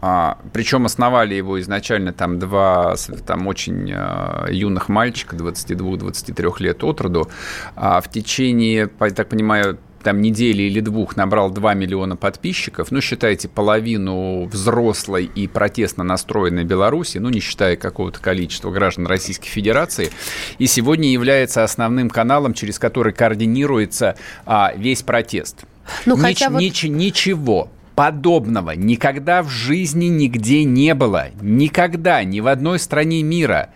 А, 0.00 0.38
причем 0.52 0.86
основали 0.86 1.34
его 1.34 1.60
изначально 1.60 2.12
там 2.12 2.38
два 2.38 2.94
там 3.26 3.46
очень 3.46 3.92
а, 3.94 4.46
юных 4.50 4.88
мальчика, 4.88 5.36
22-23 5.36 6.54
лет 6.60 6.82
от 6.84 7.00
роду. 7.00 7.28
А, 7.76 8.00
в 8.00 8.10
течение, 8.10 8.88
я 9.00 9.10
так 9.10 9.28
понимаю, 9.28 9.78
там 10.02 10.22
недели 10.22 10.62
или 10.62 10.80
двух 10.80 11.16
набрал 11.16 11.50
2 11.50 11.74
миллиона 11.74 12.16
подписчиков. 12.16 12.90
Ну, 12.90 13.00
считайте, 13.00 13.48
половину 13.48 14.46
взрослой 14.46 15.30
и 15.34 15.46
протестно 15.46 16.04
настроенной 16.04 16.64
Беларуси, 16.64 17.18
ну, 17.18 17.28
не 17.28 17.40
считая 17.40 17.76
какого-то 17.76 18.18
количества 18.20 18.70
граждан 18.70 19.06
Российской 19.06 19.48
Федерации. 19.48 20.10
И 20.58 20.66
сегодня 20.66 21.10
является 21.12 21.64
основным 21.64 22.08
каналом, 22.08 22.54
через 22.54 22.78
который 22.78 23.12
координируется 23.12 24.16
а, 24.46 24.72
весь 24.74 25.02
протест. 25.02 25.64
Ну, 26.06 26.16
Нич- 26.16 26.48
вот- 26.48 26.62
нич- 26.62 26.88
ничего 26.88 27.70
подобного 28.00 28.70
никогда 28.70 29.42
в 29.42 29.50
жизни 29.50 30.06
нигде 30.06 30.64
не 30.64 30.94
было. 30.94 31.26
Никогда, 31.42 32.24
ни 32.24 32.40
в 32.40 32.46
одной 32.46 32.78
стране 32.78 33.22
мира. 33.22 33.74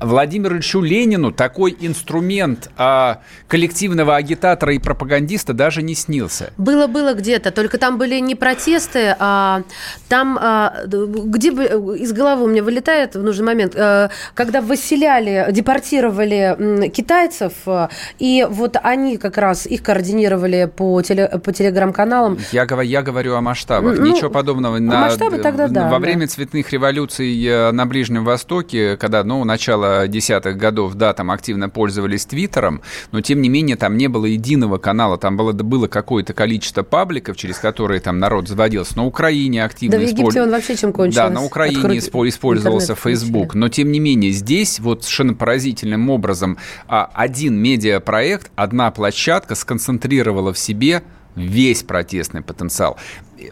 Владимиру 0.00 0.54
Ильичу 0.56 0.80
Ленину 0.80 1.32
такой 1.32 1.76
инструмент 1.80 2.70
а, 2.76 3.20
коллективного 3.46 4.16
агитатора 4.16 4.74
и 4.74 4.78
пропагандиста 4.78 5.52
даже 5.52 5.82
не 5.82 5.94
снился. 5.94 6.52
Было-было 6.56 7.14
где-то, 7.14 7.50
только 7.50 7.78
там 7.78 7.98
были 7.98 8.18
не 8.20 8.34
протесты, 8.34 9.14
а 9.18 9.62
там, 10.08 10.38
а, 10.40 10.74
где 10.86 11.50
бы 11.50 11.64
из 11.98 12.12
головы 12.12 12.44
у 12.44 12.48
меня 12.48 12.62
вылетает 12.62 13.14
в 13.14 13.22
нужный 13.22 13.46
момент, 13.46 13.74
э, 13.76 14.08
когда 14.34 14.60
выселяли, 14.60 15.46
депортировали 15.50 16.88
китайцев, 16.90 17.52
э, 17.66 17.88
и 18.18 18.46
вот 18.48 18.76
они 18.82 19.16
как 19.16 19.38
раз 19.38 19.66
их 19.66 19.82
координировали 19.82 20.70
по, 20.74 21.00
теле, 21.02 21.28
по 21.42 21.52
телеграм-каналам. 21.52 22.38
Я, 22.52 22.66
говорю- 22.66 22.88
я 22.88 23.02
говорю 23.02 23.34
о 23.36 23.40
масштабах. 23.40 23.98
Ну, 23.98 24.04
Ничего 24.06 24.30
подобного. 24.30 24.78
На- 24.78 25.00
масштабы 25.02 25.38
тогда 25.38 25.68
да, 25.68 25.84
Во 25.84 25.90
да. 25.90 25.98
время 25.98 26.26
цветных 26.28 26.70
революций 26.72 27.44
э, 27.44 27.70
на 27.72 27.86
Ближнем 27.86 28.24
Востоке, 28.24 28.96
когда, 28.96 29.24
ну, 29.24 29.44
начало 29.44 29.77
десятых 30.08 30.56
годов, 30.56 30.94
да, 30.94 31.12
там 31.12 31.30
активно 31.30 31.68
пользовались 31.68 32.26
Твиттером, 32.26 32.82
но, 33.12 33.20
тем 33.20 33.40
не 33.42 33.48
менее, 33.48 33.76
там 33.76 33.96
не 33.96 34.08
было 34.08 34.26
единого 34.26 34.78
канала. 34.78 35.18
Там 35.18 35.36
было, 35.36 35.52
было 35.52 35.86
какое-то 35.86 36.32
количество 36.32 36.82
пабликов, 36.82 37.36
через 37.36 37.58
которые 37.58 38.00
там 38.00 38.18
народ 38.18 38.48
заводился. 38.48 38.96
На 38.96 39.04
Украине 39.04 39.64
активно 39.64 39.98
Да 39.98 40.04
в 40.04 40.06
Египте 40.06 40.22
использ- 40.22 40.42
он 40.42 40.50
вообще 40.50 40.76
чем 40.76 40.92
кончилось? 40.92 41.16
Да, 41.16 41.30
на 41.30 41.44
Украине 41.44 41.98
испо- 41.98 42.28
использовался 42.28 42.92
интернет 42.92 42.98
включили. 42.98 43.18
Facebook. 43.32 43.54
Но, 43.54 43.68
тем 43.68 43.92
не 43.92 44.00
менее, 44.00 44.30
здесь 44.32 44.80
вот 44.80 45.02
совершенно 45.04 45.34
поразительным 45.34 46.10
образом 46.10 46.58
а, 46.86 47.10
один 47.14 47.56
медиапроект, 47.56 48.50
одна 48.56 48.90
площадка 48.90 49.54
сконцентрировала 49.54 50.52
в 50.52 50.58
себе 50.58 51.02
весь 51.38 51.82
протестный 51.82 52.42
потенциал. 52.42 52.96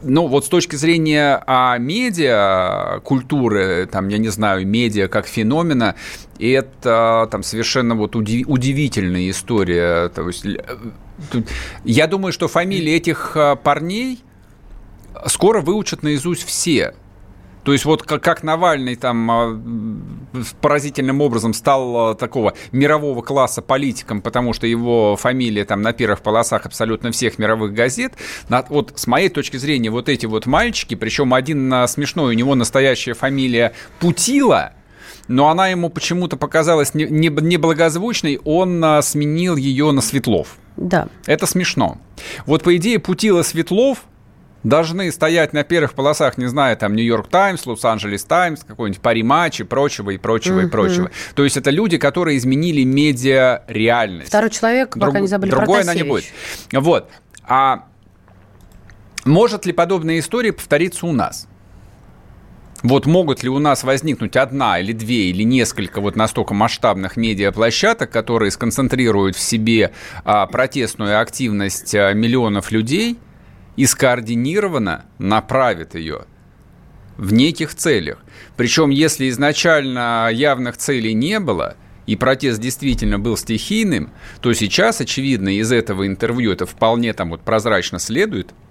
Ну, 0.03 0.27
вот 0.27 0.45
с 0.45 0.49
точки 0.49 0.77
зрения 0.77 1.43
а, 1.47 1.79
медиа, 1.79 3.01
культуры, 3.05 3.87
там, 3.87 4.09
я 4.09 4.19
не 4.19 4.29
знаю, 4.29 4.67
медиа 4.67 5.09
как 5.09 5.27
феномена, 5.27 5.95
это 6.41 7.29
там 7.31 7.43
совершенно 7.43 7.95
вот 7.95 8.17
уди- 8.17 8.45
удивительная 8.47 9.31
история. 9.31 10.09
То 10.09 10.27
есть, 10.27 10.45
э, 10.45 10.59
я 11.85 12.07
думаю, 12.09 12.33
что 12.33 12.49
фамилии 12.49 12.93
этих 12.93 13.37
а, 13.37 13.55
парней 13.55 14.25
скоро 15.27 15.61
выучат 15.61 16.03
наизусть 16.03 16.45
все. 16.45 16.95
То 17.67 17.73
есть 17.73 17.85
вот 17.85 18.05
как, 18.05 18.23
как 18.23 18.45
Навальный 18.45 18.95
там 18.95 19.29
а, 19.29 19.61
поразительным 20.61 21.21
образом 21.21 21.53
стал 21.53 22.15
такого 22.15 22.55
мирового 22.71 23.23
класса 23.23 23.61
политиком, 23.61 24.23
потому 24.23 24.53
что 24.53 24.69
его 24.69 25.17
фамилия 25.17 25.65
там 25.65 25.83
на 25.83 25.93
первых 25.93 26.21
полосах 26.21 26.65
абсолютно 26.65 27.11
всех 27.11 27.41
мировых 27.41 27.75
газет. 27.75 28.13
Вот 28.69 28.93
с 28.95 29.09
моей 29.09 29.31
точки 29.31 29.57
зрения, 29.57 29.91
вот 29.91 30.09
эти 30.09 30.27
вот 30.27 30.47
мальчики, 30.47 30.95
причем 30.95 31.35
один 31.35 31.89
смешной, 31.89 32.37
у 32.37 32.39
него 32.39 32.55
настоящая 32.55 33.15
фамилия 33.15 33.73
Путила, 33.99 34.75
но 35.27 35.49
она 35.49 35.67
ему 35.67 35.91
почему-то 35.91 36.37
показалась 36.37 36.95
неблагозвучной, 36.95 38.39
он 38.45 38.85
сменил 39.03 39.57
ее 39.57 39.91
на 39.91 40.03
Светлов. 40.03 40.57
Да. 40.77 41.09
Это 41.27 41.47
смешно. 41.47 41.99
Вот 42.47 42.63
по 42.63 42.77
идее 42.77 43.01
Путила 43.01 43.43
Светлов 43.43 44.05
должны 44.69 45.13
стоять 45.13 45.53
на 45.53 45.63
первых 45.63 45.95
полосах, 45.95 46.39
не 46.39 46.47
знаю, 46.47 46.77
там 46.77 46.95
Нью-Йорк 46.97 47.29
Таймс, 47.29 47.65
Лос-Анджелес 47.67 48.25
Таймс, 48.25 48.65
какой-нибудь 48.65 49.01
Пари 49.01 49.23
Матч 49.23 49.61
и 49.61 49.65
прочего, 49.65 50.11
и 50.11 50.19
прочего, 50.19 50.61
и 50.61 50.67
прочего. 50.67 51.11
То 51.35 51.45
есть 51.45 51.57
это 51.57 51.71
люди, 51.71 51.99
которые 51.99 52.37
изменили 52.37 52.83
медиа 52.83 53.63
реальность. 53.69 54.29
Второй 54.29 54.51
человек, 54.51 54.97
Друг, 54.97 55.11
пока 55.11 55.21
не 55.21 55.29
забыли 55.29 55.51
Другой 55.51 55.83
она 55.83 55.95
не 55.95 56.03
будет. 56.03 56.25
Вот. 56.73 57.09
А 57.45 57.85
может 59.25 59.67
ли 59.67 59.73
подобная 59.73 60.19
история 60.19 60.53
повториться 60.53 61.07
у 61.07 61.13
нас? 61.13 61.47
Вот 62.83 63.07
могут 63.07 63.43
ли 63.43 63.49
у 63.49 63.59
нас 63.59 63.85
возникнуть 63.85 64.37
одна 64.37 64.81
или 64.81 64.93
две 64.93 65.31
или 65.31 65.43
несколько 65.45 66.01
вот 66.01 66.15
настолько 66.15 66.55
масштабных 66.55 67.17
медиаплощадок, 67.17 68.11
которые 68.11 68.51
сконцентрируют 68.51 69.35
в 69.35 69.41
себе 69.41 69.93
а, 70.25 70.47
протестную 70.47 71.21
активность 71.21 71.95
а, 71.95 72.13
миллионов 72.13 72.71
людей 72.71 73.19
и 73.77 73.87
скоординированно 73.87 75.05
направят 75.19 75.95
ее 75.95 76.25
в 77.17 77.33
неких 77.33 77.75
целях. 77.75 78.19
Причем, 78.57 78.91
если 78.91 79.29
изначально 79.29 80.31
явных 80.33 80.77
целей 80.77 81.15
не 81.15 81.41
было, 81.41 81.77
и 82.07 82.15
протест 82.15 82.61
действительно 82.61 83.19
был 83.19 83.37
стихийным, 83.37 84.11
то 84.41 84.53
сейчас, 84.53 85.01
очевидно, 85.01 85.57
из 85.57 85.73
этого 85.73 86.07
интервью 86.07 86.53
это 86.53 86.67
вполне 86.67 87.13
там 87.13 87.31
вот 87.31 87.43
прозрачно 87.43 87.99
следует– 87.99 88.55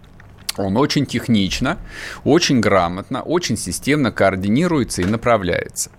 он 0.58 0.78
очень 0.78 1.06
технично, 1.06 1.78
очень 2.24 2.60
грамотно, 2.60 3.22
очень 3.22 3.58
системно 3.58 4.12
координируется 4.12 5.02
и 5.02 5.06
направляется. 5.06 5.92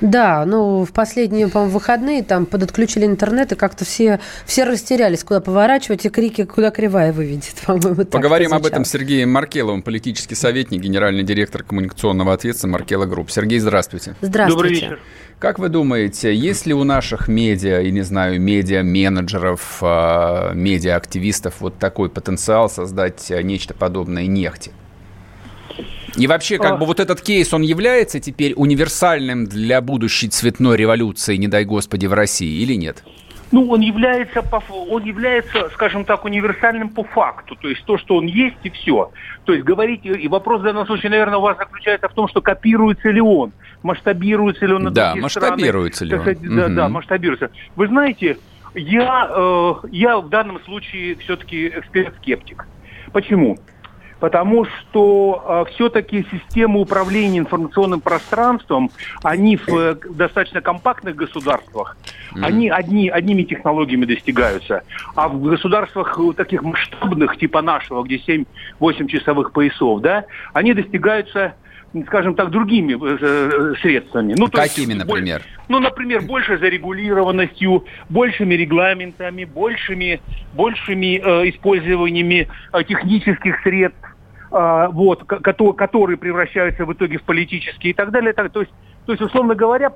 Да, 0.00 0.44
ну, 0.44 0.84
в 0.84 0.92
последние, 0.92 1.48
по 1.48 1.64
выходные 1.64 2.22
там 2.22 2.46
подотключили 2.46 3.06
интернет, 3.06 3.52
и 3.52 3.54
как-то 3.54 3.84
все, 3.84 4.20
все 4.44 4.64
растерялись, 4.64 5.24
куда 5.24 5.40
поворачивать, 5.40 6.04
и 6.04 6.08
крики, 6.10 6.44
куда 6.44 6.70
кривая 6.70 7.12
выведет, 7.12 7.54
по-моему, 7.66 8.04
Поговорим 8.04 8.52
об 8.52 8.66
этом 8.66 8.84
с 8.84 8.90
Сергеем 8.90 9.30
Маркеловым, 9.30 9.82
политический 9.82 10.34
советник, 10.34 10.80
генеральный 10.80 11.22
директор 11.22 11.62
коммуникационного 11.62 12.32
агентства 12.32 12.68
Маркелов 12.68 13.06
Групп. 13.06 13.30
Сергей, 13.30 13.58
здравствуйте. 13.58 14.16
Здравствуйте. 14.20 14.54
Добрый 14.54 14.72
вечер. 14.72 15.00
Как 15.38 15.58
вы 15.58 15.68
думаете, 15.68 16.34
есть 16.34 16.64
ли 16.64 16.72
у 16.72 16.82
наших 16.84 17.28
медиа, 17.28 17.82
и 17.82 17.90
не 17.90 18.00
знаю, 18.00 18.40
медиа-менеджеров, 18.40 19.78
а, 19.82 20.52
медиа-активистов 20.54 21.56
вот 21.60 21.78
такой 21.78 22.08
потенциал 22.08 22.70
создать 22.70 23.30
а, 23.30 23.42
нечто 23.42 23.74
подобное 23.74 24.26
Нехте? 24.26 24.72
И 26.16 26.26
вообще, 26.26 26.58
как 26.58 26.72
а... 26.72 26.76
бы 26.76 26.86
вот 26.86 27.00
этот 27.00 27.20
кейс, 27.20 27.52
он 27.52 27.62
является 27.62 28.20
теперь 28.20 28.54
универсальным 28.54 29.46
для 29.46 29.80
будущей 29.80 30.28
цветной 30.28 30.76
революции, 30.76 31.36
не 31.36 31.48
дай 31.48 31.64
господи, 31.64 32.06
в 32.06 32.12
России 32.12 32.62
или 32.62 32.74
нет? 32.74 33.02
Ну, 33.52 33.70
он 33.70 33.80
является, 33.80 34.42
он 34.90 35.04
является, 35.04 35.70
скажем 35.70 36.04
так, 36.04 36.24
универсальным 36.24 36.88
по 36.88 37.04
факту. 37.04 37.54
То 37.54 37.68
есть 37.68 37.84
то, 37.84 37.96
что 37.96 38.16
он 38.16 38.26
есть, 38.26 38.56
и 38.64 38.70
все. 38.70 39.12
То 39.44 39.52
есть 39.52 39.64
говорить, 39.64 40.00
и 40.04 40.26
вопрос 40.26 40.62
в 40.62 40.64
данном 40.64 40.84
случае, 40.86 41.10
наверное, 41.10 41.38
у 41.38 41.42
вас 41.42 41.56
заключается 41.56 42.08
в 42.08 42.14
том, 42.14 42.26
что 42.28 42.40
копируется 42.40 43.08
ли 43.10 43.20
он, 43.20 43.52
масштабируется 43.82 44.66
ли 44.66 44.72
он 44.72 44.84
на 44.84 44.90
да, 44.90 45.14
масштабируется 45.14 46.04
страны. 46.04 46.10
ли 46.10 46.16
он. 46.16 46.22
Сказать, 46.22 46.56
да, 46.56 46.66
угу. 46.66 46.74
да, 46.74 46.88
масштабируется. 46.88 47.50
Вы 47.76 47.86
знаете, 47.86 48.36
я, 48.74 49.30
э, 49.30 49.74
я 49.92 50.18
в 50.18 50.28
данном 50.28 50.60
случае 50.64 51.14
все-таки 51.16 51.68
эксперт-скептик. 51.68 52.66
Почему? 53.12 53.58
Потому 54.20 54.64
что 54.64 55.66
э, 55.68 55.72
все-таки 55.72 56.26
системы 56.30 56.80
управления 56.80 57.38
информационным 57.38 58.00
пространством, 58.00 58.90
они 59.22 59.56
в 59.56 59.68
э, 59.68 59.96
достаточно 60.10 60.60
компактных 60.60 61.16
государствах, 61.16 61.96
mm-hmm. 62.34 62.44
они 62.44 62.70
одни, 62.70 63.08
одними 63.08 63.42
технологиями 63.42 64.04
достигаются, 64.04 64.82
а 65.14 65.28
в 65.28 65.42
государствах 65.42 66.18
э, 66.18 66.32
таких 66.34 66.62
масштабных, 66.62 67.36
типа 67.36 67.62
нашего, 67.62 68.02
где 68.02 68.16
7-8 68.80 69.06
часовых 69.08 69.52
поясов, 69.52 70.00
да, 70.00 70.24
они 70.52 70.74
достигаются 70.74 71.54
скажем 72.04 72.34
так, 72.34 72.50
другими 72.50 72.92
э, 72.92 73.18
э, 73.20 73.74
средствами. 73.80 74.34
Ну, 74.36 74.48
Какими, 74.48 74.92
есть, 74.92 75.06
например? 75.06 75.38
Боль, 75.40 75.66
ну, 75.68 75.78
например, 75.80 76.22
больше 76.22 76.58
зарегулированностью, 76.58 77.84
большими 78.08 78.54
регламентами, 78.54 79.44
большими, 79.44 80.20
большими 80.52 81.20
э, 81.22 81.50
использованиями 81.50 82.48
э, 82.72 82.84
технических 82.84 83.60
средств, 83.62 84.05
вот, 84.92 85.24
которые 85.24 86.16
превращаются 86.16 86.84
в 86.84 86.92
итоге 86.92 87.18
в 87.18 87.22
политические 87.22 87.90
и 87.90 87.94
так 87.94 88.10
далее. 88.10 88.32
То 88.32 88.60
есть, 88.60 88.72
то 89.04 89.12
есть 89.12 89.22
условно 89.22 89.54
говоря, 89.54 89.92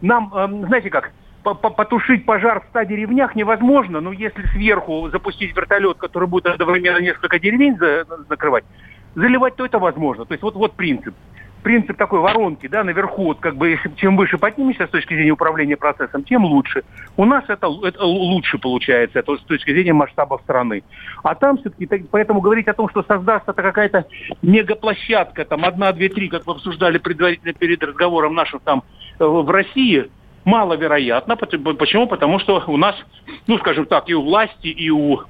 нам, 0.00 0.32
э, 0.34 0.66
знаете 0.66 0.90
как, 0.90 1.12
потушить 1.42 2.24
пожар 2.26 2.60
в 2.60 2.64
ста 2.68 2.84
деревнях 2.84 3.34
невозможно, 3.34 4.00
но 4.00 4.12
если 4.12 4.42
сверху 4.48 5.08
запустить 5.10 5.56
вертолет, 5.56 5.98
который 5.98 6.28
будет 6.28 6.46
одновременно 6.46 6.98
несколько 6.98 7.38
деревень 7.38 7.78
закрывать, 8.28 8.64
заливать, 9.14 9.56
то 9.56 9.64
это 9.64 9.78
возможно. 9.78 10.24
То 10.24 10.32
есть 10.32 10.42
вот, 10.42 10.54
вот 10.54 10.72
принцип. 10.74 11.14
Принцип 11.62 11.96
такой 11.96 12.20
воронки, 12.20 12.66
да, 12.68 12.84
наверху, 12.84 13.24
вот 13.24 13.40
как 13.40 13.56
бы, 13.56 13.70
если, 13.70 13.90
чем 13.96 14.16
выше 14.16 14.38
поднимешься 14.38 14.86
с 14.86 14.90
точки 14.90 15.14
зрения 15.14 15.32
управления 15.32 15.76
процессом, 15.76 16.22
тем 16.22 16.44
лучше. 16.44 16.84
У 17.16 17.24
нас 17.24 17.44
это, 17.48 17.68
это 17.82 18.04
лучше 18.04 18.58
получается, 18.58 19.18
это 19.18 19.36
с 19.36 19.42
точки 19.42 19.72
зрения 19.72 19.92
масштаба 19.92 20.40
страны. 20.44 20.82
А 21.22 21.34
там 21.34 21.58
все-таки, 21.58 21.86
поэтому 22.10 22.40
говорить 22.40 22.68
о 22.68 22.74
том, 22.74 22.88
что 22.88 23.02
создастся 23.02 23.52
какая-то 23.52 24.06
мегаплощадка, 24.42 25.44
там, 25.44 25.64
одна, 25.64 25.92
две, 25.92 26.08
три, 26.08 26.28
как 26.28 26.46
вы 26.46 26.52
обсуждали 26.52 26.98
предварительно 26.98 27.52
перед 27.52 27.82
разговором 27.82 28.34
нашим 28.34 28.60
там 28.60 28.84
э, 29.18 29.24
в 29.24 29.50
России, 29.50 30.10
маловероятно. 30.44 31.36
Почему? 31.36 32.06
Потому 32.06 32.38
что 32.38 32.62
у 32.66 32.76
нас, 32.76 32.94
ну, 33.46 33.58
скажем 33.58 33.86
так, 33.86 34.08
и 34.08 34.14
у 34.14 34.22
власти, 34.22 34.68
и 34.68 34.90
у 34.90 35.22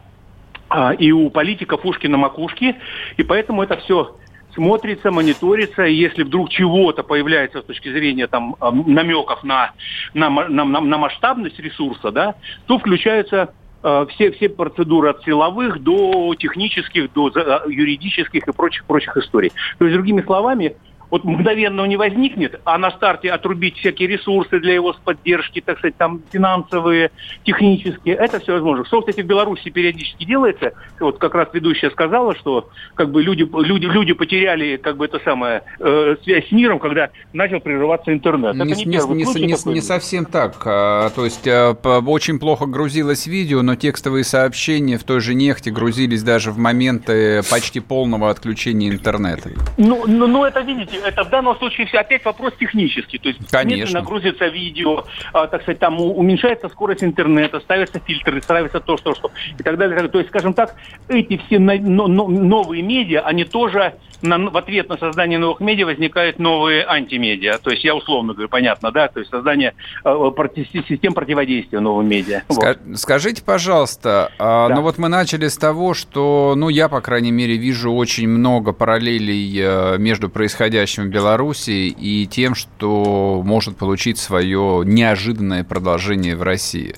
а, 0.71 0.93
и 0.93 1.11
у 1.13 1.31
политиков 1.31 1.85
ушки 1.85 2.07
на 2.07 2.19
макушке, 2.19 2.77
и 3.17 3.23
поэтому 3.23 3.63
это 3.63 3.79
все 3.79 4.17
смотрится, 4.55 5.11
мониторится, 5.11 5.85
и 5.85 5.95
если 5.95 6.23
вдруг 6.23 6.51
чего-то 6.51 7.03
появляется 7.03 7.61
с 7.61 7.65
точки 7.65 7.91
зрения 7.93 8.27
там 8.27 8.57
намеков 8.61 9.45
на, 9.45 9.73
на, 10.15 10.29
на, 10.31 10.65
на 10.65 10.99
масштабность 10.99 11.59
ресурса, 11.59 12.11
да, 12.11 12.35
то 12.67 12.79
включаются 12.79 13.53
э, 13.83 14.07
все, 14.11 14.33
все 14.33 14.49
процедуры 14.49 15.11
от 15.11 15.23
силовых 15.23 15.83
до 15.83 16.35
технических, 16.35 17.13
до 17.13 17.31
юридических 17.69 18.49
и 18.49 18.53
прочих, 18.53 18.85
прочих 18.85 19.17
историй. 19.17 19.53
То 19.79 19.85
есть, 19.85 19.97
другими 19.97 20.23
словами, 20.23 20.77
вот 21.11 21.25
мгновенно 21.25 21.83
он 21.83 21.89
не 21.89 21.97
возникнет, 21.97 22.61
а 22.65 22.79
на 22.79 22.91
старте 22.91 23.31
отрубить 23.31 23.77
всякие 23.79 24.09
ресурсы 24.09 24.61
для 24.61 24.75
его 24.75 24.95
поддержки, 25.05 25.61
так 25.61 25.79
сказать, 25.79 25.97
там 25.97 26.23
финансовые, 26.31 27.11
технические, 27.45 28.15
это 28.17 28.41
все 28.41 28.53
возможно. 28.53 28.85
Что, 28.85 29.01
кстати, 29.01 29.23
в 29.23 29.27
Беларуси 29.27 29.71
периодически 29.71 30.25
делается, 30.25 30.73
вот 31.01 31.19
как 31.19 31.35
раз 31.35 31.49
ведущая 31.53 31.91
сказала, 31.91 32.35
что 32.37 32.69
как 32.95 33.11
бы 33.11 33.23
люди, 33.23 33.49
люди, 33.63 33.87
люди 33.87 34.13
потеряли 34.13 34.77
как 34.77 34.97
бы 34.97 35.07
это 35.07 35.21
самое, 35.25 35.63
э, 35.79 36.17
связь 36.25 36.49
с 36.49 36.53
миром, 36.53 36.79
когда 36.79 37.11
начал 37.33 37.61
прерываться 37.61 38.13
интернет. 38.13 38.55
Не, 38.55 38.63
это 38.63 38.75
не, 38.75 38.85
не, 38.85 38.97
не, 38.97 39.25
случай, 39.25 39.47
не, 39.47 39.75
не 39.75 39.81
совсем 39.81 40.25
так. 40.25 40.63
А, 40.65 41.11
то 41.11 41.25
есть 41.25 41.47
э, 41.47 41.71
очень 41.71 42.39
плохо 42.39 42.67
грузилось 42.67 43.27
видео, 43.27 43.63
но 43.63 43.77
текстовые 43.77 44.25
сообщения 44.25 44.99
в 44.99 45.05
той 45.05 45.21
же 45.21 45.35
нефти 45.35 45.71
грузились 45.71 46.23
даже 46.23 46.51
в 46.51 46.59
моменты 46.59 47.43
почти 47.51 47.81
полного 47.81 48.31
отключения 48.31 48.91
интернета. 48.91 49.51
Ну, 49.77 50.05
ну, 50.07 50.27
ну 50.27 50.45
это, 50.45 50.61
видите, 50.61 50.98
это 51.05 51.25
в 51.25 51.31
данном 51.31 51.57
случае 51.57 51.87
все 51.87 51.99
опять 51.99 52.25
вопрос 52.25 52.55
технический. 52.59 53.19
То 53.19 53.29
есть 53.29 53.51
Конечно. 53.51 54.03
грузится 54.03 54.47
видео, 54.47 55.05
а, 55.33 55.47
так 55.47 55.63
сказать, 55.63 55.79
там 55.79 56.01
уменьшается 56.01 56.69
скорость 56.69 57.05
интернета, 57.05 57.61
ставятся 57.61 58.01
фильтры, 58.01 58.41
ставится 58.43 58.81
то, 58.81 58.97
что, 58.97 59.15
что 59.15 59.31
и 59.59 59.63
так 59.63 59.77
далее. 59.77 60.09
То 60.09 60.19
есть, 60.19 60.31
скажем 60.31 60.55
так, 60.55 60.75
эти 61.09 61.41
все 61.47 61.59
новые 61.59 62.83
медиа, 62.83 63.21
они 63.21 63.45
тоже 63.45 63.95
на, 64.23 64.39
в 64.51 64.57
ответ 64.57 64.89
на 64.89 64.99
создание 64.99 65.39
новых 65.39 65.61
медиа 65.61 65.87
возникают 65.87 66.39
новые 66.39 66.85
антимедиа. 66.87 67.59
То 67.59 67.71
есть 67.71 67.85
я 67.85 67.95
условно 67.95 68.33
говорю, 68.33 68.49
понятно, 68.49 68.91
да, 68.91 69.09
то 69.09 69.21
есть 69.21 69.31
создание 69.31 69.75
э, 70.05 70.31
систем 70.89 71.15
противодействия 71.15 71.81
новым 71.81 72.09
медиа. 72.09 72.43
Ска- 72.49 72.79
вот. 72.85 72.99
Скажите, 72.99 73.43
пожалуйста, 73.43 74.33
а, 74.39 74.69
да. 74.69 74.75
ну 74.75 74.83
вот 74.83 74.99
мы 74.99 75.09
начали 75.09 75.49
с 75.49 75.57
того, 75.57 75.95
что, 75.95 76.55
ну 76.57 76.69
я, 76.69 76.89
по 76.89 77.01
крайней 77.01 77.31
мере, 77.31 77.57
вижу 77.57 77.93
очень 77.93 78.29
много 78.29 78.73
параллелей 78.73 79.55
э, 79.57 79.99
между 79.99 80.29
происходящим 80.29 81.05
в 81.05 81.09
Беларуси 81.09 81.89
и 81.89 82.27
тем, 82.27 82.55
что 82.55 83.43
может 83.45 83.77
получить 83.77 84.19
свое 84.19 84.83
неожиданное 84.85 85.65
продолжение 85.65 86.37
в 86.37 86.43
России. 86.43 86.95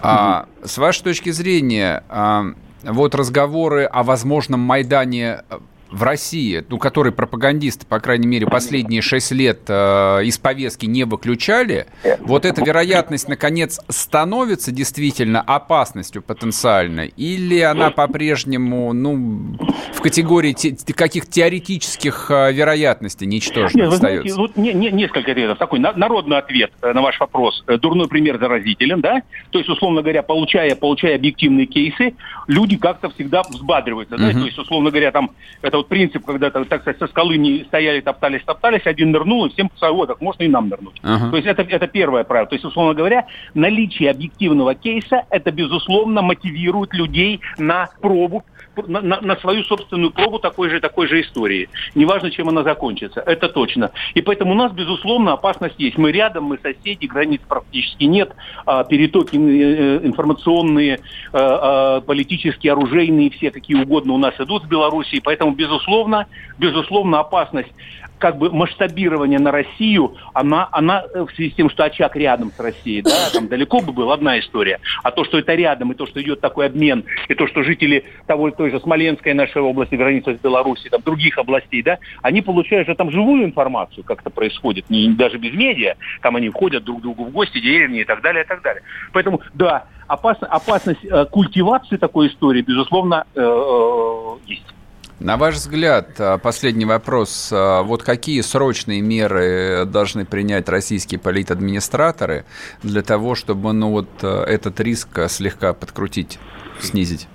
А, 0.00 0.46
с 0.64 0.78
вашей 0.78 1.02
точки 1.02 1.30
зрения, 1.30 2.04
а, 2.08 2.46
вот 2.82 3.14
разговоры 3.14 3.84
о 3.84 4.02
возможном 4.02 4.60
Майдане 4.60 5.40
в 5.90 6.02
России, 6.02 6.64
ну, 6.68 6.78
который 6.78 7.12
пропагандисты, 7.12 7.86
по 7.86 8.00
крайней 8.00 8.26
мере, 8.26 8.46
последние 8.46 9.02
шесть 9.02 9.32
лет 9.32 9.60
э, 9.68 10.24
из 10.24 10.38
повестки 10.38 10.86
не 10.86 11.04
выключали, 11.04 11.86
вот 12.20 12.44
эта 12.44 12.64
вероятность, 12.64 13.28
наконец, 13.28 13.80
становится 13.88 14.72
действительно 14.72 15.40
опасностью 15.40 16.22
потенциальной, 16.22 17.12
или 17.16 17.60
она 17.60 17.90
по-прежнему, 17.90 18.92
ну, 18.92 19.56
в 19.92 20.00
категории 20.00 20.52
те, 20.52 20.76
каких 20.94 21.26
теоретических 21.28 22.30
э, 22.30 22.52
вероятностей 22.52 23.26
ничтожно 23.26 23.78
Нет, 23.78 23.92
остается? 23.92 24.22
знаете, 24.22 24.34
вот 24.34 24.56
не, 24.56 24.72
не, 24.72 24.90
несколько 24.90 25.30
ответов. 25.30 25.58
Такой 25.58 25.78
на- 25.78 25.92
народный 25.92 26.38
ответ 26.38 26.72
э, 26.82 26.92
на 26.92 27.02
ваш 27.02 27.18
вопрос. 27.20 27.64
Э, 27.66 27.78
Дурной 27.78 28.08
пример 28.08 28.38
заразителен, 28.38 29.00
да? 29.00 29.22
То 29.50 29.58
есть, 29.58 29.68
условно 29.70 30.02
говоря, 30.02 30.22
получая, 30.22 30.74
получая 30.74 31.16
объективные 31.16 31.66
кейсы, 31.66 32.14
люди 32.46 32.76
как-то 32.76 33.10
всегда 33.10 33.42
взбадриваются, 33.42 34.16
да? 34.16 34.26
Мгм. 34.28 34.40
То 34.40 34.46
есть, 34.46 34.58
условно 34.58 34.90
говоря, 34.90 35.10
там, 35.12 35.30
это 35.62 35.75
вот 35.76 35.88
принцип, 35.88 36.24
когда, 36.24 36.50
так 36.50 36.66
сказать, 36.66 36.98
со 36.98 37.06
скалы 37.06 37.36
не 37.36 37.64
стояли, 37.64 38.00
топтались, 38.00 38.42
топтались, 38.44 38.86
один 38.86 39.10
нырнул, 39.10 39.46
и 39.46 39.50
всем 39.50 39.70
вот, 39.80 40.08
так 40.08 40.20
можно 40.20 40.42
и 40.42 40.48
нам 40.48 40.68
нырнуть. 40.68 41.00
Ага. 41.02 41.30
То 41.30 41.36
есть, 41.36 41.48
это, 41.48 41.62
это 41.62 41.86
первое 41.86 42.24
правило. 42.24 42.48
То 42.48 42.54
есть, 42.54 42.64
условно 42.64 42.94
говоря, 42.94 43.26
наличие 43.54 44.10
объективного 44.10 44.74
кейса, 44.74 45.24
это, 45.30 45.50
безусловно, 45.50 46.22
мотивирует 46.22 46.94
людей 46.94 47.40
на 47.58 47.88
пробу, 48.00 48.44
на, 48.86 49.20
на- 49.20 49.36
свою 49.36 49.64
собственную 49.64 50.10
пробу 50.10 50.38
такой 50.38 50.70
же, 50.70 50.80
такой 50.80 51.06
же 51.06 51.20
истории. 51.20 51.68
Неважно, 51.94 52.30
чем 52.30 52.48
она 52.48 52.62
закончится. 52.62 53.20
Это 53.20 53.48
точно. 53.48 53.90
И 54.14 54.22
поэтому 54.22 54.52
у 54.52 54.54
нас, 54.54 54.72
безусловно, 54.72 55.32
опасность 55.32 55.76
есть. 55.78 55.98
Мы 55.98 56.12
рядом, 56.12 56.44
мы 56.44 56.58
соседи, 56.58 57.06
границ 57.06 57.40
практически 57.48 58.04
нет. 58.04 58.34
А, 58.64 58.84
перетоки 58.84 59.36
э, 59.36 60.06
информационные, 60.06 60.94
э, 60.94 60.98
э, 61.32 62.00
политические, 62.06 62.72
оружейные, 62.72 63.30
все 63.30 63.50
какие 63.50 63.76
угодно 63.80 64.14
у 64.14 64.18
нас 64.18 64.34
идут 64.38 64.64
с 64.64 64.66
Белоруссией. 64.66 65.20
Поэтому, 65.22 65.52
безусловно, 65.52 66.26
безусловно, 66.58 67.20
опасность 67.20 67.72
как 68.18 68.38
бы 68.38 68.50
масштабирование 68.50 69.38
на 69.38 69.50
Россию, 69.50 70.16
она, 70.32 70.68
она 70.72 71.04
э, 71.14 71.24
в 71.24 71.30
связи 71.34 71.50
с 71.50 71.54
тем, 71.54 71.70
что 71.70 71.84
очаг 71.84 72.16
рядом 72.16 72.52
с 72.56 72.58
Россией, 72.58 73.02
да, 73.02 73.10
там 73.32 73.48
далеко 73.48 73.80
бы 73.80 73.92
была 73.92 74.14
одна 74.14 74.38
история. 74.38 74.80
А 75.02 75.10
то, 75.10 75.24
что 75.24 75.38
это 75.38 75.54
рядом, 75.54 75.92
и 75.92 75.94
то, 75.94 76.06
что 76.06 76.20
идет 76.22 76.40
такой 76.40 76.66
обмен, 76.66 77.04
и 77.28 77.34
то, 77.34 77.46
что 77.46 77.62
жители 77.62 78.04
того, 78.26 78.50
той 78.50 78.70
же 78.70 78.80
Смоленской 78.80 79.34
нашей 79.34 79.62
области, 79.62 79.94
границы 79.94 80.36
с 80.36 80.40
Белоруссией, 80.40 80.90
там 80.90 81.02
других 81.02 81.38
областей, 81.38 81.82
да, 81.82 81.98
они 82.22 82.42
получают 82.42 82.88
же 82.88 82.94
там 82.94 83.10
живую 83.10 83.44
информацию, 83.44 84.04
как 84.04 84.20
это 84.20 84.30
происходит, 84.30 84.88
не, 84.90 85.08
даже 85.10 85.38
без 85.38 85.54
медиа, 85.54 85.94
там 86.22 86.36
они 86.36 86.48
входят 86.48 86.84
друг 86.84 87.00
к 87.00 87.02
другу 87.02 87.24
в 87.24 87.30
гости, 87.30 87.60
деревни 87.60 88.00
и 88.00 88.04
так 88.04 88.22
далее, 88.22 88.44
и 88.44 88.46
так 88.46 88.62
далее. 88.62 88.82
Поэтому, 89.12 89.40
да, 89.54 89.86
опасно, 90.06 90.46
опасность 90.46 91.04
э, 91.04 91.26
культивации 91.26 91.96
такой 91.96 92.28
истории, 92.28 92.62
безусловно, 92.62 93.26
э, 93.34 93.40
э, 93.40 94.36
есть. 94.46 94.75
На 95.18 95.38
ваш 95.38 95.54
взгляд, 95.54 96.20
а, 96.20 96.36
последний 96.36 96.84
вопрос. 96.84 97.50
а, 97.52 97.82
Вот 97.82 98.02
какие 98.02 98.42
срочные 98.42 99.00
меры 99.00 99.86
должны 99.86 100.26
принять 100.26 100.68
российские 100.68 101.18
политадминистраторы 101.18 102.44
для 102.82 103.02
того, 103.02 103.34
чтобы 103.34 103.72
ну, 103.72 103.90
вот, 103.92 104.08
а, 104.22 104.44
этот 104.44 104.78
риск 104.80 105.08
слегка 105.28 105.72
подкрутить, 105.72 106.38
снизить? 106.80 107.28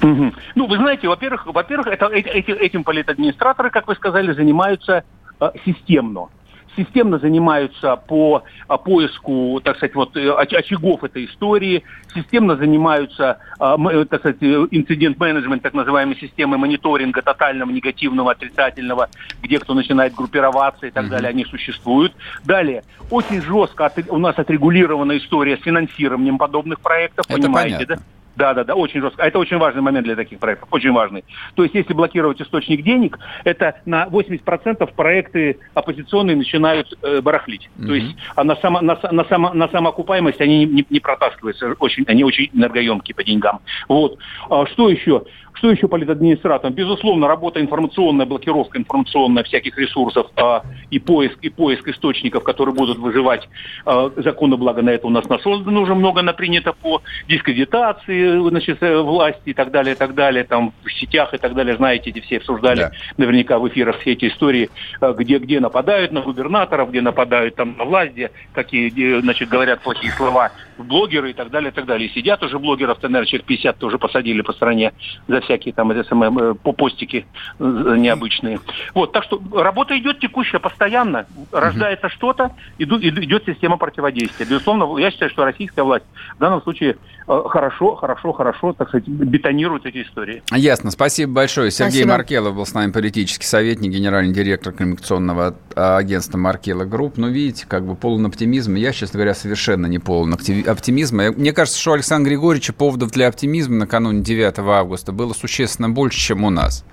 Ну, 0.00 0.66
вы 0.66 0.76
знаете, 0.76 1.08
во-первых, 1.08 1.46
во-первых, 1.46 1.88
это, 1.88 2.06
эти- 2.06 2.50
этим 2.50 2.84
политадминистраторы, 2.84 3.70
как 3.70 3.86
вы 3.86 3.94
сказали, 3.96 4.32
занимаются 4.32 5.04
э, 5.40 5.50
системно. 5.64 6.28
Системно 6.76 7.18
занимаются 7.18 7.96
по 7.96 8.44
а, 8.68 8.76
поиску, 8.76 9.60
так 9.64 9.76
сказать, 9.76 9.94
вот 9.94 10.16
э, 10.16 10.28
оч- 10.28 10.54
очагов 10.54 11.04
этой 11.04 11.24
истории, 11.24 11.82
системно 12.14 12.56
занимаются, 12.56 13.38
а, 13.58 13.76
э, 13.90 14.04
так 14.04 14.20
сказать, 14.20 14.42
э, 14.42 14.66
инцидент-менеджмент, 14.70 15.62
так 15.62 15.74
называемой 15.74 16.16
системы 16.16 16.58
мониторинга 16.58 17.22
тотального, 17.22 17.70
негативного, 17.70 18.32
отрицательного, 18.32 19.08
где 19.42 19.58
кто 19.58 19.74
начинает 19.74 20.14
группироваться 20.14 20.86
и 20.86 20.90
так 20.90 21.08
далее, 21.08 21.30
они 21.30 21.44
существуют. 21.44 22.12
Далее, 22.44 22.82
очень 23.10 23.40
жестко 23.40 23.90
у 24.08 24.18
нас 24.18 24.38
отрегулирована 24.38 25.16
история 25.16 25.56
с 25.56 25.62
финансированием 25.62 26.38
подобных 26.38 26.80
проектов, 26.80 27.26
Это 27.28 27.40
понимаете, 27.40 27.76
понятно. 27.76 27.96
да? 27.96 28.02
Да, 28.36 28.52
да, 28.54 28.64
да, 28.64 28.74
очень 28.74 29.00
жестко. 29.00 29.22
А 29.22 29.26
это 29.26 29.38
очень 29.38 29.56
важный 29.56 29.80
момент 29.82 30.04
для 30.06 30.14
таких 30.14 30.38
проектов, 30.38 30.68
очень 30.70 30.92
важный. 30.92 31.24
То 31.54 31.62
есть, 31.62 31.74
если 31.74 31.94
блокировать 31.94 32.40
источник 32.40 32.82
денег, 32.84 33.18
это 33.44 33.80
на 33.86 34.04
80% 34.06 34.94
проекты 34.94 35.58
оппозиционные 35.74 36.36
начинают 36.36 36.96
э, 37.02 37.20
барахлить. 37.22 37.68
То 37.86 37.94
есть, 37.94 38.14
а 38.34 38.44
на, 38.44 38.56
само, 38.56 38.80
на, 38.82 38.98
на, 39.10 39.24
само, 39.24 39.54
на 39.54 39.68
самоокупаемость 39.68 40.40
они 40.40 40.58
не, 40.58 40.66
не- 40.66 40.86
не 40.90 41.00
протаскиваются, 41.00 41.74
очень, 41.78 42.04
они 42.06 42.24
очень 42.24 42.50
энергоемкие 42.52 43.14
по 43.14 43.24
деньгам. 43.24 43.60
Вот. 43.88 44.18
А 44.50 44.66
что 44.66 44.90
еще? 44.90 45.22
Что 45.56 45.70
еще 45.70 45.88
политадминистраторам? 45.88 46.74
Безусловно, 46.74 47.28
работа 47.28 47.60
информационная, 47.60 48.26
блокировка 48.26 48.78
информационная 48.78 49.42
всяких 49.42 49.78
ресурсов 49.78 50.26
а, 50.36 50.62
и 50.90 50.98
поиск 50.98 51.38
и 51.40 51.48
поиск 51.48 51.88
источников, 51.88 52.44
которые 52.44 52.74
будут 52.74 52.98
выживать. 52.98 53.48
А, 53.86 54.10
законы, 54.16 54.56
благо, 54.56 54.82
на 54.82 54.90
это 54.90 55.06
у 55.06 55.10
нас 55.10 55.24
создано 55.42 55.80
уже 55.80 55.94
много 55.94 56.20
напринято 56.20 56.72
по 56.74 57.02
дискредитации 57.28 58.38
значит, 58.48 58.82
э, 58.82 59.00
власти 59.00 59.50
и 59.50 59.54
так 59.54 59.70
далее, 59.70 59.94
и 59.94 59.98
так 59.98 60.14
далее, 60.14 60.44
там 60.44 60.74
в 60.84 60.92
сетях 60.92 61.32
и 61.32 61.38
так 61.38 61.54
далее, 61.54 61.76
знаете, 61.76 62.10
эти 62.10 62.20
все 62.20 62.36
обсуждали 62.36 62.80
Да. 62.80 62.90
наверняка 63.16 63.58
в 63.58 63.66
эфирах 63.68 64.00
все 64.00 64.12
эти 64.12 64.28
истории, 64.28 64.68
э, 65.00 65.14
где, 65.16 65.38
где 65.38 65.60
нападают 65.60 66.12
на 66.12 66.20
губернаторов, 66.20 66.90
где 66.90 67.00
нападают 67.00 67.54
там 67.54 67.76
на 67.78 67.84
власть, 67.84 68.12
где 68.12 68.30
какие, 68.52 68.90
где, 68.90 69.20
значит, 69.20 69.48
говорят 69.48 69.80
плохие 69.80 70.12
слова 70.12 70.50
блогеры 70.78 71.30
и 71.30 71.32
так 71.32 71.50
далее, 71.50 71.70
и 71.70 71.74
так 71.74 71.86
далее. 71.86 72.08
И 72.08 72.12
сидят 72.12 72.42
уже 72.42 72.58
блогеров, 72.58 73.02
наверное, 73.02 73.26
человек 73.26 73.46
50 73.46 73.78
тоже 73.78 73.98
посадили 73.98 74.42
по 74.42 74.52
стране 74.52 74.92
за 75.28 75.40
всякие 75.40 75.74
там 75.74 75.92
самое, 76.04 76.32
э, 76.32 76.54
по 76.54 76.72
постики 76.72 77.26
э, 77.58 77.94
необычные. 77.98 78.60
Вот, 78.94 79.12
так 79.12 79.24
что 79.24 79.40
работа 79.52 79.98
идет 79.98 80.20
текущая, 80.20 80.58
постоянно. 80.58 81.26
Рождается 81.52 82.08
что-то, 82.08 82.52
идет 82.78 83.44
система 83.46 83.76
противодействия. 83.76 84.46
Безусловно, 84.46 84.98
я 84.98 85.10
считаю, 85.10 85.30
что 85.30 85.44
российская 85.44 85.82
власть 85.82 86.04
в 86.36 86.38
данном 86.38 86.62
случае 86.62 86.96
э, 87.26 87.42
хорошо, 87.48 87.94
хорошо, 87.96 88.32
хорошо, 88.32 88.72
так 88.72 88.88
сказать, 88.88 89.08
бетонирует 89.08 89.86
эти 89.86 90.02
истории. 90.02 90.42
Ясно. 90.52 90.90
Спасибо 90.90 91.32
большое. 91.32 91.70
Сергей 91.70 91.90
Спасибо. 91.90 92.12
Маркелов 92.12 92.54
был 92.56 92.66
с 92.66 92.74
нами 92.74 92.92
политический 92.92 93.46
советник, 93.46 93.90
генеральный 93.92 94.32
директор 94.32 94.72
коммуникационного 94.72 95.56
а, 95.74 95.96
агентства 95.98 96.38
Маркелов 96.38 96.84
Групп. 96.84 97.16
Ну, 97.16 97.28
видите, 97.28 97.66
как 97.66 97.86
бы 97.86 97.94
полон 97.94 98.26
оптимизма. 98.26 98.78
Я, 98.78 98.92
честно 98.92 99.18
говоря, 99.18 99.34
совершенно 99.34 99.86
не 99.86 99.98
полон 99.98 100.34
актив- 100.34 100.65
оптимизма. 100.68 101.32
Мне 101.32 101.52
кажется, 101.52 101.78
что 101.80 101.92
у 101.92 101.94
Александра 101.94 102.30
Григорьевича 102.30 102.72
поводов 102.72 103.10
для 103.10 103.28
оптимизма 103.28 103.76
накануне 103.76 104.22
9 104.22 104.58
августа 104.58 105.12
было 105.12 105.32
существенно 105.32 105.88
больше, 105.88 106.18
чем 106.18 106.44
у 106.44 106.50
нас. 106.50 106.84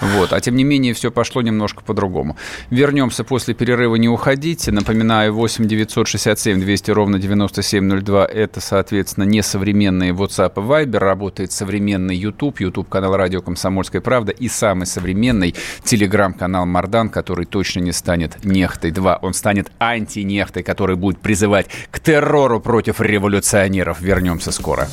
Вот. 0.00 0.32
А 0.32 0.40
тем 0.40 0.56
не 0.56 0.64
менее, 0.64 0.94
все 0.94 1.10
пошло 1.10 1.42
немножко 1.42 1.82
по-другому. 1.82 2.36
Вернемся 2.70 3.24
после 3.24 3.54
перерыва, 3.54 3.96
не 3.96 4.08
уходите. 4.08 4.72
Напоминаю, 4.72 5.34
8 5.34 5.66
967 5.66 6.60
200 6.60 6.90
ровно 6.90 7.18
9702. 7.18 8.26
Это, 8.26 8.60
соответственно, 8.60 9.24
несовременный 9.24 10.10
WhatsApp 10.10 10.52
и 10.56 10.60
Viber. 10.60 10.98
Работает 10.98 11.52
современный 11.52 12.16
YouTube, 12.16 12.60
YouTube-канал 12.60 13.16
«Радио 13.16 13.42
Комсомольская 13.42 14.00
правда» 14.00 14.32
и 14.32 14.48
самый 14.48 14.86
современный 14.86 15.54
телеграм-канал 15.84 16.66
«Мардан», 16.66 17.08
который 17.08 17.44
точно 17.44 17.80
не 17.80 17.92
станет 17.92 18.44
нехтой 18.44 18.90
2. 18.90 19.18
Он 19.22 19.34
станет 19.34 19.70
антинехтой, 19.78 20.62
который 20.62 20.96
будет 20.96 21.18
призывать 21.20 21.66
к 21.90 22.00
террору 22.00 22.60
против 22.60 23.00
революционеров. 23.00 24.00
Вернемся 24.00 24.52
скоро. 24.52 24.88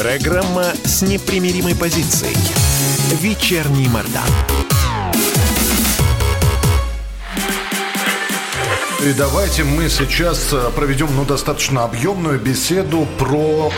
Программа 0.00 0.64
с 0.82 1.02
непримиримой 1.02 1.76
позицией. 1.76 2.34
Вечерний 3.20 3.86
Мордан. 3.86 4.22
И 9.04 9.12
давайте 9.12 9.64
мы 9.64 9.90
сейчас 9.90 10.54
э, 10.54 10.70
проведем 10.74 11.14
ну, 11.14 11.26
достаточно 11.26 11.84
объемную 11.84 12.40
беседу 12.40 13.06
про 13.18 13.70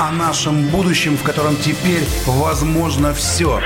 о 0.00 0.10
нашем 0.10 0.66
будущем, 0.66 1.16
в 1.16 1.22
котором 1.22 1.56
теперь 1.58 2.02
возможно 2.26 3.14
все. 3.14 3.60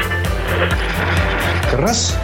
раз 1.72 2.14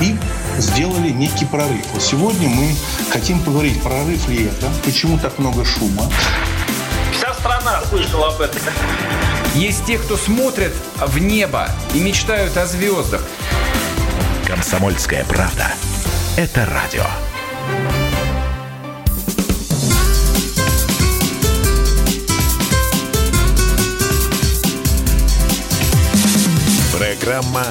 и 0.00 0.14
сделали 0.58 1.10
некий 1.10 1.44
прорыв. 1.44 1.84
Сегодня 1.98 2.48
мы 2.48 2.76
хотим 3.10 3.40
поговорить, 3.42 3.82
прорыв 3.82 4.28
ли 4.28 4.44
это, 4.44 4.68
почему 4.84 5.18
так 5.18 5.40
много 5.40 5.64
шума. 5.64 6.08
Вся 7.14 7.32
страна 7.34 7.80
слышала 7.88 8.28
об 8.28 8.40
этом. 8.40 8.60
Есть 9.54 9.86
те, 9.86 9.98
кто 9.98 10.16
смотрят 10.16 10.72
в 10.96 11.18
небо 11.18 11.68
и 11.94 12.00
мечтают 12.00 12.56
о 12.56 12.66
звездах. 12.66 13.22
Комсомольская 14.46 15.24
правда. 15.24 15.68
Это 16.36 16.66
радио. 16.66 17.04
Программа 26.98 27.64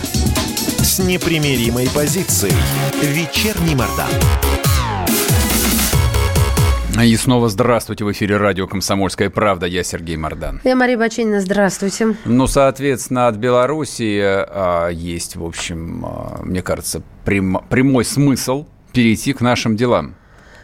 с 0.80 1.00
непримиримой 1.00 1.90
позицией. 1.90 2.56
Вечерний 3.02 3.76
Мордан. 3.76 4.10
И 7.02 7.16
снова 7.18 7.50
здравствуйте. 7.50 8.06
В 8.06 8.12
эфире 8.12 8.38
радио 8.38 8.68
«Комсомольская 8.68 9.30
правда». 9.30 9.66
Я 9.66 9.84
Сергей 9.84 10.16
Мордан. 10.16 10.62
Я 10.64 10.76
Мария 10.76 10.98
Баченина. 10.98 11.42
Здравствуйте. 11.42 12.16
Ну, 12.24 12.46
соответственно, 12.46 13.28
от 13.28 13.36
Белоруссии 13.36 14.22
а, 14.22 14.90
есть, 14.90 15.36
в 15.36 15.44
общем, 15.44 16.06
а, 16.06 16.42
мне 16.44 16.62
кажется, 16.62 17.02
прям, 17.26 17.66
прямой 17.68 18.06
смысл 18.06 18.68
перейти 18.94 19.34
к 19.34 19.42
нашим 19.42 19.76
делам. 19.76 20.16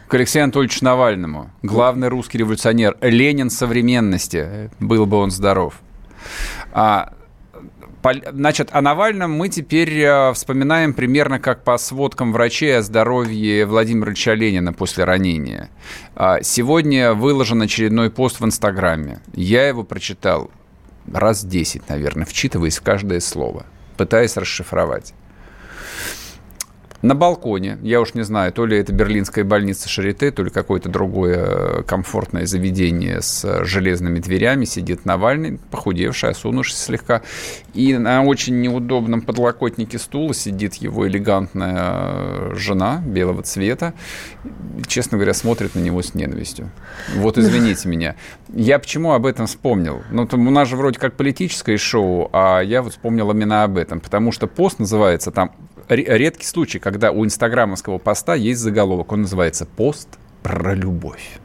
К 0.06 0.14
Алексею 0.14 0.44
Анатольевичу 0.44 0.84
Навальному. 0.84 1.50
Главный 1.62 2.08
русский 2.08 2.38
революционер. 2.38 2.96
Ленин 3.00 3.50
современности. 3.50 4.70
Был 4.78 5.06
бы 5.06 5.16
он 5.16 5.32
здоров. 5.32 5.74
А, 6.72 7.12
Значит, 8.02 8.70
о 8.72 8.80
Навальном 8.80 9.32
мы 9.32 9.48
теперь 9.48 10.00
э, 10.00 10.32
вспоминаем 10.32 10.94
примерно 10.94 11.38
как 11.38 11.64
по 11.64 11.76
сводкам 11.76 12.32
врачей 12.32 12.78
о 12.78 12.82
здоровье 12.82 13.66
Владимира 13.66 14.10
Ильича 14.10 14.32
Ленина 14.32 14.72
после 14.72 15.04
ранения. 15.04 15.68
А, 16.14 16.42
сегодня 16.42 17.12
выложен 17.12 17.60
очередной 17.60 18.10
пост 18.10 18.40
в 18.40 18.44
Инстаграме. 18.44 19.20
Я 19.34 19.68
его 19.68 19.84
прочитал 19.84 20.50
раз 21.12 21.44
10, 21.44 21.88
наверное, 21.88 22.24
вчитываясь 22.24 22.78
в 22.78 22.82
каждое 22.82 23.20
слово, 23.20 23.66
пытаясь 23.96 24.36
расшифровать. 24.36 25.12
На 27.02 27.14
балконе, 27.14 27.78
я 27.80 27.98
уж 28.00 28.12
не 28.12 28.22
знаю, 28.22 28.52
то 28.52 28.66
ли 28.66 28.76
это 28.76 28.92
берлинская 28.92 29.42
больница 29.42 29.88
Шарите, 29.88 30.30
то 30.30 30.42
ли 30.42 30.50
какое-то 30.50 30.90
другое 30.90 31.46
э, 31.46 31.82
комфортное 31.84 32.44
заведение 32.44 33.22
с 33.22 33.64
железными 33.64 34.18
дверями, 34.18 34.66
сидит 34.66 35.06
Навальный, 35.06 35.58
похудевший, 35.70 36.30
осунувшийся 36.30 36.84
слегка. 36.84 37.22
И 37.72 37.96
на 37.96 38.22
очень 38.22 38.60
неудобном 38.60 39.22
подлокотнике 39.22 39.98
стула 39.98 40.34
сидит 40.34 40.74
его 40.74 41.08
элегантная 41.08 41.74
э, 41.78 42.52
жена 42.56 43.02
белого 43.02 43.42
цвета. 43.44 43.94
Честно 44.86 45.16
говоря, 45.16 45.32
смотрит 45.32 45.74
на 45.74 45.80
него 45.80 46.02
с 46.02 46.14
ненавистью. 46.14 46.70
Вот 47.16 47.38
извините 47.38 47.88
меня. 47.88 48.16
Я 48.52 48.78
почему 48.78 49.12
об 49.12 49.24
этом 49.24 49.46
вспомнил? 49.46 50.02
Ну, 50.10 50.26
там 50.26 50.46
у 50.46 50.50
нас 50.50 50.68
же 50.68 50.76
вроде 50.76 50.98
как 50.98 51.14
политическое 51.14 51.78
шоу, 51.78 52.28
а 52.34 52.60
я 52.60 52.82
вот 52.82 52.92
вспомнил 52.92 53.30
именно 53.30 53.64
об 53.64 53.78
этом. 53.78 54.00
Потому 54.00 54.32
что 54.32 54.46
пост 54.46 54.78
называется 54.78 55.30
там 55.30 55.52
редкий 55.90 56.46
случай, 56.46 56.78
когда 56.78 57.10
у 57.12 57.24
инстаграмовского 57.24 57.98
поста 57.98 58.34
есть 58.34 58.60
заголовок. 58.60 59.12
Он 59.12 59.22
называется 59.22 59.66
«Пост 59.66 60.08
про 60.42 60.74
любовь». 60.74 61.38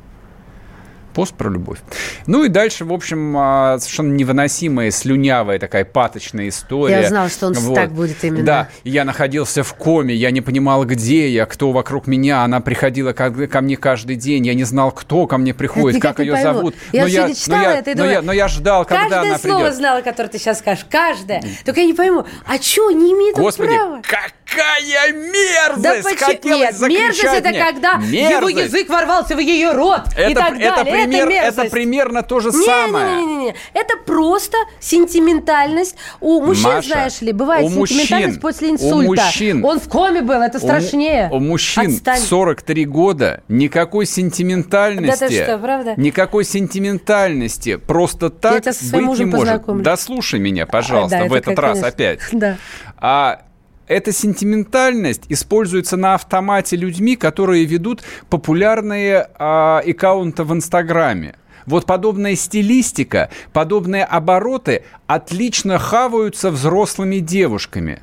Пост 1.16 1.34
про 1.34 1.50
любовь. 1.50 1.80
Ну 2.28 2.44
и 2.44 2.50
дальше, 2.50 2.84
в 2.84 2.92
общем, 2.92 3.38
а, 3.38 3.80
совершенно 3.80 4.12
невыносимая, 4.12 4.92
слюнявая 4.92 5.60
такая 5.60 5.86
паточная 5.86 6.50
история. 6.50 7.04
Я 7.04 7.08
знал, 7.08 7.30
что 7.30 7.48
он 7.48 7.54
вот. 7.54 7.76
так 7.76 7.94
будет 7.94 8.22
именно. 8.26 8.44
Да, 8.44 8.70
я 8.84 9.06
находился 9.06 9.64
в 9.64 9.74
коме, 9.76 10.14
я 10.14 10.32
не 10.32 10.42
понимал, 10.42 10.84
где 10.84 11.30
я, 11.30 11.46
кто 11.46 11.72
вокруг 11.72 12.08
меня. 12.08 12.44
Она 12.44 12.60
приходила 12.60 13.14
ко, 13.14 13.32
ко 13.32 13.62
мне 13.62 13.78
каждый 13.78 14.18
день, 14.18 14.46
я 14.46 14.54
не 14.54 14.66
знал, 14.66 14.92
кто 14.92 15.26
ко 15.26 15.38
мне 15.38 15.54
приходит, 15.54 16.02
как 16.02 16.20
ее 16.20 16.34
пойму. 16.34 16.54
зовут. 16.54 16.76
Я 16.92 17.04
но 17.04 17.08
я, 17.08 17.34
читала 17.34 17.62
но 17.62 17.70
это 17.70 17.92
и 17.92 17.94
думаю, 17.94 18.10
но, 18.10 18.12
я, 18.12 18.22
но 18.22 18.34
я 18.34 18.48
ждал, 18.50 18.84
когда 18.84 19.06
она 19.06 19.22
придет. 19.22 19.32
Каждое 19.32 19.52
слово 19.52 19.72
знала, 19.72 20.02
которое 20.02 20.28
ты 20.28 20.38
сейчас 20.38 20.60
скажешь. 20.60 20.86
Каждое. 20.90 21.42
Только 21.64 21.80
я 21.80 21.86
не 21.86 21.94
пойму, 21.94 22.26
а 22.46 22.62
что, 22.62 22.92
не 22.92 23.14
имеет 23.14 23.38
Господи, 23.38 23.74
права? 23.74 24.02
какая 24.02 25.14
мерзость! 25.14 25.82
Да 25.82 25.96
почему? 26.04 26.56
Нет, 26.58 26.82
мерзость 26.82 27.24
это 27.24 27.50
мне. 27.50 27.60
когда 27.66 27.94
мерзость. 27.98 28.32
его 28.32 28.50
язык 28.50 28.90
ворвался 28.90 29.36
в 29.36 29.40
ее 29.40 29.72
рот 29.72 30.02
это, 30.18 30.30
и 30.30 30.34
так 30.34 30.60
далее. 30.60 31.05
Это, 31.06 31.26
пример, 31.26 31.44
это, 31.44 31.62
это 31.62 31.72
примерно 31.72 32.24
то 32.24 32.40
же 32.40 32.50
не, 32.50 32.66
самое. 32.66 33.18
Не, 33.18 33.26
не, 33.26 33.26
не, 33.26 33.36
не. 33.46 33.56
Это 33.74 33.98
просто 34.06 34.58
сентиментальность. 34.80 35.96
У 36.20 36.42
мужчин, 36.42 36.64
Маша, 36.64 36.88
знаешь 36.88 37.22
ли, 37.22 37.32
бывает 37.32 37.70
сентиментальность 37.70 38.12
мужчин, 38.12 38.42
после 38.42 38.70
инсульта. 38.72 38.96
У 38.96 39.16
мужчин, 39.16 39.66
Он 39.66 39.80
в 39.80 39.90
коме 39.90 40.22
был, 40.22 40.42
это 40.42 40.60
страшнее. 40.60 41.30
У, 41.32 41.38
у 41.38 41.40
мужчин 41.40 41.94
Отстань. 41.94 42.20
43 42.20 42.86
года 42.86 43.44
никакой 43.48 44.06
сентиментальности. 44.06 45.20
Да 45.20 45.28
ты 45.28 45.44
что, 45.44 45.58
правда? 45.58 45.94
Никакой 45.98 46.46
сентиментальности. 46.46 47.78
Просто 47.78 48.30
так 48.30 48.66
Я 48.66 48.74
тебя 48.74 49.00
быть 49.00 49.20
не 49.20 49.26
может. 49.26 49.82
Да 49.82 49.98
слушай 49.98 50.40
меня, 50.40 50.66
пожалуйста, 50.66 51.18
а, 51.18 51.24
да, 51.24 51.30
в 51.30 51.34
этот 51.34 51.58
раз 51.60 51.80
конечно. 51.80 51.88
опять. 51.88 52.20
Да. 52.32 52.58
А 52.98 53.45
эта 53.88 54.12
сентиментальность 54.12 55.24
используется 55.30 55.98
на 55.98 56.16
автомате 56.16 56.76
людьми, 56.76 57.16
которые 57.16 57.66
ведут 57.66 58.04
популярные 58.30 59.28
а, 59.38 59.82
аккаунты 59.86 60.44
в 60.44 60.54
Инстаграме. 60.54 61.36
Вот 61.66 61.86
подобная 61.86 62.36
стилистика, 62.36 63.30
подобные 63.52 64.04
обороты 64.04 64.84
отлично 65.08 65.80
хаваются 65.80 66.52
взрослыми 66.52 67.18
девушками. 67.20 68.02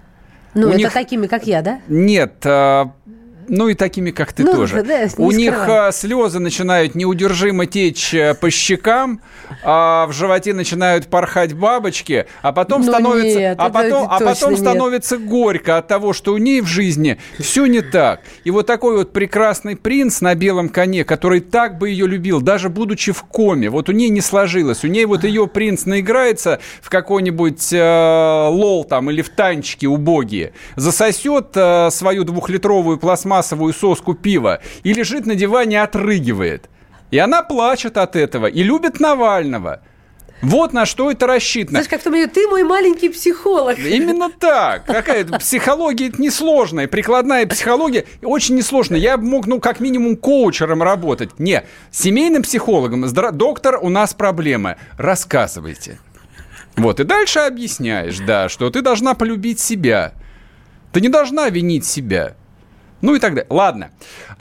Ну, 0.54 0.66
У 0.66 0.70
это 0.70 0.78
них... 0.78 0.92
такими, 0.92 1.26
как 1.26 1.46
я, 1.46 1.62
да? 1.62 1.80
Нет, 1.88 2.44
а, 2.44 2.92
ну 3.48 3.68
и 3.68 3.74
такими, 3.74 4.10
как 4.10 4.32
ты 4.32 4.44
Ну, 4.44 4.52
тоже. 4.52 4.82
да, 4.82 5.08
У 5.18 5.30
них 5.32 5.54
а, 5.68 5.92
слезы 5.92 6.38
начинают 6.38 6.94
неудержимо 6.94 7.66
течь 7.66 8.14
э, 8.14 8.34
по 8.34 8.50
щекам, 8.50 9.20
а 9.62 10.06
в 10.06 10.12
животе 10.12 10.54
начинают 10.54 11.06
порхать 11.08 11.54
бабочки, 11.54 12.26
а 12.42 12.52
потом 12.52 12.82
Ну 12.82 12.88
становится, 12.92 13.38
нет, 13.38 13.56
а 13.58 13.70
потом, 13.70 14.06
а 14.10 14.18
потом 14.20 14.50
нет. 14.50 14.60
становится 14.60 15.18
горько 15.18 15.78
от 15.78 15.88
того, 15.88 16.12
что 16.12 16.32
у 16.34 16.38
ней 16.38 16.60
в 16.60 16.66
жизни 16.66 17.18
все 17.38 17.66
не 17.66 17.80
так. 17.80 18.20
И 18.44 18.50
вот 18.50 18.66
такой 18.66 18.96
вот 18.96 19.12
прекрасный 19.12 19.76
принц 19.76 20.20
на 20.20 20.34
белом 20.34 20.68
коне, 20.68 21.04
который 21.04 21.40
так 21.40 21.78
бы 21.78 21.90
ее 21.90 22.06
любил, 22.06 22.40
даже 22.40 22.68
будучи 22.68 23.12
в 23.12 23.22
коме, 23.24 23.70
вот 23.70 23.88
у 23.88 23.92
ней 23.92 24.08
не 24.08 24.20
сложилось, 24.20 24.84
у 24.84 24.88
ней 24.88 25.04
вот 25.04 25.24
ее 25.24 25.46
принц 25.46 25.84
наиграется 25.84 26.60
в 26.80 26.90
какой-нибудь 26.90 27.72
э, 27.72 28.48
лол 28.50 28.84
там 28.84 29.10
или 29.10 29.22
в 29.22 29.28
танчики 29.30 29.86
убогие, 29.86 30.52
засосет 30.76 31.48
э, 31.54 31.88
свою 31.90 32.24
двухлитровую 32.24 32.98
пластмассовую 33.32 33.72
соску 33.72 34.14
пива 34.14 34.60
и 34.82 34.92
лежит 34.92 35.26
на 35.26 35.34
диване, 35.34 35.82
отрыгивает. 35.82 36.68
И 37.10 37.18
она 37.18 37.42
плачет 37.42 37.96
от 37.96 38.16
этого 38.16 38.46
и 38.46 38.62
любит 38.62 39.00
Навального. 39.00 39.80
Вот 40.42 40.72
на 40.72 40.86
что 40.86 41.10
это 41.10 41.26
рассчитано. 41.26 41.78
Знаешь, 41.78 41.88
как-то 41.88 42.10
мне, 42.10 42.26
ты 42.26 42.48
мой 42.48 42.64
маленький 42.64 43.08
психолог. 43.08 43.78
Именно 43.78 44.28
так. 44.28 44.84
Какая-то 44.86 45.38
психология 45.38 46.08
это 46.08 46.20
несложная, 46.20 46.88
прикладная 46.88 47.46
психология 47.46 48.04
очень 48.22 48.56
несложная. 48.56 48.98
Я 48.98 49.16
мог, 49.16 49.46
ну, 49.46 49.60
как 49.60 49.80
минимум, 49.80 50.16
коучером 50.16 50.82
работать. 50.82 51.38
Не, 51.38 51.62
семейным 51.90 52.42
психологом. 52.42 53.06
Доктор, 53.32 53.78
у 53.80 53.88
нас 53.88 54.14
проблемы. 54.14 54.76
Рассказывайте. 54.98 56.00
Вот, 56.76 57.00
и 57.00 57.04
дальше 57.04 57.38
объясняешь, 57.40 58.18
да, 58.18 58.48
что 58.48 58.68
ты 58.70 58.82
должна 58.82 59.14
полюбить 59.14 59.60
себя. 59.60 60.14
Ты 60.92 61.00
не 61.00 61.08
должна 61.08 61.48
винить 61.50 61.86
себя. 61.86 62.34
Ну 63.02 63.14
и 63.14 63.18
так 63.18 63.34
далее. 63.34 63.46
Ладно. 63.50 63.90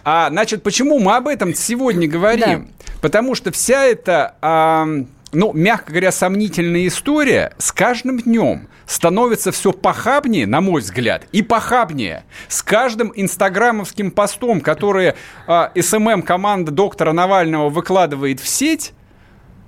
А, 0.04 0.30
значит, 0.30 0.64
почему 0.64 1.00
мы 1.00 1.16
об 1.16 1.28
этом 1.28 1.54
сегодня 1.54 2.08
говорим? 2.08 2.70
Потому 3.02 3.36
что 3.36 3.52
вся 3.52 3.84
эта, 3.86 4.36
а, 4.42 4.88
ну, 5.34 5.54
мягко 5.54 5.92
говоря, 5.92 6.12
сомнительная 6.12 6.88
история 6.88 7.54
с 7.58 7.72
каждым 7.72 8.20
днем 8.20 8.68
становится 8.86 9.52
все 9.52 9.72
похабнее, 9.72 10.46
на 10.46 10.62
мой 10.62 10.82
взгляд, 10.82 11.26
и 11.32 11.42
похабнее. 11.42 12.26
С 12.48 12.62
каждым 12.62 13.12
инстаграмовским 13.16 14.12
постом, 14.12 14.62
который 14.62 15.14
а, 15.48 15.72
СММ-команда 15.76 16.72
доктора 16.72 17.14
Навального 17.14 17.70
выкладывает 17.70 18.40
в 18.40 18.48
сеть, 18.48 18.94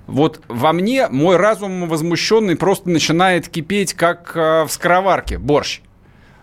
вот 0.06 0.42
во 0.48 0.74
мне 0.74 1.08
мой 1.08 1.38
разум 1.38 1.88
возмущенный 1.88 2.56
просто 2.56 2.90
начинает 2.90 3.48
кипеть, 3.48 3.94
как 3.94 4.34
э, 4.36 4.64
в 4.64 4.70
скороварке 4.70 5.38
борщ. 5.38 5.80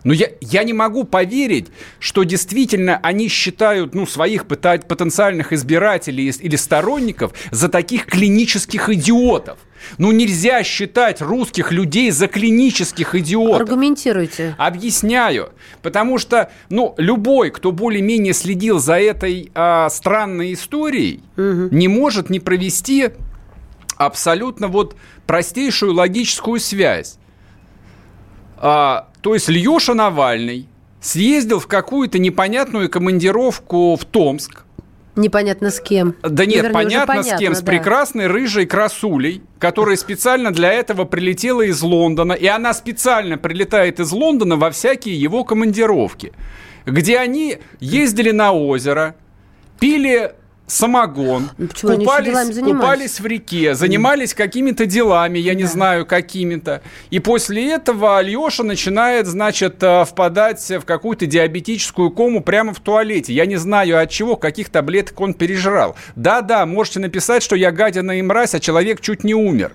Но 0.04 0.12
я, 0.12 0.28
я 0.40 0.64
не 0.64 0.72
могу 0.72 1.04
поверить, 1.04 1.68
что 1.98 2.22
действительно 2.24 2.98
они 3.02 3.28
считают 3.28 3.94
ну, 3.94 4.06
своих 4.06 4.46
потенциальных 4.46 5.52
избирателей 5.52 6.28
из- 6.28 6.40
или 6.40 6.56
сторонников 6.56 7.32
за 7.50 7.68
таких 7.68 8.06
клинических 8.06 8.88
идиотов. 8.88 9.58
Ну 9.98 10.12
нельзя 10.12 10.62
считать 10.62 11.20
русских 11.22 11.72
людей 11.72 12.10
за 12.10 12.28
клинических 12.28 13.14
идиотов. 13.14 13.60
Аргументируйте. 13.62 14.54
Объясняю. 14.58 15.52
Потому 15.82 16.18
что, 16.18 16.50
ну, 16.68 16.94
любой, 16.98 17.50
кто 17.50 17.72
более-менее 17.72 18.32
следил 18.34 18.78
за 18.78 18.98
этой 19.00 19.50
а, 19.54 19.88
странной 19.90 20.52
историей, 20.54 21.22
не 21.36 21.88
может 21.88 22.30
не 22.30 22.40
провести 22.40 23.10
абсолютно 23.96 24.68
вот 24.68 24.96
простейшую 25.26 25.94
логическую 25.94 26.58
связь. 26.60 27.18
А, 28.56 29.08
то 29.20 29.34
есть 29.34 29.48
Льеша 29.48 29.94
Навальный 29.94 30.66
съездил 31.00 31.60
в 31.60 31.66
какую-то 31.66 32.18
непонятную 32.18 32.88
командировку 32.88 33.96
в 33.96 34.04
Томск. 34.04 34.64
Непонятно 35.16 35.70
с 35.70 35.80
кем. 35.80 36.14
Да 36.22 36.46
нет, 36.46 36.62
вернее, 36.62 36.68
уже 36.68 36.72
понятно, 36.72 37.22
с 37.22 37.26
кем. 37.26 37.36
понятно, 37.38 37.54
С 37.56 37.60
да. 37.60 37.66
прекрасной 37.72 38.26
рыжей 38.26 38.66
красулей, 38.66 39.42
которая 39.58 39.96
специально 39.96 40.50
для 40.52 40.72
этого 40.72 41.04
прилетела 41.04 41.62
из 41.62 41.82
Лондона. 41.82 42.32
И 42.32 42.46
она 42.46 42.72
специально 42.72 43.36
прилетает 43.36 43.98
из 44.00 44.12
Лондона 44.12 44.56
во 44.56 44.70
всякие 44.70 45.20
его 45.20 45.44
командировки, 45.44 46.32
где 46.86 47.18
они 47.18 47.58
ездили 47.80 48.30
на 48.30 48.52
озеро, 48.52 49.16
пили 49.80 50.32
самогон, 50.70 51.50
Ну, 51.58 51.68
почему 51.68 51.96
купались, 51.96 52.58
купались 52.58 53.20
в 53.20 53.26
реке, 53.26 53.74
занимались 53.74 54.34
какими-то 54.34 54.86
делами, 54.86 55.38
я 55.38 55.54
не 55.54 55.64
знаю, 55.64 56.06
какими-то. 56.06 56.82
И 57.10 57.18
после 57.18 57.72
этого 57.72 58.18
Альеша 58.18 58.62
начинает, 58.62 59.26
значит, 59.26 59.82
э, 59.82 60.04
впадать 60.04 60.60
в 60.70 60.82
какую-то 60.82 61.26
диабетическую 61.26 62.10
кому 62.10 62.40
прямо 62.40 62.72
в 62.72 62.80
туалете. 62.80 63.32
Я 63.32 63.46
не 63.46 63.56
знаю 63.56 64.00
от 64.00 64.10
чего, 64.10 64.36
каких 64.36 64.68
таблеток 64.68 65.20
он 65.20 65.34
пережрал. 65.34 65.96
Да-да, 66.16 66.64
можете 66.66 67.00
написать, 67.00 67.42
что 67.42 67.56
я 67.56 67.72
гадина 67.72 68.18
и 68.18 68.22
мразь, 68.22 68.54
а 68.54 68.60
человек 68.60 69.00
чуть 69.00 69.24
не 69.24 69.34
умер. 69.34 69.72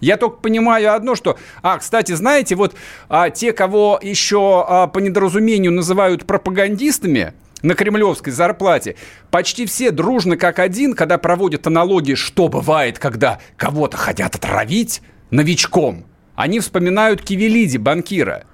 Я 0.00 0.16
только 0.16 0.36
понимаю 0.36 0.94
одно, 0.94 1.14
что... 1.14 1.38
А, 1.62 1.78
кстати, 1.78 2.12
знаете, 2.12 2.54
вот 2.54 2.74
а, 3.08 3.30
те, 3.30 3.52
кого 3.52 3.98
еще 4.02 4.64
а, 4.68 4.86
по 4.86 4.98
недоразумению 4.98 5.72
называют 5.72 6.26
пропагандистами 6.26 7.32
на 7.66 7.74
кремлевской 7.74 8.32
зарплате, 8.32 8.94
почти 9.30 9.66
все 9.66 9.90
дружно 9.90 10.36
как 10.36 10.60
один, 10.60 10.94
когда 10.94 11.18
проводят 11.18 11.66
аналогии, 11.66 12.14
что 12.14 12.48
бывает, 12.48 12.98
когда 12.98 13.40
кого-то 13.56 13.96
хотят 13.96 14.34
отравить? 14.36 15.02
новичком, 15.30 16.06
они 16.36 16.60
вспоминают 16.60 17.20
Кивелиди, 17.20 17.78
банкира. 17.78 18.44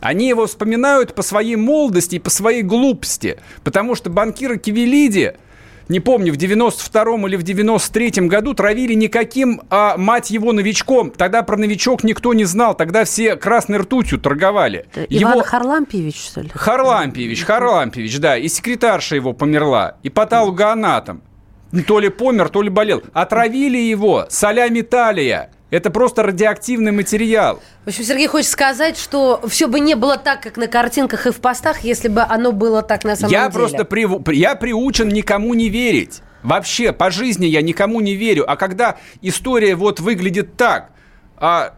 Они 0.00 0.28
его 0.28 0.46
вспоминают 0.46 1.14
по 1.14 1.22
своей 1.22 1.56
молодости 1.56 2.16
и 2.16 2.20
по 2.20 2.30
своей 2.30 2.62
глупости, 2.62 3.38
потому 3.64 3.96
что 3.96 4.08
банкира 4.08 4.56
Кивелиди 4.56 5.34
не 5.88 6.00
помню, 6.00 6.32
в 6.32 6.36
92-м 6.36 7.26
или 7.26 7.36
в 7.36 7.42
93-м 7.44 8.28
году 8.28 8.54
травили 8.54 8.94
никаким, 8.94 9.62
а, 9.70 9.96
мать 9.96 10.30
его, 10.30 10.52
новичком. 10.52 11.10
Тогда 11.10 11.42
про 11.42 11.56
новичок 11.56 12.04
никто 12.04 12.32
не 12.34 12.44
знал. 12.44 12.74
Тогда 12.74 13.04
все 13.04 13.36
красной 13.36 13.78
ртутью 13.78 14.18
торговали. 14.18 14.86
Иван 15.08 15.34
Его- 15.34 15.42
Харлампьевич, 15.44 16.16
что 16.16 16.40
ли? 16.42 16.50
Харлампьевич, 16.52 17.44
Харлампьевич, 17.44 18.18
да. 18.18 18.36
И 18.36 18.48
секретарша 18.48 19.16
его 19.16 19.32
померла. 19.32 19.96
И 20.02 20.10
патологоанатом. 20.10 21.22
То 21.86 22.00
ли 22.00 22.10
помер, 22.10 22.48
то 22.50 22.60
ли 22.62 22.68
болел. 22.68 23.02
Отравили 23.14 23.78
его 23.78 24.26
солями 24.28 24.82
талия. 24.82 25.50
Это 25.72 25.88
просто 25.90 26.22
радиоактивный 26.22 26.92
материал. 26.92 27.62
В 27.86 27.88
общем, 27.88 28.04
Сергей 28.04 28.26
хочет 28.26 28.50
сказать, 28.50 28.98
что 28.98 29.40
все 29.48 29.66
бы 29.68 29.80
не 29.80 29.94
было 29.94 30.18
так, 30.18 30.42
как 30.42 30.58
на 30.58 30.66
картинках 30.66 31.26
и 31.26 31.30
в 31.30 31.36
постах, 31.36 31.80
если 31.80 32.08
бы 32.08 32.20
оно 32.20 32.52
было 32.52 32.82
так 32.82 33.04
на 33.04 33.16
самом 33.16 33.32
я 33.32 33.44
деле. 33.48 33.52
просто 33.52 33.84
приву- 33.86 34.20
при- 34.20 34.36
я 34.36 34.54
приучен 34.54 35.08
никому 35.08 35.54
не 35.54 35.70
верить. 35.70 36.20
Вообще, 36.42 36.92
по 36.92 37.10
жизни 37.10 37.46
я 37.46 37.62
никому 37.62 38.02
не 38.02 38.16
верю. 38.16 38.44
А 38.46 38.56
когда 38.56 38.96
история 39.22 39.74
вот 39.74 39.98
выглядит 39.98 40.58
так, 40.58 40.90
а, 41.38 41.72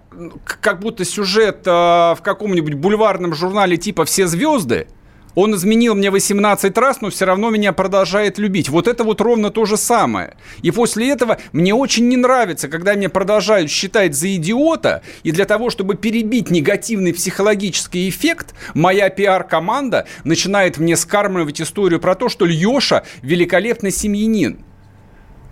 как 0.61 0.81
будто 0.81 1.05
сюжет 1.05 1.63
а, 1.67 2.17
в 2.17 2.23
каком-нибудь 2.23 2.75
бульварном 2.75 3.33
журнале 3.33 3.77
типа 3.77 4.05
«Все 4.07 4.27
звезды», 4.27 4.89
он 5.35 5.55
изменил 5.55 5.95
мне 5.95 6.11
18 6.11 6.77
раз, 6.79 7.01
но 7.01 7.11
все 7.11 7.25
равно 7.25 7.51
меня 7.51 7.73
продолжает 7.73 8.39
любить. 8.39 8.69
Вот 8.69 8.89
это 8.89 9.05
вот 9.05 9.21
ровно 9.21 9.51
то 9.51 9.65
же 9.65 9.77
самое. 9.77 10.37
И 10.63 10.71
после 10.71 11.11
этого 11.11 11.39
мне 11.53 11.75
очень 11.75 12.09
не 12.09 12.17
нравится, 12.17 12.69
когда 12.69 12.95
меня 12.95 13.09
продолжают 13.09 13.71
считать 13.71 14.15
за 14.15 14.35
идиота, 14.37 15.03
и 15.23 15.33
для 15.33 15.45
того, 15.45 15.71
чтобы 15.71 15.97
перебить 15.97 16.51
негативный 16.51 17.13
психологический 17.13 18.09
эффект, 18.09 18.55
моя 18.75 19.11
пиар-команда 19.11 20.07
начинает 20.25 20.79
мне 20.79 20.97
скармливать 20.97 21.61
историю 21.61 22.01
про 22.01 22.15
то, 22.15 22.29
что 22.29 22.45
Льеша 22.45 23.05
великолепный 23.23 23.91
семьянин. 23.91 24.65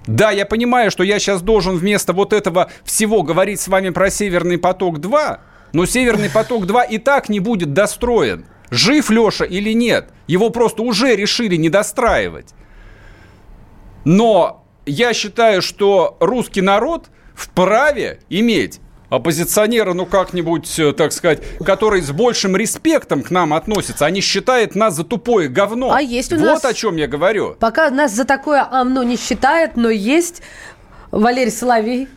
Да, 0.07 0.31
я 0.33 0.47
понимаю, 0.47 0.91
что 0.91 1.05
я 1.05 1.19
сейчас 1.19 1.43
должен 1.43 1.77
вместо 1.77 2.13
вот 2.13 2.33
этого 2.33 2.71
всего 2.85 3.23
говорить 3.23 3.61
с 3.61 3.69
вами 3.69 3.91
про 3.91 4.11
Северный 4.11 4.59
поток-2, 4.59 5.39
но 5.73 5.87
Северный 5.87 6.29
поток-2 6.29 6.89
и 6.91 6.99
так 6.99 7.29
не 7.29 7.39
будет 7.41 7.73
достроен. 7.73 8.45
Жив 8.73 9.11
Леша 9.11 9.45
или 9.45 9.73
нет? 9.75 10.09
Его 10.27 10.49
просто 10.49 10.83
уже 10.83 11.15
решили 11.15 11.57
не 11.57 11.69
достраивать. 11.69 12.55
Но 14.05 14.65
я 14.87 15.13
считаю, 15.13 15.61
что 15.61 16.17
русский 16.21 16.63
народ 16.63 17.09
вправе 17.35 18.21
иметь 18.31 18.81
оппозиционера, 19.11 19.93
ну 19.93 20.07
как-нибудь, 20.07 20.79
э, 20.79 20.93
так 20.95 21.13
сказать, 21.13 21.43
который 21.67 22.01
с 22.01 22.11
большим 22.13 22.57
респектом 22.57 23.23
к 23.23 23.31
нам 23.31 23.53
относится, 23.53 24.07
а 24.07 24.11
не 24.11 24.23
считает 24.23 24.75
нас 24.75 24.97
за 24.97 25.05
тупое 25.05 25.51
говно. 25.51 25.93
А 25.93 26.01
есть 26.01 26.33
у 26.33 26.37
вот 26.37 26.45
нас- 26.47 26.65
о 26.65 26.73
чем 26.73 26.97
я 26.97 27.07
говорю. 27.07 27.55
Пока 27.61 27.91
нас 27.91 28.13
за 28.13 28.25
такое 28.25 28.65
омно 28.65 29.03
не 29.03 29.19
считает, 29.19 29.77
но 29.77 29.91
есть 29.91 30.41
Валерий 31.11 31.51
Соловей. 31.53 32.09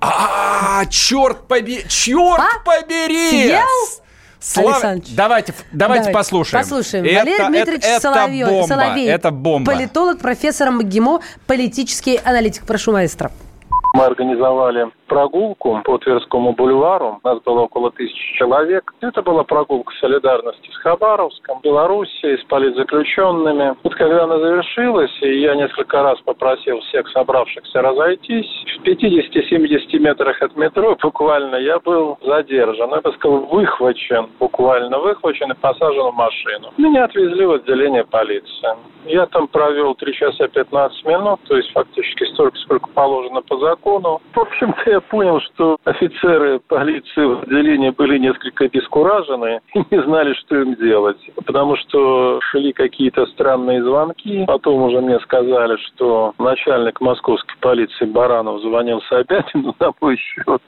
А, 0.00 0.86
черт 0.86 1.48
побери, 1.48 1.84
черт 1.88 2.38
А? 2.38 2.60
побери! 2.64 3.30
Съел? 3.30 4.03
Слава- 4.46 4.70
Александрович. 4.72 5.14
Давайте, 5.16 5.52
ф- 5.52 5.64
давайте, 5.72 6.10
послушаем. 6.10 6.62
Послушаем. 6.62 7.04
Это- 7.06 7.14
Валерий 7.20 7.34
это- 7.34 7.48
Дмитриевич 7.48 7.84
это 7.84 8.00
Соловей, 8.00 8.44
бомба, 8.44 8.66
Соловей. 8.66 9.06
Это 9.08 9.30
бомба. 9.30 9.72
Политолог, 9.72 10.18
профессор 10.18 10.70
МГИМО, 10.70 11.20
политический 11.46 12.20
аналитик. 12.22 12.64
Прошу, 12.66 12.92
маэстро. 12.92 13.30
Мы 13.94 14.06
организовали 14.06 14.90
прогулку 15.06 15.80
по 15.84 15.98
Тверскому 15.98 16.52
бульвару. 16.52 17.20
Нас 17.22 17.40
было 17.42 17.60
около 17.60 17.92
тысячи 17.92 18.36
человек. 18.36 18.92
Это 19.00 19.22
была 19.22 19.44
прогулка 19.44 19.94
солидарности 20.00 20.68
с 20.72 20.76
Хабаровском, 20.78 21.60
Белоруссией, 21.62 22.36
с 22.36 22.44
политзаключенными. 22.46 23.76
Вот 23.84 23.94
когда 23.94 24.24
она 24.24 24.40
завершилась, 24.40 25.16
и 25.22 25.42
я 25.42 25.54
несколько 25.54 26.02
раз 26.02 26.18
попросил 26.22 26.80
всех 26.80 27.08
собравшихся 27.10 27.82
разойтись, 27.82 28.50
в 28.80 28.84
50-70 28.84 29.98
метрах 30.00 30.42
от 30.42 30.56
метро 30.56 30.96
буквально 31.02 31.54
я 31.54 31.78
был 31.78 32.18
задержан. 32.20 32.90
Я 32.90 33.00
бы 33.00 33.12
сказал, 33.12 33.38
выхвачен, 33.46 34.28
буквально 34.40 34.98
выхвачен 34.98 35.52
и 35.52 35.54
посажен 35.54 36.10
в 36.10 36.14
машину. 36.16 36.72
Меня 36.78 37.04
отвезли 37.04 37.46
в 37.46 37.52
отделение 37.52 38.04
полиции. 38.04 38.70
Я 39.06 39.26
там 39.26 39.46
провел 39.46 39.94
3 39.94 40.14
часа 40.14 40.48
15 40.48 41.04
минут, 41.04 41.38
то 41.46 41.56
есть 41.56 41.70
фактически 41.72 42.24
столько, 42.32 42.58
сколько 42.58 42.88
положено 42.90 43.40
по 43.42 43.56
закону. 43.58 43.83
В 43.84 44.38
общем-то, 44.38 44.90
я 44.90 45.00
понял, 45.00 45.40
что 45.40 45.76
офицеры 45.84 46.58
полиции 46.58 47.24
в 47.24 47.42
отделении 47.42 47.90
были 47.90 48.18
несколько 48.18 48.64
обескуражены 48.64 49.60
и 49.74 49.78
не 49.90 50.02
знали, 50.02 50.32
что 50.34 50.56
им 50.56 50.74
делать. 50.76 51.18
Потому 51.44 51.76
что 51.76 52.40
шли 52.50 52.72
какие-то 52.72 53.26
странные 53.26 53.82
звонки. 53.82 54.44
Потом 54.46 54.82
уже 54.82 55.00
мне 55.00 55.20
сказали, 55.20 55.76
что 55.76 56.32
начальник 56.38 57.00
московской 57.00 57.56
полиции 57.60 58.06
Баранов 58.06 58.62
звонил 58.62 59.02
Собянину 59.02 59.74
на 59.78 59.92
мой 60.00 60.16
счет. 60.16 60.62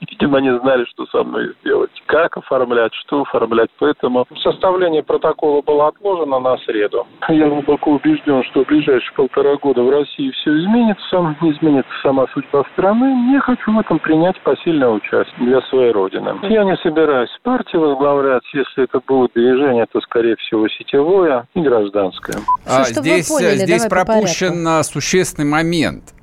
Видимо, 0.00 0.40
не 0.40 0.58
знали, 0.58 0.84
что 0.86 1.06
со 1.06 1.22
мной 1.22 1.54
сделать. 1.60 1.90
Как 2.06 2.36
оформлять, 2.36 2.92
что 2.94 3.22
оформлять. 3.22 3.70
Поэтому 3.78 4.26
составление 4.42 5.02
протокола 5.02 5.62
было 5.62 5.88
отложено 5.88 6.40
на 6.40 6.58
среду. 6.58 7.06
Я 7.28 7.48
глубоко 7.48 7.92
убежден, 7.92 8.42
что 8.44 8.64
в 8.64 8.66
ближайшие 8.66 9.12
полтора 9.14 9.56
года 9.56 9.82
в 9.82 9.90
России 9.90 10.30
все 10.30 10.58
изменится, 10.58 11.36
изменится 11.42 11.92
сама 12.02 12.26
судьба 12.32 12.64
страны. 12.72 13.32
Я 13.32 13.40
хочу 13.40 13.72
в 13.72 13.78
этом 13.78 13.98
принять 13.98 14.40
посильное 14.42 14.88
участие 14.88 15.46
для 15.46 15.60
своей 15.62 15.92
Родины. 15.92 16.34
Я 16.42 16.64
не 16.64 16.76
собираюсь 16.82 17.30
партии 17.42 17.76
возглавлять. 17.76 18.42
Если 18.52 18.84
это 18.84 19.00
будет 19.06 19.32
движение, 19.34 19.86
то, 19.92 20.00
скорее 20.00 20.36
всего, 20.36 20.68
сетевое 20.68 21.46
и 21.54 21.60
гражданское. 21.60 22.38
А, 22.66 22.84
здесь 22.84 23.28
поняли, 23.28 23.56
здесь 23.56 23.84
давай 23.84 24.04
по 24.04 24.12
пропущен 24.12 24.66
а, 24.66 24.82
существенный 24.82 25.48
момент. 25.48 26.14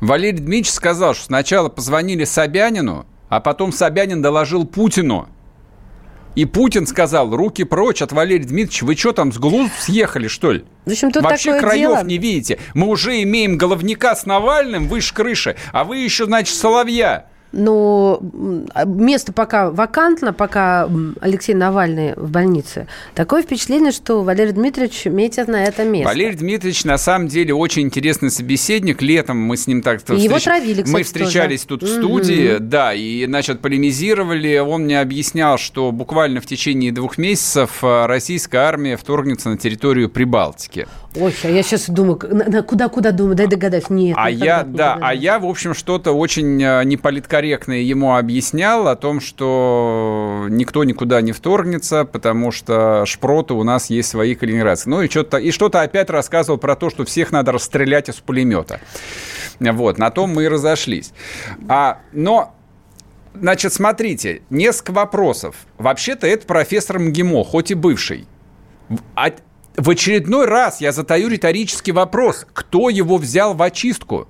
Валерий 0.00 0.38
Дмитриевич 0.38 0.70
сказал, 0.70 1.14
что 1.14 1.24
сначала 1.24 1.68
позвонили 1.68 2.24
Собянину, 2.24 3.06
а 3.28 3.40
потом 3.40 3.72
Собянин 3.72 4.22
доложил 4.22 4.66
Путину. 4.66 5.28
И 6.34 6.44
Путин 6.46 6.86
сказал, 6.86 7.34
руки 7.34 7.64
прочь 7.64 8.02
от 8.02 8.12
Валерия 8.12 8.44
Дмитриевича, 8.44 8.84
вы 8.84 8.96
что 8.96 9.12
там, 9.12 9.32
с 9.32 9.38
глузд 9.38 9.72
съехали, 9.78 10.26
что 10.26 10.52
ли? 10.52 10.64
Общем, 10.84 11.12
тут 11.12 11.22
Вообще 11.22 11.52
такое 11.52 11.60
краев 11.60 11.90
дело. 11.90 12.04
не 12.04 12.18
видите. 12.18 12.58
Мы 12.74 12.88
уже 12.88 13.22
имеем 13.22 13.56
головника 13.56 14.16
с 14.16 14.26
Навальным 14.26 14.88
выше 14.88 15.14
крыши, 15.14 15.56
а 15.72 15.84
вы 15.84 15.98
еще, 15.98 16.24
значит, 16.24 16.56
Соловья. 16.56 17.26
Ну, 17.56 18.18
м, 18.20 18.66
место 18.84 19.32
пока 19.32 19.70
вакантно, 19.70 20.32
пока 20.32 20.88
Алексей 21.20 21.54
Навальный 21.54 22.14
в 22.16 22.30
больнице. 22.30 22.88
Такое 23.14 23.42
впечатление, 23.42 23.92
что 23.92 24.22
Валерий 24.22 24.52
Дмитриевич 24.52 25.04
метит 25.06 25.46
на 25.46 25.64
это 25.64 25.84
место. 25.84 26.08
Валерий 26.08 26.36
Дмитриевич 26.36 26.84
на 26.84 26.98
самом 26.98 27.28
деле 27.28 27.54
очень 27.54 27.82
интересный 27.82 28.30
собеседник. 28.30 29.02
Летом 29.02 29.38
мы 29.38 29.56
с 29.56 29.66
ним 29.66 29.82
так 29.82 30.00
И 30.10 30.16
его 30.16 30.38
травили, 30.38 30.82
кстати, 30.82 30.90
Мы 30.90 31.02
встречались 31.04 31.64
тоже. 31.64 31.80
тут 31.80 31.88
в 31.88 31.92
студии, 31.94 32.56
да, 32.58 32.92
и 32.92 33.24
значит 33.26 33.60
полемизировали. 33.60 34.58
Он 34.58 34.82
мне 34.84 35.00
объяснял, 35.00 35.56
что 35.56 35.92
буквально 35.92 36.40
в 36.40 36.46
течение 36.46 36.90
двух 36.92 37.18
месяцев 37.18 37.82
э, 37.82 38.06
российская 38.06 38.58
армия 38.58 38.96
вторгнется 38.96 39.48
на 39.48 39.58
территорию 39.58 40.08
Прибалтики. 40.10 40.86
Ой, 41.16 41.34
а 41.44 41.48
я 41.48 41.62
сейчас 41.62 41.88
думаю, 41.88 42.16
куда-куда 42.66 43.12
думаю, 43.12 43.36
дай 43.36 43.46
догадаюсь. 43.46 43.88
Нет, 43.88 44.16
А 44.18 44.30
никогда 44.30 44.56
я, 44.56 44.62
не 44.64 44.72
да, 44.72 44.92
а 44.92 44.94
догадаюсь. 44.94 45.22
я, 45.22 45.38
в 45.38 45.46
общем, 45.46 45.74
что-то 45.74 46.12
очень 46.12 46.62
э, 46.62 46.84
неполиткорректное 46.84 47.78
ему 47.78 48.16
объяснял 48.16 48.88
о 48.88 48.96
том, 48.96 49.20
что 49.20 50.46
никто 50.48 50.82
никуда 50.82 51.20
не 51.20 51.32
вторгнется, 51.32 52.04
потому 52.04 52.50
что 52.50 53.04
шпроты 53.06 53.54
у 53.54 53.62
нас 53.62 53.90
есть 53.90 54.08
свои 54.08 54.34
калининградцы. 54.34 54.88
Ну 54.88 55.02
и 55.02 55.08
что-то, 55.08 55.36
и 55.36 55.50
что-то 55.52 55.82
опять 55.82 56.10
рассказывал 56.10 56.58
про 56.58 56.74
то, 56.74 56.90
что 56.90 57.04
всех 57.04 57.30
надо 57.30 57.52
расстрелять 57.52 58.08
из 58.08 58.16
пулемета. 58.16 58.80
Вот, 59.60 59.98
на 59.98 60.10
том 60.10 60.30
мы 60.30 60.44
и 60.44 60.48
разошлись. 60.48 61.12
А, 61.68 62.00
но 62.12 62.54
Значит, 63.34 63.72
смотрите, 63.72 64.42
несколько 64.48 64.92
вопросов. 64.92 65.56
Вообще-то 65.76 66.24
это 66.24 66.46
профессор 66.46 67.00
МГИМО, 67.00 67.42
хоть 67.42 67.72
и 67.72 67.74
бывший. 67.74 68.28
В- 69.76 69.90
очередной 69.90 70.46
раз 70.46 70.80
я 70.80 70.92
задаю 70.92 71.28
риторический 71.28 71.92
вопрос. 71.92 72.46
Кто 72.52 72.90
его 72.90 73.16
взял 73.16 73.54
в 73.54 73.62
очистку? 73.62 74.28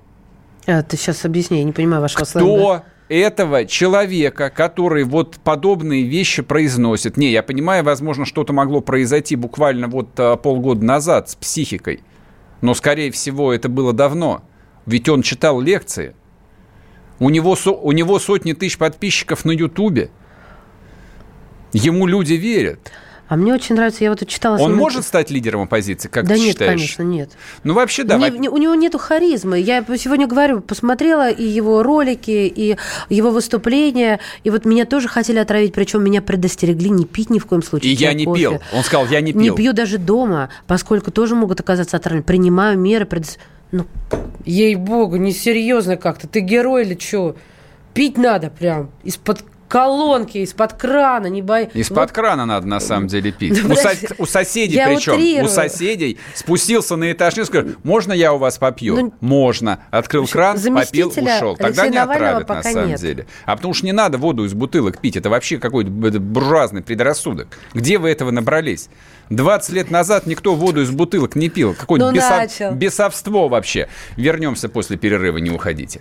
А, 0.67 0.83
ты 0.83 0.97
сейчас 0.97 1.25
объясни, 1.25 1.59
я 1.59 1.65
не 1.65 1.73
понимаю 1.73 2.01
вашего 2.01 2.25
Кто 2.25 2.39
сленга. 2.39 2.85
этого 3.09 3.67
человека, 3.67 4.49
который 4.49 5.05
вот 5.05 5.37
подобные 5.45 6.05
вещи 6.05 6.41
произносит. 6.43 7.19
Не, 7.19 7.31
я 7.31 7.43
понимаю, 7.43 7.85
возможно, 7.85 8.25
что-то 8.25 8.53
могло 8.55 8.81
произойти 8.81 9.37
буквально 9.37 9.89
вот 9.89 10.09
а, 10.19 10.37
полгода 10.37 10.83
назад 10.85 11.29
с 11.29 11.35
психикой. 11.35 12.01
Но, 12.63 12.73
скорее 12.73 13.11
всего, 13.11 13.53
это 13.53 13.69
было 13.69 13.93
давно. 13.93 14.43
Ведь 14.87 15.09
он 15.11 15.21
читал 15.21 15.61
лекции. 15.61 16.15
У 17.19 17.29
него, 17.29 17.57
у 17.83 17.93
него 17.93 18.19
сотни 18.19 18.55
тысяч 18.55 18.79
подписчиков 18.79 19.45
на 19.45 19.51
Ютубе. 19.53 20.11
Ему 21.73 22.07
люди 22.07 22.35
верят. 22.35 22.91
А 23.27 23.37
мне 23.37 23.55
очень 23.55 23.75
нравится, 23.75 24.05
я 24.05 24.11
вот 24.11 24.27
читала... 24.29 24.59
Он 24.59 24.75
может 24.77 25.05
стать 25.05 25.31
лидером 25.31 25.63
оппозиции, 25.63 26.09
как 26.09 26.27
да 26.27 26.35
ты 26.35 26.41
нет, 26.41 26.49
считаешь? 26.53 26.71
конечно, 26.73 27.03
нет. 27.03 27.31
Ну, 27.63 27.73
вообще, 27.73 28.05
да. 28.05 28.19
Не- 28.19 28.31
во- 28.31 28.37
не- 28.37 28.49
у 28.51 28.57
него 28.59 28.75
нету 28.75 28.99
харизмы. 28.99 29.59
Я 29.59 29.83
сегодня 29.97 30.27
говорю, 30.27 30.61
посмотрела 30.61 31.31
и 31.31 31.43
его 31.43 31.83
ролики, 31.83 32.53
и 32.55 32.77
его 33.09 33.31
выступления, 33.31 34.21
и 34.45 34.51
вот 34.51 34.67
меня 34.67 34.85
тоже 34.85 35.09
хотели 35.09 35.39
отравить, 35.39 35.73
причем 35.73 36.05
меня 36.05 36.21
предостерегли 36.21 36.91
не 36.91 37.07
пить 37.07 37.31
ни 37.31 37.39
в 37.39 37.47
коем 37.47 37.63
случае. 37.63 37.93
И 37.93 37.95
я 37.97 38.13
не 38.13 38.27
кофе. 38.27 38.41
пил. 38.41 38.61
Он 38.75 38.83
сказал, 38.85 39.07
я 39.07 39.21
не 39.23 39.33
Не 39.33 39.47
пил. 39.47 39.55
пью 39.57 39.73
даже 39.73 39.97
дома, 39.97 40.51
поскольку 40.67 41.11
тоже 41.11 41.35
могут 41.35 41.61
оказаться 41.61 41.97
отравленными. 41.97 42.27
Принимаю 42.27 42.79
меры. 42.79 43.07
Предос... 43.07 43.39
Ну, 43.73 43.87
ей-богу, 44.45 45.17
несерьезно 45.17 45.97
как-то. 45.97 46.29
Ты 46.29 46.41
герой 46.41 46.83
или 46.85 46.99
что? 47.01 47.37
Пить 47.95 48.19
надо 48.19 48.51
прям 48.51 48.91
из-под 49.05 49.45
колонки, 49.69 50.39
из-под 50.39 50.75
крана, 50.75 51.27
не 51.27 51.43
бой... 51.43 51.69
Из-под 51.75 52.13
крана 52.13 52.47
надо 52.47 52.67
на 52.67 52.81
самом 52.81 53.07
деле 53.09 53.33
пить. 53.33 53.61
Да 53.67 53.75
У, 53.75 53.77
со- 53.77 54.15
у 54.19 54.27
соседей 54.27 54.77
Я 54.77 54.87
причем. 54.89 55.15
утрирую. 55.15 55.47
У 55.47 55.49
соседей 55.49 56.19
спустился 56.35 56.97
на 56.97 57.11
этаж 57.13 57.37
и 57.39 57.45
сказал, 57.45 57.73
можно 57.83 58.13
я 58.13 58.33
у 58.33 58.39
вас 58.39 58.59
попью? 58.59 58.97
Ну, 58.97 59.15
можно. 59.21 59.81
Открыл 59.91 60.27
кран, 60.27 60.59
попил, 60.61 61.09
ушел. 61.09 61.57
Тогда 61.57 61.83
Алексея 61.85 61.91
не 61.91 61.99
отравят 61.99 62.49
на 62.49 62.63
самом 62.63 62.89
нет. 62.89 63.01
деле. 63.01 63.27
А 63.47 63.57
потому 63.57 63.75
что 63.75 63.87
не 63.87 63.93
надо 63.93 64.19
воду 64.19 64.45
из 64.45 64.55
бутылок 64.55 64.99
пить. 65.01 65.17
Это 65.17 65.31
вообще 65.31 65.59
какой-то 65.59 65.91
буржуазный 65.91 66.83
предрассудок. 66.83 67.49
Где 67.73 67.99
вы 67.99 68.11
этого 68.11 68.31
набрались? 68.31 68.89
20 69.31 69.71
лет 69.71 69.91
назад 69.91 70.27
никто 70.27 70.55
воду 70.55 70.83
из 70.83 70.91
бутылок 70.91 71.35
не 71.35 71.49
пил. 71.49 71.75
Какое-то 71.75 72.11
Ну, 72.11 72.17
бесо- 72.17 72.37
начал. 72.37 72.73
бесовство 72.73 73.49
вообще. 73.49 73.89
Вернемся 74.17 74.69
после 74.69 74.97
перерыва, 74.97 75.39
не 75.39 75.51
уходите. 75.51 76.01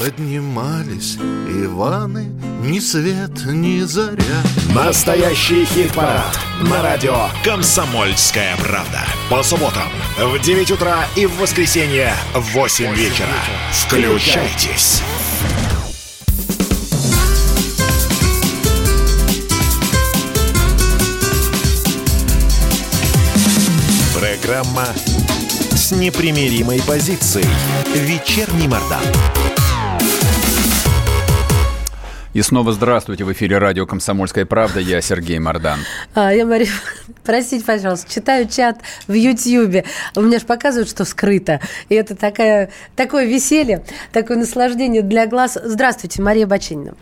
Поднимались 0.00 1.18
Иваны, 1.46 2.32
ни 2.62 2.78
свет, 2.78 3.44
ни 3.44 3.80
заря. 3.80 4.16
Настоящий 4.74 5.66
хит-парад 5.66 6.40
на 6.62 6.80
радио 6.80 7.28
«Комсомольская 7.44 8.56
правда». 8.56 9.04
По 9.28 9.42
субботам 9.42 9.90
в 10.18 10.38
9 10.38 10.70
утра 10.70 11.04
и 11.16 11.26
в 11.26 11.36
воскресенье 11.36 12.14
в 12.34 12.54
8 12.54 12.94
вечера. 12.94 13.28
Включайтесь. 13.72 15.02
Программа 24.18 24.86
с 25.72 25.92
непримиримой 25.92 26.80
позицией. 26.86 27.44
Вечерний 27.94 28.66
Мордан. 28.66 29.04
И 32.32 32.42
снова 32.42 32.72
здравствуйте. 32.72 33.24
В 33.24 33.32
эфире 33.32 33.58
радио 33.58 33.86
«Комсомольская 33.86 34.46
правда». 34.46 34.78
Я 34.78 35.00
Сергей 35.00 35.40
Мордан. 35.40 35.80
А, 36.14 36.32
я, 36.32 36.46
Мария, 36.46 36.68
простите, 37.24 37.64
пожалуйста, 37.64 38.08
читаю 38.12 38.48
чат 38.48 38.78
в 39.08 39.12
Ютьюбе. 39.14 39.84
У 40.14 40.20
меня 40.20 40.38
же 40.38 40.46
показывают, 40.46 40.88
что 40.88 41.04
скрыто. 41.04 41.60
И 41.88 41.94
это 41.96 42.14
такая, 42.14 42.70
такое 42.94 43.26
веселье, 43.26 43.82
такое 44.12 44.36
наслаждение 44.36 45.02
для 45.02 45.26
глаз. 45.26 45.58
Здравствуйте, 45.60 46.22
Мария 46.22 46.46
Бачинина. 46.46 46.94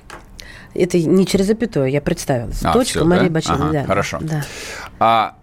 Это 0.74 0.98
не 0.98 1.26
через 1.26 1.46
запятую, 1.46 1.90
я 1.90 2.00
представилась. 2.00 2.60
А, 2.64 2.72
Точка, 2.72 3.00
всё, 3.00 3.04
Мария 3.04 3.24
да? 3.28 3.30
Бачинина. 3.30 3.64
Ага, 3.64 3.72
да, 3.80 3.84
хорошо. 3.84 4.18
Да. 4.22 4.44
А 4.98 5.34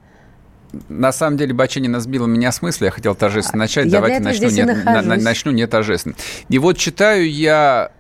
на 0.90 1.12
самом 1.12 1.38
деле 1.38 1.54
Баченина 1.54 2.00
сбила 2.00 2.26
меня 2.26 2.52
с 2.52 2.64
мысли. 2.64 2.86
Я 2.86 2.92
хотел 2.92 3.14
торжественно 3.14 3.60
начать. 3.60 3.86
А, 3.86 3.90
Я 3.90 3.98
Давайте 3.98 4.20
начну 4.22 4.50
не, 4.50 4.64
на- 4.64 5.02
начну 5.04 5.52
не 5.52 5.68
торжественно. 5.68 6.16
И 6.50 6.58
вот 6.58 6.76
читаю 6.80 7.30
я 7.32 7.92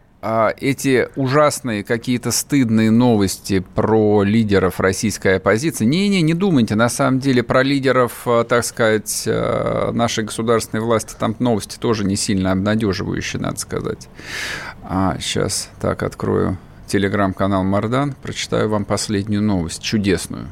эти 0.57 1.07
ужасные 1.15 1.83
какие-то 1.83 2.31
стыдные 2.31 2.89
новости 2.89 3.63
про 3.75 4.23
лидеров 4.23 4.79
российской 4.79 5.37
оппозиции. 5.37 5.85
Не-не, 5.85 6.23
не 6.23 6.33
думайте, 6.33 6.73
на 6.73 6.89
самом 6.89 7.19
деле 7.19 7.43
про 7.43 7.61
лидеров, 7.61 8.23
а, 8.25 8.43
так 8.43 8.65
сказать, 8.65 9.25
а, 9.27 9.91
нашей 9.91 10.23
государственной 10.23 10.81
власти 10.81 11.15
там 11.19 11.35
новости 11.37 11.77
тоже 11.77 12.05
не 12.05 12.15
сильно 12.15 12.51
обнадеживающие, 12.53 13.39
надо 13.39 13.59
сказать. 13.59 14.09
А, 14.81 15.17
сейчас 15.19 15.69
так 15.79 16.01
открою 16.01 16.57
телеграм-канал 16.87 17.63
Мардан, 17.63 18.15
прочитаю 18.21 18.67
вам 18.69 18.83
последнюю 18.85 19.43
новость, 19.43 19.83
чудесную. 19.83 20.47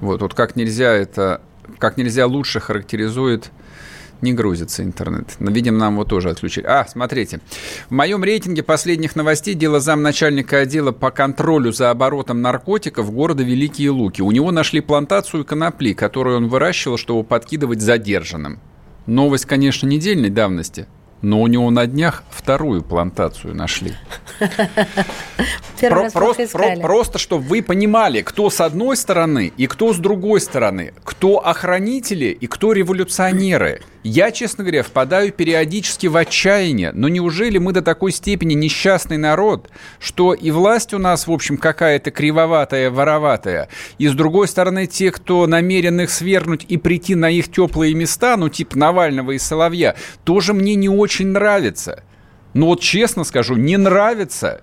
Вот, 0.00 0.22
вот 0.22 0.34
как 0.34 0.54
нельзя 0.54 0.92
это, 0.92 1.40
как 1.78 1.96
нельзя 1.96 2.26
лучше 2.26 2.60
характеризует 2.60 3.50
не 4.22 4.32
грузится 4.32 4.82
интернет. 4.82 5.36
Но, 5.38 5.50
видимо, 5.50 5.78
нам 5.78 5.94
его 5.94 6.04
тоже 6.04 6.30
отключили. 6.30 6.66
А, 6.66 6.86
смотрите. 6.86 7.40
В 7.88 7.92
моем 7.92 8.22
рейтинге 8.24 8.62
последних 8.62 9.16
новостей 9.16 9.54
дело 9.54 9.80
замначальника 9.80 10.58
отдела 10.58 10.92
по 10.92 11.10
контролю 11.10 11.72
за 11.72 11.90
оборотом 11.90 12.42
наркотиков 12.42 13.12
города 13.12 13.42
Великие 13.42 13.90
Луки. 13.90 14.22
У 14.22 14.30
него 14.30 14.50
нашли 14.52 14.80
плантацию 14.80 15.44
конопли, 15.44 15.92
которую 15.92 16.36
он 16.38 16.48
выращивал, 16.48 16.96
чтобы 16.96 17.24
подкидывать 17.24 17.80
задержанным. 17.80 18.60
Новость, 19.06 19.46
конечно, 19.46 19.86
недельной 19.86 20.30
давности, 20.30 20.86
но 21.22 21.40
у 21.42 21.46
него 21.46 21.70
на 21.70 21.86
днях 21.86 22.22
вторую 22.30 22.82
плантацию 22.82 23.54
нашли. 23.54 23.94
Про- 25.80 26.10
просто, 26.10 26.46
про- 26.52 26.76
просто, 26.80 27.18
чтобы 27.18 27.44
вы 27.44 27.62
понимали, 27.62 28.20
кто 28.20 28.50
с 28.50 28.60
одной 28.60 28.96
стороны 28.96 29.52
и 29.56 29.66
кто 29.66 29.94
с 29.94 29.96
другой 29.98 30.40
стороны, 30.40 30.92
кто 31.04 31.44
охранители 31.44 32.26
и 32.26 32.46
кто 32.46 32.72
революционеры. 32.72 33.80
Я, 34.02 34.30
честно 34.30 34.64
говоря, 34.64 34.82
впадаю 34.82 35.30
периодически 35.30 36.06
в 36.06 36.16
отчаяние, 36.16 36.90
но 36.94 37.08
неужели 37.08 37.58
мы 37.58 37.72
до 37.72 37.82
такой 37.82 38.12
степени 38.12 38.54
несчастный 38.54 39.18
народ, 39.18 39.70
что 39.98 40.32
и 40.32 40.50
власть 40.50 40.94
у 40.94 40.98
нас, 40.98 41.26
в 41.26 41.32
общем, 41.32 41.58
какая-то 41.58 42.10
кривоватая, 42.10 42.90
вороватая, 42.90 43.68
и 43.98 44.08
с 44.08 44.12
другой 44.12 44.48
стороны 44.48 44.86
те, 44.86 45.10
кто 45.10 45.46
намерен 45.46 46.00
их 46.00 46.10
свергнуть 46.10 46.64
и 46.66 46.78
прийти 46.78 47.14
на 47.14 47.28
их 47.28 47.52
теплые 47.52 47.94
места, 47.94 48.38
ну 48.38 48.48
типа 48.48 48.78
Навального 48.78 49.32
и 49.32 49.38
Соловья, 49.38 49.96
тоже 50.24 50.54
мне 50.54 50.76
не 50.76 50.88
очень 50.88 51.28
нравится. 51.28 52.02
Ну 52.54 52.66
вот 52.66 52.80
честно 52.80 53.24
скажу, 53.24 53.54
не 53.54 53.76
нравится. 53.76 54.62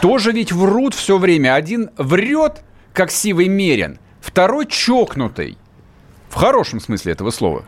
Тоже 0.00 0.30
ведь 0.30 0.52
врут 0.52 0.94
все 0.94 1.18
время. 1.18 1.54
Один 1.54 1.90
врет, 1.96 2.62
как 2.92 3.10
сивый 3.10 3.48
мерин, 3.48 3.98
второй 4.20 4.66
чокнутый. 4.66 5.58
В 6.32 6.34
хорошем 6.34 6.80
смысле 6.80 7.12
этого 7.12 7.30
слова. 7.30 7.62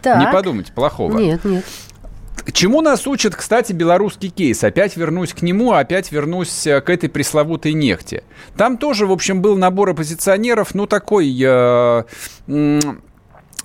Так. 0.00 0.18
Не 0.18 0.32
подумайте 0.32 0.72
плохого. 0.72 1.18
Нет, 1.18 1.44
нет. 1.44 1.62
Чему 2.52 2.80
нас 2.80 3.06
учит, 3.06 3.36
кстати, 3.36 3.74
белорусский 3.74 4.30
кейс? 4.30 4.64
Опять 4.64 4.96
вернусь 4.96 5.34
к 5.34 5.42
нему, 5.42 5.72
опять 5.72 6.10
вернусь 6.10 6.66
э, 6.66 6.80
к 6.80 6.88
этой 6.88 7.10
пресловутой 7.10 7.74
нефти. 7.74 8.22
Там 8.56 8.78
тоже, 8.78 9.06
в 9.06 9.12
общем, 9.12 9.42
был 9.42 9.58
набор 9.58 9.90
оппозиционеров, 9.90 10.74
ну, 10.74 10.86
такой... 10.86 11.30
э, 11.38 12.04
м, 12.46 13.02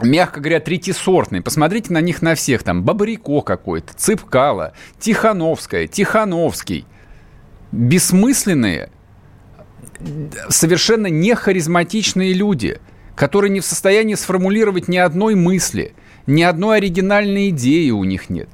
мягко 0.02 0.42
говоря, 0.42 0.60
третисортный. 0.60 1.40
Посмотрите 1.42 1.94
на 1.94 2.02
них 2.02 2.22
на 2.22 2.36
всех. 2.36 2.64
Там 2.64 2.84
Бабарико 2.84 3.40
какой-то, 3.44 3.94
Цыпкало, 3.94 4.74
Тихановская, 5.00 5.88
Тихановский. 5.88 6.86
Бессмысленные, 7.72 8.90
совершенно 10.50 11.08
не 11.08 11.34
харизматичные 11.34 12.34
люди, 12.34 12.82
которые 13.16 13.52
не 13.52 13.60
в 13.60 13.66
состоянии 13.66 14.16
сформулировать 14.16 14.88
ни 14.88 14.98
одной 14.98 15.36
мысли, 15.36 15.94
ни 16.26 16.42
одной 16.42 16.78
оригинальной 16.78 17.50
идеи 17.50 17.90
у 17.92 18.04
них 18.04 18.30
нет. 18.30 18.50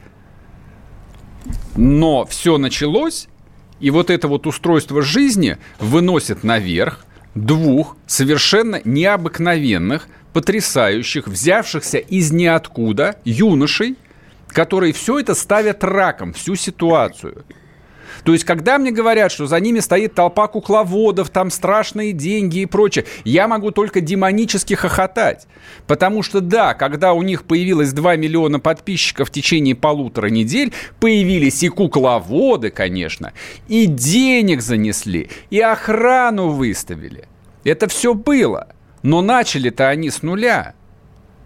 Но 1.75 2.25
все 2.25 2.57
началось 2.57 3.27
И 3.79 3.91
вот 3.91 4.09
это 4.09 4.27
вот 4.27 4.45
устройство 4.45 5.01
жизни 5.01 5.57
выносит 5.79 6.43
наверх 6.43 7.05
двух 7.33 7.95
совершенно 8.07 8.81
необыкновенных, 8.83 10.09
потрясающих, 10.33 11.27
взявшихся 11.27 11.97
из 11.97 12.31
ниоткуда 12.33 13.15
юношей, 13.23 13.95
которые 14.47 14.91
все 14.91 15.19
это 15.19 15.33
ставят 15.33 15.83
раком, 15.83 16.33
всю 16.33 16.55
ситуацию– 16.55 17.45
то 18.23 18.33
есть, 18.33 18.45
когда 18.45 18.77
мне 18.77 18.91
говорят, 18.91 19.31
что 19.31 19.47
за 19.47 19.59
ними 19.59 19.79
стоит 19.79 20.13
толпа 20.13 20.47
кукловодов, 20.47 21.29
там 21.29 21.49
страшные 21.49 22.13
деньги 22.13 22.59
и 22.59 22.65
прочее, 22.65 23.05
я 23.23 23.47
могу 23.47 23.71
только 23.71 24.01
демонически 24.01 24.73
хохотать. 24.73 25.47
Потому 25.87 26.23
что, 26.23 26.41
да, 26.41 26.73
когда 26.73 27.13
у 27.13 27.21
них 27.21 27.43
появилось 27.43 27.93
2 27.93 28.15
миллиона 28.15 28.59
подписчиков 28.59 29.29
в 29.29 29.31
течение 29.31 29.75
полутора 29.75 30.27
недель, 30.27 30.73
появились 30.99 31.63
и 31.63 31.69
кукловоды, 31.69 32.69
конечно, 32.69 33.33
и 33.67 33.85
денег 33.85 34.61
занесли, 34.61 35.29
и 35.49 35.59
охрану 35.59 36.49
выставили. 36.49 37.27
Это 37.63 37.87
все 37.87 38.13
было. 38.13 38.69
Но 39.01 39.21
начали-то 39.21 39.87
они 39.87 40.09
с 40.09 40.23
нуля. 40.23 40.73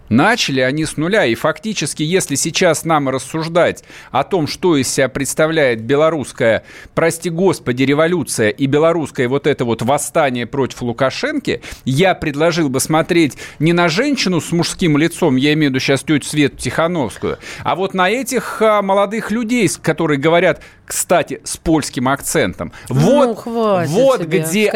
Начали 0.08 0.60
они 0.60 0.84
с 0.84 0.96
нуля, 0.96 1.24
и 1.24 1.34
фактически, 1.34 2.02
если 2.02 2.34
сейчас 2.34 2.84
нам 2.84 3.08
рассуждать 3.08 3.84
о 4.10 4.24
том, 4.24 4.46
что 4.46 4.76
из 4.76 4.88
себя 4.88 5.08
представляет 5.08 5.82
белорусская, 5.82 6.64
прости 6.94 7.30
господи, 7.30 7.84
революция 7.84 8.50
и 8.50 8.66
белорусское 8.66 9.28
вот 9.28 9.46
это 9.46 9.64
вот 9.64 9.82
восстание 9.82 10.46
против 10.46 10.82
Лукашенки, 10.82 11.62
я 11.84 12.14
предложил 12.14 12.68
бы 12.68 12.80
смотреть 12.80 13.38
не 13.58 13.72
на 13.72 13.88
женщину 13.88 14.40
с 14.40 14.52
мужским 14.52 14.98
лицом, 14.98 15.36
я 15.36 15.52
имею 15.54 15.70
в 15.70 15.74
виду 15.74 15.80
сейчас 15.80 16.02
тетю 16.02 16.26
Свету 16.26 16.56
Тихановскую, 16.56 17.38
а 17.62 17.74
вот 17.74 17.94
на 17.94 18.10
этих 18.10 18.60
а, 18.60 18.82
молодых 18.82 19.30
людей, 19.30 19.68
которые 19.82 20.18
говорят, 20.18 20.62
кстати, 20.84 21.40
с 21.44 21.56
польским 21.56 22.08
акцентом. 22.08 22.72
Ну, 22.88 23.34
вот, 23.34 23.46
вот, 23.88 24.20
где, 24.22 24.72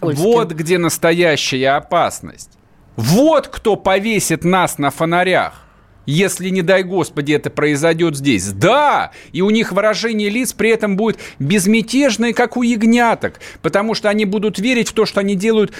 вот 0.00 0.52
где 0.52 0.78
настоящая 0.78 1.70
опасность. 1.70 2.57
Вот 2.98 3.46
кто 3.46 3.76
повесит 3.76 4.42
нас 4.42 4.76
на 4.76 4.90
фонарях 4.90 5.64
если, 6.04 6.48
не 6.48 6.62
дай 6.62 6.84
господи, 6.84 7.34
это 7.34 7.50
произойдет 7.50 8.16
здесь. 8.16 8.50
Да, 8.50 9.12
и 9.32 9.42
у 9.42 9.50
них 9.50 9.72
выражение 9.72 10.30
лиц 10.30 10.54
при 10.54 10.70
этом 10.70 10.96
будет 10.96 11.18
безмятежное, 11.38 12.32
как 12.32 12.56
у 12.56 12.62
ягняток, 12.62 13.40
потому 13.60 13.94
что 13.94 14.08
они 14.08 14.24
будут 14.24 14.58
верить 14.58 14.88
в 14.88 14.94
то, 14.94 15.04
что 15.04 15.20
они 15.20 15.34
делают 15.34 15.74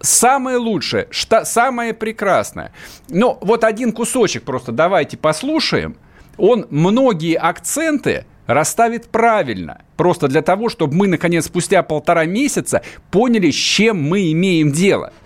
самое 0.00 0.56
лучшее, 0.56 1.08
что, 1.10 1.44
самое 1.44 1.92
прекрасное. 1.92 2.72
Но 3.10 3.38
вот 3.42 3.64
один 3.64 3.92
кусочек 3.92 4.44
просто 4.44 4.72
давайте 4.72 5.18
послушаем. 5.18 5.98
Он 6.38 6.66
многие 6.70 7.36
акценты 7.36 8.24
расставит 8.46 9.08
правильно. 9.08 9.82
Просто 9.98 10.26
для 10.26 10.40
того, 10.40 10.70
чтобы 10.70 10.94
мы, 10.94 11.06
наконец, 11.06 11.44
спустя 11.44 11.82
полтора 11.82 12.24
месяца 12.24 12.80
поняли, 13.10 13.50
с 13.50 13.54
чем 13.54 14.02
мы 14.02 14.32
имеем 14.32 14.72
дело– 14.72 15.12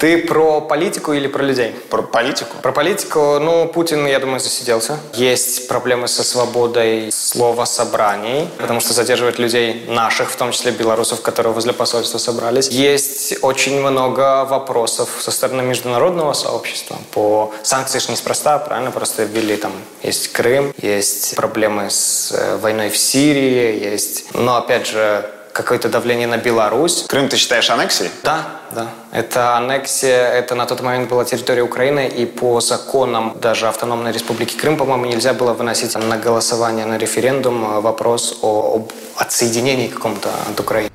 ты 0.00 0.18
про 0.18 0.60
политику 0.60 1.12
или 1.12 1.28
про 1.28 1.42
людей? 1.42 1.72
Про 1.90 2.02
политику. 2.02 2.56
Про 2.62 2.72
политику, 2.72 3.38
ну, 3.38 3.68
Путин, 3.68 4.06
я 4.06 4.18
думаю, 4.18 4.40
засиделся. 4.40 4.98
Есть 5.14 5.68
проблемы 5.68 6.08
со 6.08 6.24
свободой 6.24 7.10
слова 7.12 7.66
собраний, 7.66 8.48
потому 8.58 8.80
что 8.80 8.92
задерживают 8.92 9.38
людей 9.38 9.84
наших, 9.88 10.30
в 10.30 10.36
том 10.36 10.52
числе 10.52 10.72
белорусов, 10.72 11.22
которые 11.22 11.52
возле 11.52 11.72
посольства 11.72 12.18
собрались. 12.18 12.68
Есть 12.68 13.34
очень 13.42 13.80
много 13.80 14.44
вопросов 14.44 15.08
со 15.20 15.30
стороны 15.30 15.62
международного 15.62 16.32
сообщества. 16.32 16.98
По 17.12 17.52
санкции 17.62 17.98
же 17.98 18.10
неспроста, 18.10 18.58
правильно? 18.58 18.90
Просто 18.90 19.24
ввели 19.24 19.56
там, 19.56 19.72
есть 20.02 20.32
Крым, 20.32 20.74
есть 20.78 21.36
проблемы 21.36 21.90
с 21.90 22.32
э, 22.32 22.56
войной 22.56 22.88
в 22.88 22.96
Сирии, 22.96 23.92
есть... 23.92 24.24
Но, 24.34 24.56
опять 24.56 24.86
же, 24.86 25.24
какое-то 25.52 25.88
давление 25.88 26.26
на 26.26 26.38
Беларусь. 26.38 27.04
Крым 27.08 27.28
ты 27.28 27.36
считаешь 27.36 27.70
аннексией? 27.70 28.10
Да, 28.22 28.46
да. 28.74 28.88
Это 29.12 29.56
аннексия, 29.56 30.28
это 30.28 30.54
на 30.54 30.66
тот 30.66 30.82
момент 30.82 31.08
была 31.08 31.24
территория 31.24 31.62
Украины, 31.62 32.08
и 32.08 32.24
по 32.26 32.60
законам 32.60 33.36
даже 33.40 33.68
автономной 33.68 34.12
республики 34.12 34.56
Крым, 34.56 34.76
по-моему, 34.76 35.06
нельзя 35.06 35.34
было 35.34 35.52
выносить 35.52 35.94
на 35.94 36.16
голосование, 36.16 36.86
на 36.86 36.96
референдум 36.98 37.80
вопрос 37.82 38.38
о, 38.42 38.76
об 38.76 38.92
отсоединении 39.16 39.88
каком-то 39.88 40.30
от 40.50 40.58
Украины. 40.58 40.90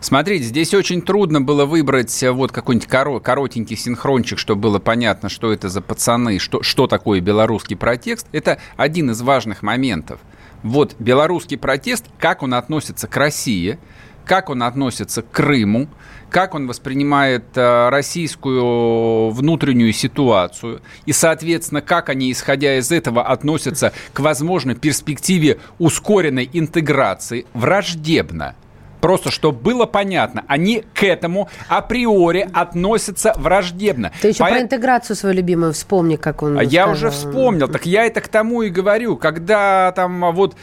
Смотрите, 0.00 0.44
здесь 0.44 0.74
очень 0.74 1.00
трудно 1.00 1.40
было 1.40 1.64
выбрать 1.64 2.22
э, 2.24 2.32
вот 2.32 2.50
какой-нибудь 2.50 2.88
коро- 2.88 3.20
коротенький 3.20 3.76
синхрончик, 3.76 4.36
чтобы 4.36 4.62
было 4.62 4.78
понятно, 4.80 5.28
что 5.28 5.52
это 5.52 5.68
за 5.68 5.80
пацаны, 5.80 6.40
что, 6.40 6.60
что 6.62 6.88
такое 6.88 7.20
белорусский 7.20 7.76
протест. 7.76 8.26
Это 8.32 8.58
один 8.76 9.12
из 9.12 9.22
важных 9.22 9.62
моментов. 9.62 10.18
Вот 10.64 10.96
белорусский 10.98 11.56
протест, 11.56 12.04
как 12.18 12.42
он 12.42 12.54
относится 12.54 13.06
к 13.06 13.16
России– 13.16 13.78
как 14.24 14.50
он 14.50 14.62
относится 14.62 15.22
к 15.22 15.30
Крыму, 15.30 15.88
как 16.30 16.54
он 16.54 16.66
воспринимает 16.66 17.44
э, 17.56 17.88
российскую 17.90 19.30
внутреннюю 19.30 19.92
ситуацию 19.92 20.80
и, 21.04 21.12
соответственно, 21.12 21.82
как 21.82 22.08
они, 22.08 22.32
исходя 22.32 22.78
из 22.78 22.90
этого, 22.90 23.22
относятся 23.22 23.92
к 24.12 24.20
возможной 24.20 24.74
перспективе 24.74 25.58
ускоренной 25.78 26.48
интеграции 26.52 27.46
враждебно. 27.52 28.56
Просто, 29.02 29.32
чтобы 29.32 29.58
было 29.58 29.84
понятно, 29.84 30.44
они 30.46 30.84
к 30.94 31.02
этому 31.02 31.48
априори 31.66 32.48
относятся 32.52 33.34
враждебно. 33.36 34.12
Ты 34.20 34.28
еще 34.28 34.38
По... 34.38 34.48
про 34.48 34.60
интеграцию 34.60 35.16
свою 35.16 35.34
любимую 35.34 35.72
вспомни, 35.72 36.14
как 36.14 36.44
он 36.44 36.56
а 36.56 36.62
Я 36.62 36.88
уже 36.88 37.10
вспомнил. 37.10 37.66
Так 37.66 37.84
я 37.84 38.06
это 38.06 38.20
к 38.20 38.28
тому 38.28 38.62
и 38.62 38.70
говорю. 38.70 39.16
Когда 39.16 39.90
там 39.96 40.32
вот 40.32 40.54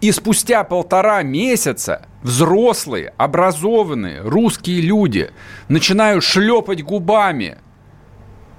и 0.00 0.12
спустя 0.12 0.64
полтора 0.64 1.22
месяца 1.22 2.06
взрослые, 2.22 3.12
образованные 3.16 4.20
русские 4.22 4.80
люди 4.80 5.30
начинают 5.68 6.24
шлепать 6.24 6.82
губами 6.82 7.58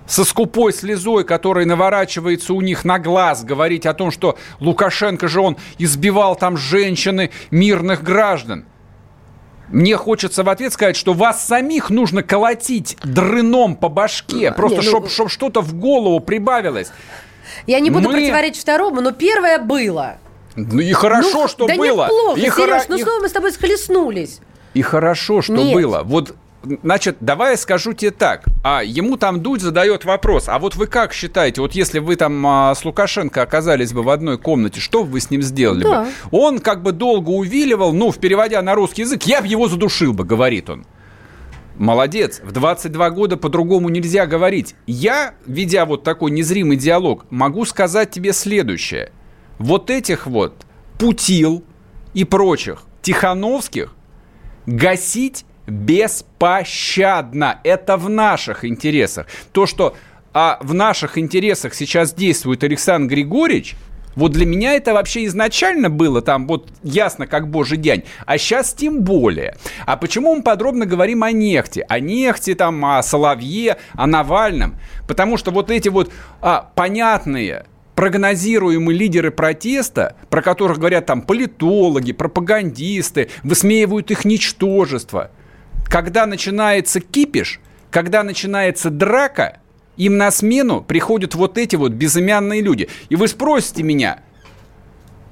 со 0.05 0.25
скупой 0.25 0.73
слезой, 0.73 1.23
которая 1.23 1.65
наворачивается 1.65 2.53
у 2.53 2.61
них 2.61 2.83
на 2.83 2.99
глаз, 2.99 3.43
говорить 3.43 3.85
о 3.85 3.93
том, 3.93 4.11
что 4.11 4.37
Лукашенко 4.59 5.27
же 5.27 5.39
он 5.39 5.57
избивал 5.77 6.35
там 6.35 6.57
женщины 6.57 7.29
мирных 7.51 8.03
граждан. 8.03 8.65
Мне 9.67 9.95
хочется 9.97 10.43
в 10.43 10.49
ответ 10.49 10.73
сказать, 10.73 10.95
что 10.95 11.13
вас 11.13 11.45
самих 11.45 11.91
нужно 11.91 12.23
колотить 12.23 12.97
дрыном 13.03 13.75
по 13.75 13.87
башке, 13.87 14.51
просто 14.51 14.81
чтобы 14.81 15.03
ну... 15.03 15.09
чтоб 15.09 15.29
что-то 15.29 15.61
в 15.61 15.75
голову 15.75 16.19
прибавилось. 16.19 16.91
Я 17.67 17.79
не 17.79 17.91
буду 17.91 18.09
Мы... 18.09 18.15
противоречить 18.15 18.63
второму, 18.63 19.01
но 19.01 19.11
первое 19.11 19.59
было– 19.59 20.17
ну 20.56 20.80
и 20.80 20.91
хорошо, 20.93 21.43
ну, 21.43 21.47
что 21.47 21.68
да 21.68 21.76
было. 21.76 22.06
Неплохо, 22.06 22.39
и 22.39 22.43
Сереж, 22.43 22.54
хоро... 22.54 22.82
ну 22.89 22.97
снова 22.97 23.20
мы 23.22 23.30
с 23.30 23.32
тобой 23.32 23.52
схлестнулись. 23.52 24.39
И 24.74 24.82
хорошо, 24.82 25.41
что 25.41 25.56
Нет. 25.56 25.74
было. 25.74 26.04
Вот 26.04 26.36
Значит, 26.84 27.18
давай 27.22 27.52
я 27.52 27.58
скажу 27.58 27.93
тебе 27.93 28.12
так. 28.12 28.43
А 28.64 28.84
ему 28.84 29.16
там 29.16 29.41
Дудь 29.41 29.62
задает 29.62 30.04
вопрос. 30.04 30.50
А 30.50 30.60
вот 30.60 30.76
вы 30.76 30.88
как 30.88 31.14
считаете, 31.14 31.62
вот 31.62 31.74
если 31.74 32.00
вы 32.00 32.18
там 32.18 32.45
а, 32.45 32.76
с 32.76 32.84
Лукашенко 32.84 33.41
оказались 33.41 33.93
бы 33.93 34.04
в 34.04 34.10
одной 34.10 34.38
комнате, 34.38 34.82
что 34.82 35.04
бы 35.04 35.12
вы 35.12 35.22
с 35.22 35.30
ним 35.30 35.41
сделали 35.41 35.84
да. 35.84 36.04
бы? 36.04 36.10
Он 36.32 36.60
как 36.60 36.84
бы 36.84 36.91
долго 36.91 37.30
увиливал, 37.30 37.93
ну, 37.93 38.12
переводя 38.12 38.62
на 38.62 38.76
русский 38.76 39.04
язык, 39.04 39.24
я 39.24 39.41
бы 39.41 39.47
его 39.47 39.70
задушил 39.70 40.12
бы, 40.12 40.26
говорит 40.26 40.70
он. 40.70 40.86
Молодец. 41.78 42.41
В 42.43 42.52
22 42.52 43.10
года 43.12 43.38
по-другому 43.38 43.88
нельзя 43.88 44.26
говорить. 44.26 44.76
Я, 44.86 45.36
ведя 45.45 45.86
вот 45.86 46.04
такой 46.04 46.30
незримый 46.32 46.76
диалог, 46.76 47.26
могу 47.30 47.64
сказать 47.64 48.12
тебе 48.12 48.34
следующее 48.34 49.14
вот 49.60 49.89
этих 49.89 50.26
вот 50.26 50.66
Путил 50.97 51.64
и 52.14 52.24
прочих 52.24 52.84
Тихановских 53.01 53.93
гасить 54.66 55.45
беспощадно. 55.68 57.60
Это 57.64 57.97
в 57.97 58.10
наших 58.10 58.66
интересах. 58.66 59.28
То, 59.51 59.66
что 59.66 59.95
а 60.34 60.57
в 60.62 60.74
наших 60.74 61.18
интересах 61.18 61.74
сейчас 61.74 62.14
действует 62.14 62.64
Александр 62.64 63.14
Григорьевич, 63.14 63.76
вот 64.16 64.32
для 64.32 64.45
меня 64.45 64.74
это 64.74 64.93
вообще 64.93 65.26
изначально 65.26 65.89
было 65.89 66.22
там 66.22 66.47
вот 66.47 66.70
ясно 66.84 67.26
как 67.26 67.49
божий 67.49 67.78
день, 67.78 68.03
а 68.26 68.38
сейчас 68.38 68.74
тем 68.74 69.01
более. 69.03 69.55
А 69.86 69.97
почему 69.97 70.36
мы 70.36 70.43
подробно 70.43 70.86
говорим 70.86 71.24
о 71.24 71.32
нефти? 71.32 71.86
О 71.88 71.99
нефти, 71.99 72.53
там, 72.53 72.84
о 72.84 73.01
Соловье, 73.01 73.78
о 73.93 74.07
Навальном? 74.07 74.78
Потому 75.07 75.38
что 75.38 75.51
вот 75.51 75.72
эти 75.72 75.89
вот 75.89 76.12
а, 76.41 76.70
понятные 76.76 77.66
прогнозируемые 78.00 78.97
лидеры 78.97 79.30
протеста, 79.30 80.16
про 80.30 80.41
которых 80.41 80.78
говорят 80.78 81.06
там 81.06 81.22
политологи, 81.22 82.14
пропагандисты, 82.14 83.30
высмеивают 83.43 84.10
их 84.10 84.24
ничтожество. 84.24 85.32
Когда 85.84 86.26
начинается 86.26 87.02
кипиш, 87.02 87.60
когда 87.91 88.24
начинается 88.24 88.89
драка, 88.89 89.60
им 89.97 90.16
на 90.16 90.32
смену 90.32 90.80
приходят 90.80 91.36
вот 91.36 91.58
эти 91.58 91.76
вот 91.76 91.91
безымянные 91.91 92.62
люди. 92.62 92.88
И 93.10 93.18
вы 93.18 93.28
спросите 93.28 93.84
меня, 93.84 94.22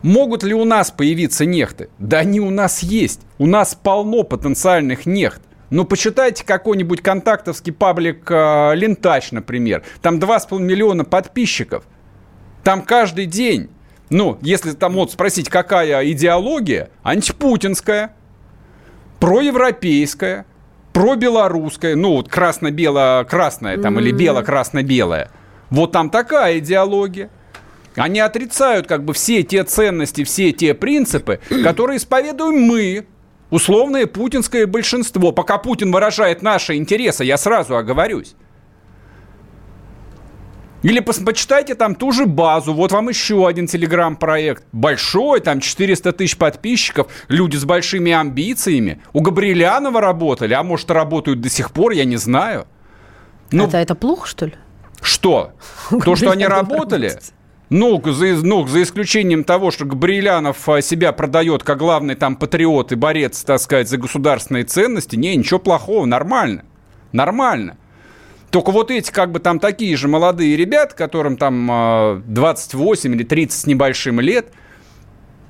могут 0.01 0.43
ли 0.43 0.53
у 0.53 0.65
нас 0.65 0.91
появиться 0.91 1.45
нехты? 1.45 1.87
Да 1.99 2.17
они 2.17 2.41
у 2.41 2.49
нас 2.49 2.83
есть. 2.83 3.21
У 3.37 3.45
нас 3.45 3.79
полно 3.81 4.23
потенциальных 4.23 5.05
нехт. 5.05 5.41
Ну, 5.69 5.85
почитайте 5.85 6.43
какой-нибудь 6.43 6.99
контактовский 6.99 7.71
паблик 7.71 8.29
э, 8.29 8.75
Лентач, 8.75 9.31
например. 9.31 9.83
Там 10.01 10.19
2,5 10.19 10.59
миллиона 10.59 11.05
подписчиков– 11.05 11.85
там 12.67 12.81
каждый 12.81 13.27
день 13.27 13.69
Ну, 14.09 14.37
если 14.41 14.71
там 14.71 14.95
вот 14.95 15.13
спросить, 15.13 15.47
какая 15.47 16.11
идеология, 16.11 16.89
антипутинская, 17.01 18.13
проевропейская, 19.21 20.45
пробелорусская, 20.91 21.95
ну 21.95 22.15
вот 22.15 22.27
красно-бело-красная 22.27 23.77
там 23.77 23.97
mm-hmm. 23.97 24.01
или 24.01 24.11
бело-красно-белая. 24.11 25.31
Вот 25.69 25.93
там 25.93 26.09
такая 26.09 26.57
идеология. 26.57 27.29
Они 27.95 28.19
отрицают 28.19 28.85
как 28.85 29.05
бы 29.05 29.13
все 29.13 29.43
те 29.43 29.63
ценности, 29.63 30.25
все 30.25 30.51
те 30.51 30.73
принципы, 30.73 31.39
которые 31.63 31.99
исповедуем 31.99 32.63
мы, 32.63 33.07
условное 33.49 34.07
путинское 34.07 34.67
большинство. 34.67 35.31
Пока 35.31 35.57
Путин 35.57 35.93
выражает 35.93 36.41
наши 36.41 36.75
интересы, 36.75 37.23
я 37.23 37.37
сразу 37.37 37.77
оговорюсь. 37.77 38.35
Или 40.87 41.01
почитайте 41.01 41.75
там 41.75 41.95
ту 41.95 42.13
же 42.13 42.25
базу. 42.25 42.73
Вот 42.73 42.93
вам 42.93 43.09
еще 43.09 43.45
один 43.45 43.67
телеграм-проект. 43.67 44.63
Большой, 44.71 45.41
там 45.41 45.59
400 45.59 46.13
тысяч 46.13 46.37
подписчиков. 46.37 47.07
Люди 47.27 47.57
с 47.57 47.65
большими 47.65 48.13
амбициями. 48.13 49.01
У 49.11 49.19
Габрилянова 49.19 49.99
работали, 49.99 50.53
а 50.53 50.63
может 50.63 50.89
работают 50.89 51.41
до 51.41 51.49
сих 51.49 51.71
пор, 51.71 51.91
я 51.91 52.05
не 52.05 52.15
знаю. 52.15 52.67
Ну, 53.51 53.65
это, 53.65 53.75
это 53.79 53.95
плохо, 53.95 54.27
что 54.27 54.45
ли? 54.45 54.53
Что? 55.01 55.51
То, 56.05 56.15
что 56.15 56.31
они 56.31 56.47
работали? 56.47 57.19
Ну 57.69 58.01
за, 58.05 58.27
ну, 58.45 58.65
за 58.65 58.81
исключением 58.81 59.43
того, 59.43 59.71
что 59.71 59.83
Габрилянов 59.83 60.69
а, 60.69 60.81
себя 60.81 61.11
продает 61.11 61.63
как 61.63 61.79
главный 61.79 62.15
там 62.15 62.37
патриот 62.37 62.93
и 62.93 62.95
борец, 62.95 63.43
так 63.43 63.59
сказать, 63.59 63.89
за 63.89 63.97
государственные 63.97 64.63
ценности, 64.63 65.17
не, 65.17 65.35
ничего 65.35 65.59
плохого, 65.59 66.05
нормально. 66.05 66.63
Нормально. 67.11 67.75
Только 68.51 68.71
вот 68.71 68.91
эти 68.91 69.11
как 69.11 69.31
бы 69.31 69.39
там 69.39 69.59
такие 69.59 69.95
же 69.97 70.07
молодые 70.07 70.55
ребята, 70.55 70.95
которым 70.95 71.37
там 71.37 72.23
28 72.27 73.11
а, 73.11 73.15
или 73.15 73.23
30 73.23 73.59
с 73.59 73.65
небольшим 73.65 74.19
лет, 74.19 74.51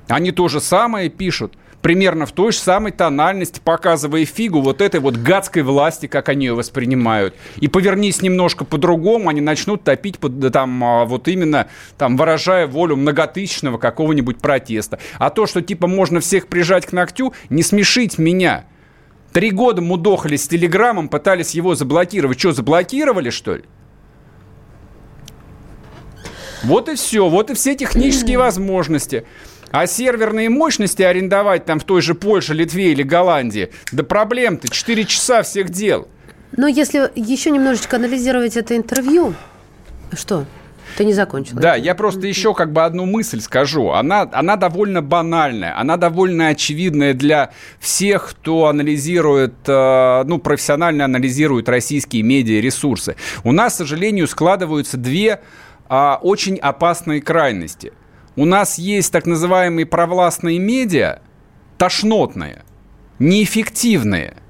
они 0.08 0.32
то 0.32 0.48
же 0.48 0.60
самое 0.60 1.08
пишут. 1.08 1.54
Примерно 1.80 2.26
в 2.26 2.32
той 2.32 2.50
же 2.50 2.58
самой 2.58 2.90
тональности, 2.90 3.60
показывая 3.62 4.24
фигу 4.24 4.60
вот 4.60 4.80
этой 4.80 4.98
вот 4.98 5.16
гадской 5.16 5.62
власти, 5.62 6.06
как 6.08 6.28
они 6.28 6.46
ее 6.46 6.54
воспринимают. 6.54 7.36
И 7.58 7.68
повернись 7.68 8.20
немножко 8.20 8.64
по-другому, 8.64 9.28
они 9.28 9.40
начнут 9.40 9.84
топить 9.84 10.18
под, 10.18 10.52
там, 10.52 10.82
а, 10.82 11.04
вот 11.04 11.28
именно, 11.28 11.68
там, 11.96 12.16
выражая 12.16 12.66
волю 12.66 12.96
многотысячного 12.96 13.78
какого-нибудь 13.78 14.38
протеста. 14.38 14.98
А 15.20 15.30
то, 15.30 15.46
что 15.46 15.62
типа 15.62 15.86
можно 15.86 16.18
всех 16.18 16.48
прижать 16.48 16.84
к 16.84 16.92
ногтю, 16.92 17.32
не 17.48 17.62
смешить 17.62 18.18
меня– 18.18 18.64
Три 19.32 19.50
года 19.50 19.82
мудохали 19.82 20.36
с 20.36 20.48
Телеграмом, 20.48 21.08
пытались 21.08 21.54
его 21.54 21.74
заблокировать. 21.74 22.38
Что, 22.38 22.52
заблокировали, 22.52 23.30
что 23.30 23.56
ли? 23.56 23.64
Вот 26.64 26.88
и 26.88 26.94
все. 26.94 27.28
Вот 27.28 27.50
и 27.50 27.54
все 27.54 27.74
технические 27.74 28.38
возможности. 28.38 29.26
А 29.70 29.86
серверные 29.86 30.48
мощности 30.48 31.02
арендовать 31.02 31.66
там 31.66 31.78
в 31.78 31.84
той 31.84 32.00
же 32.00 32.14
Польше, 32.14 32.54
Литве 32.54 32.92
или 32.92 33.02
Голландии, 33.02 33.70
да 33.92 34.02
проблем-то, 34.02 34.68
4 34.68 35.04
часа 35.04 35.42
всех 35.42 35.68
дел. 35.68 36.08
Но 36.56 36.66
если 36.66 37.12
еще 37.14 37.50
немножечко 37.50 37.96
анализировать 37.96 38.56
это 38.56 38.76
интервью, 38.76 39.34
что? 40.12 40.46
Ты 40.96 41.04
не 41.04 41.12
закончил. 41.12 41.56
Да, 41.56 41.74
я 41.74 41.94
просто 41.94 42.26
еще 42.26 42.54
как 42.54 42.72
бы 42.72 42.84
одну 42.84 43.06
мысль 43.06 43.40
скажу. 43.40 43.90
Она, 43.90 44.28
она 44.32 44.56
довольно 44.56 45.02
банальная, 45.02 45.78
она 45.78 45.96
довольно 45.96 46.48
очевидная 46.48 47.14
для 47.14 47.50
всех, 47.78 48.30
кто 48.30 48.66
анализирует, 48.66 49.54
э, 49.66 50.24
ну, 50.24 50.38
профессионально 50.38 51.04
анализирует 51.04 51.68
российские 51.68 52.22
медиаресурсы. 52.22 53.16
У 53.44 53.52
нас, 53.52 53.74
к 53.74 53.76
сожалению, 53.76 54.26
складываются 54.26 54.96
две 54.96 55.40
а, 55.88 56.18
очень 56.22 56.56
опасные 56.56 57.22
крайности. 57.22 57.92
У 58.36 58.44
нас 58.44 58.78
есть 58.78 59.12
так 59.12 59.26
называемые 59.26 59.86
провластные 59.86 60.58
медиа, 60.58 61.20
тошнотные, 61.76 62.62
неэффективные– 63.18 64.36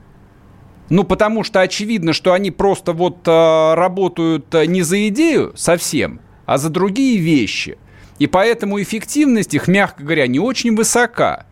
ну, 0.91 1.05
потому 1.05 1.45
что 1.45 1.61
очевидно, 1.61 2.13
что 2.13 2.33
они 2.33 2.51
просто 2.51 2.93
вот 2.93 3.27
э, 3.27 3.75
работают 3.75 4.55
э, 4.55 4.67
не 4.67 4.83
за 4.83 5.09
идею 5.09 5.53
совсем, 5.55 6.21
а 6.49 6.57
за 6.57 6.71
другие 6.71 7.19
вещи. 7.19 7.77
И 8.19 8.27
поэтому 8.27 8.81
эффективность 8.81 9.53
их, 9.53 9.69
мягко 9.69 10.03
говоря, 10.03 10.27
не 10.27 10.41
очень 10.41 10.75
высока. 10.75 11.45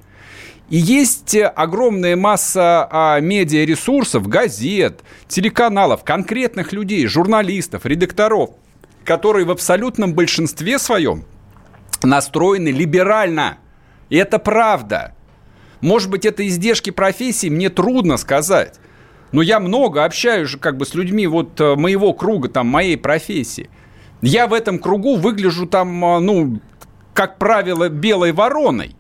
И 0.71 0.79
есть 0.79 1.37
огромная 1.37 2.17
масса 2.17 2.89
а, 2.91 3.21
медиаресурсов, 3.21 4.27
газет, 4.27 5.03
телеканалов, 5.29 6.03
конкретных 6.03 6.73
людей, 6.73 7.07
журналистов, 7.07 7.85
редакторов, 7.85 8.53
которые 9.05 9.45
в 9.45 9.51
абсолютном 9.51 10.15
большинстве 10.15 10.79
своем 10.79 11.27
настроены 12.03 12.69
либерально. 12.69 13.59
И 14.09 14.17
это 14.17 14.39
правда. 14.39 15.15
Может 15.83 16.09
быть, 16.09 16.25
это 16.25 16.47
издержки 16.49 16.89
профессии, 16.89 17.51
мне 17.51 17.69
трудно 17.69 18.17
сказать. 18.17 18.81
Но 19.31 19.43
я 19.43 19.61
много 19.61 20.07
общаюсь 20.07 20.57
как 20.59 20.79
бы 20.79 20.87
с 20.87 20.95
людьми 20.95 21.27
вот 21.27 21.61
э, 21.61 21.75
моего 21.75 22.15
круга, 22.15 22.49
там, 22.49 22.69
моей 22.69 22.97
профессии. 22.97 23.69
Я 24.23 24.47
в 24.47 24.53
этом 24.53 24.79
кругу 24.79 25.17
выгляжу 25.17 25.67
там, 25.67 26.05
а, 26.05 26.21
ну, 26.21 26.61
как 27.13 27.39
правило, 27.39 27.89
белой 27.89 28.33
вороной. 28.33 28.97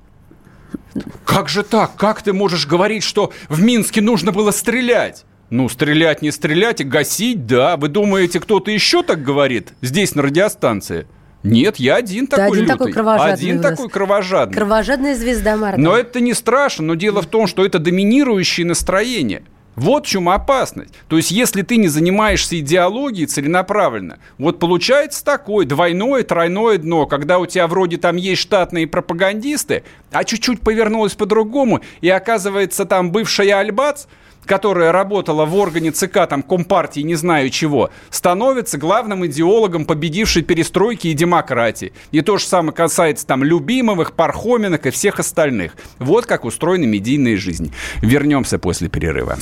Как 1.24 1.48
же 1.48 1.62
так? 1.62 1.96
Как 1.96 2.22
ты 2.22 2.32
можешь 2.32 2.66
говорить, 2.66 3.02
что 3.02 3.32
в 3.48 3.62
Минске 3.62 4.00
нужно 4.00 4.32
было 4.32 4.50
стрелять? 4.50 5.24
Ну, 5.50 5.68
стрелять, 5.68 6.22
не 6.22 6.30
стрелять, 6.30 6.80
и 6.80 6.84
гасить, 6.84 7.46
да. 7.46 7.76
Вы 7.76 7.88
думаете, 7.88 8.40
кто-то 8.40 8.70
еще 8.70 9.02
так 9.02 9.22
говорит 9.22 9.74
здесь, 9.80 10.14
на 10.14 10.22
радиостанции? 10.22 11.06
Нет, 11.42 11.76
я 11.76 11.96
один 11.96 12.26
такой 12.26 12.46
один 12.46 12.60
лютый. 12.62 12.72
Такой 12.72 12.92
кровожадный 12.92 13.32
один 13.32 13.62
такой 13.62 13.88
кровожадный. 13.88 14.56
Кровожадная 14.56 15.14
звезда 15.14 15.56
Марта. 15.56 15.80
Но 15.80 15.96
это 15.96 16.20
не 16.20 16.34
страшно, 16.34 16.86
но 16.86 16.94
дело 16.94 17.22
в 17.22 17.26
том, 17.26 17.46
что 17.46 17.64
это 17.64 17.78
доминирующее 17.78 18.66
настроение– 18.66 19.42
вот 19.76 20.06
в 20.06 20.08
чем 20.08 20.28
опасность. 20.28 20.92
То 21.08 21.16
есть, 21.16 21.30
если 21.30 21.62
ты 21.62 21.76
не 21.76 21.88
занимаешься 21.88 22.58
идеологией 22.58 23.26
целенаправленно, 23.26 24.18
вот 24.38 24.58
получается 24.58 25.24
такое 25.24 25.66
двойное, 25.66 26.22
тройное 26.22 26.78
дно, 26.78 27.06
когда 27.06 27.38
у 27.38 27.46
тебя 27.46 27.66
вроде 27.66 27.98
там 27.98 28.16
есть 28.16 28.42
штатные 28.42 28.86
пропагандисты, 28.86 29.84
а 30.10 30.24
чуть-чуть 30.24 30.60
повернулось 30.60 31.14
по-другому, 31.14 31.80
и 32.00 32.08
оказывается 32.08 32.84
там 32.84 33.12
бывшая 33.12 33.58
Альбац– 33.58 34.06
которая 34.46 34.92
работала 34.92 35.44
в 35.44 35.54
органе 35.56 35.90
ЦК, 35.90 36.26
там, 36.28 36.42
Компартии, 36.42 37.00
не 37.00 37.16
знаю 37.16 37.50
чего, 37.50 37.90
становится 38.10 38.78
главным 38.78 39.26
идеологом 39.26 39.84
победившей 39.84 40.42
перестройки 40.42 41.08
и 41.08 41.14
демократии. 41.14 41.92
И 42.12 42.20
то 42.22 42.38
же 42.38 42.46
самое 42.46 42.72
касается 42.72 43.26
там 43.26 43.44
Любимовых, 43.44 44.12
Пархоменок 44.12 44.86
и 44.86 44.90
всех 44.90 45.18
остальных. 45.18 45.76
Вот 45.98 46.26
как 46.26 46.44
устроена 46.44 46.84
медийная 46.84 47.36
жизнь. 47.36 47.74
Вернемся 48.00 48.58
после 48.58 48.88
перерыва. 48.88 49.36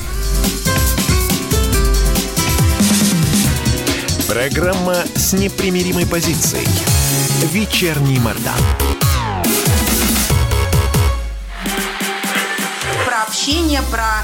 Программа 4.27 4.95
с 5.15 5.33
непримиримой 5.33 6.07
позицией. 6.07 6.67
Вечерний 7.53 8.19
Мордан. 8.19 8.53
Про 13.05 13.23
общение, 13.23 13.81
про 13.91 14.23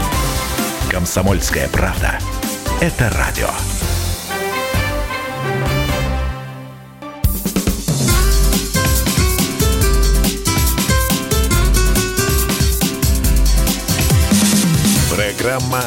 Комсомольская 0.91 1.69
правда. 1.69 2.19
Это 2.81 3.09
радио. 3.11 3.47
Программа 15.15 15.79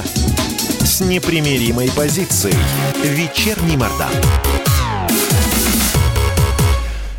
с 0.80 1.02
непримиримой 1.02 1.90
позицией. 1.94 2.54
Вечерний 3.04 3.76
Мордан. 3.76 4.08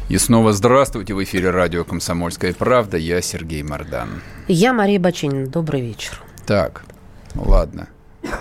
И 0.10 0.18
снова 0.18 0.54
здравствуйте. 0.54 1.14
В 1.14 1.24
эфире 1.24 1.52
радио 1.52 1.84
«Комсомольская 1.84 2.54
правда». 2.54 2.98
Я 2.98 3.22
Сергей 3.22 3.62
Мордан. 3.62 4.24
Я 4.48 4.74
Мария 4.74 5.00
Бачинина. 5.00 5.46
Добрый 5.46 5.82
вечер. 5.82 6.20
Так, 6.48 6.84
Ладно. 7.36 7.90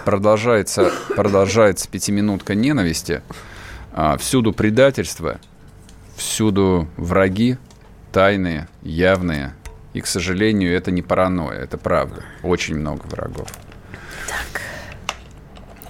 Продолжается, 0.04 0.92
продолжается 1.14 1.88
пятиминутка 1.88 2.54
ненависти. 2.54 3.22
А, 3.92 4.16
всюду 4.16 4.52
предательство, 4.52 5.38
всюду 6.16 6.88
враги, 6.96 7.58
тайные, 8.12 8.68
явные. 8.82 9.54
И, 9.92 10.00
к 10.00 10.06
сожалению, 10.06 10.74
это 10.74 10.90
не 10.90 11.02
паранойя, 11.02 11.60
это 11.60 11.78
правда. 11.78 12.22
Очень 12.42 12.76
много 12.76 13.02
врагов. 13.06 13.48
Так. 14.28 14.62